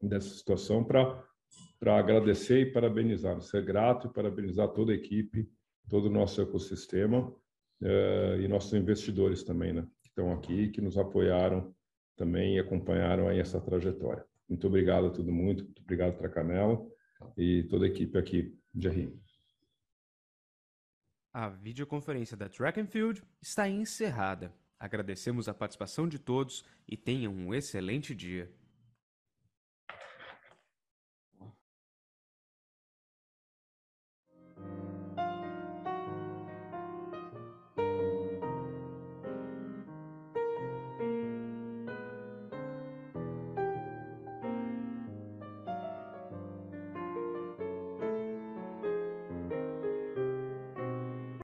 dessa 0.00 0.30
situação 0.30 0.84
para 0.84 1.24
para 1.78 1.98
agradecer 1.98 2.60
e 2.60 2.72
parabenizar, 2.72 3.40
ser 3.40 3.64
grato 3.64 4.08
e 4.08 4.12
parabenizar 4.12 4.68
toda 4.68 4.92
a 4.92 4.94
equipe, 4.94 5.48
todo 5.88 6.06
o 6.06 6.10
nosso 6.10 6.40
ecossistema 6.40 7.28
uh, 7.82 8.40
e 8.40 8.48
nossos 8.48 8.72
investidores 8.72 9.44
também, 9.44 9.72
né, 9.72 9.86
estão 10.16 10.32
aqui, 10.32 10.68
que 10.70 10.80
nos 10.80 10.96
apoiaram 10.96 11.74
também 12.16 12.56
e 12.56 12.58
acompanharam 12.58 13.28
aí 13.28 13.38
essa 13.38 13.60
trajetória. 13.60 14.24
Muito 14.48 14.66
obrigado 14.66 15.08
a 15.08 15.10
todo 15.10 15.30
mundo, 15.30 15.64
muito 15.64 15.82
obrigado 15.82 16.16
Canela 16.30 16.82
e 17.36 17.64
toda 17.64 17.84
a 17.84 17.88
equipe 17.88 18.16
aqui 18.16 18.58
de 18.72 18.88
Rio. 18.88 19.20
A 21.34 21.50
videoconferência 21.50 22.34
da 22.34 22.48
Track 22.48 22.80
and 22.80 22.86
Field 22.86 23.22
está 23.42 23.68
encerrada. 23.68 24.54
Agradecemos 24.78 25.48
a 25.48 25.54
participação 25.54 26.08
de 26.08 26.18
todos 26.18 26.64
e 26.88 26.96
tenham 26.96 27.34
um 27.34 27.52
excelente 27.52 28.14
dia. 28.14 28.50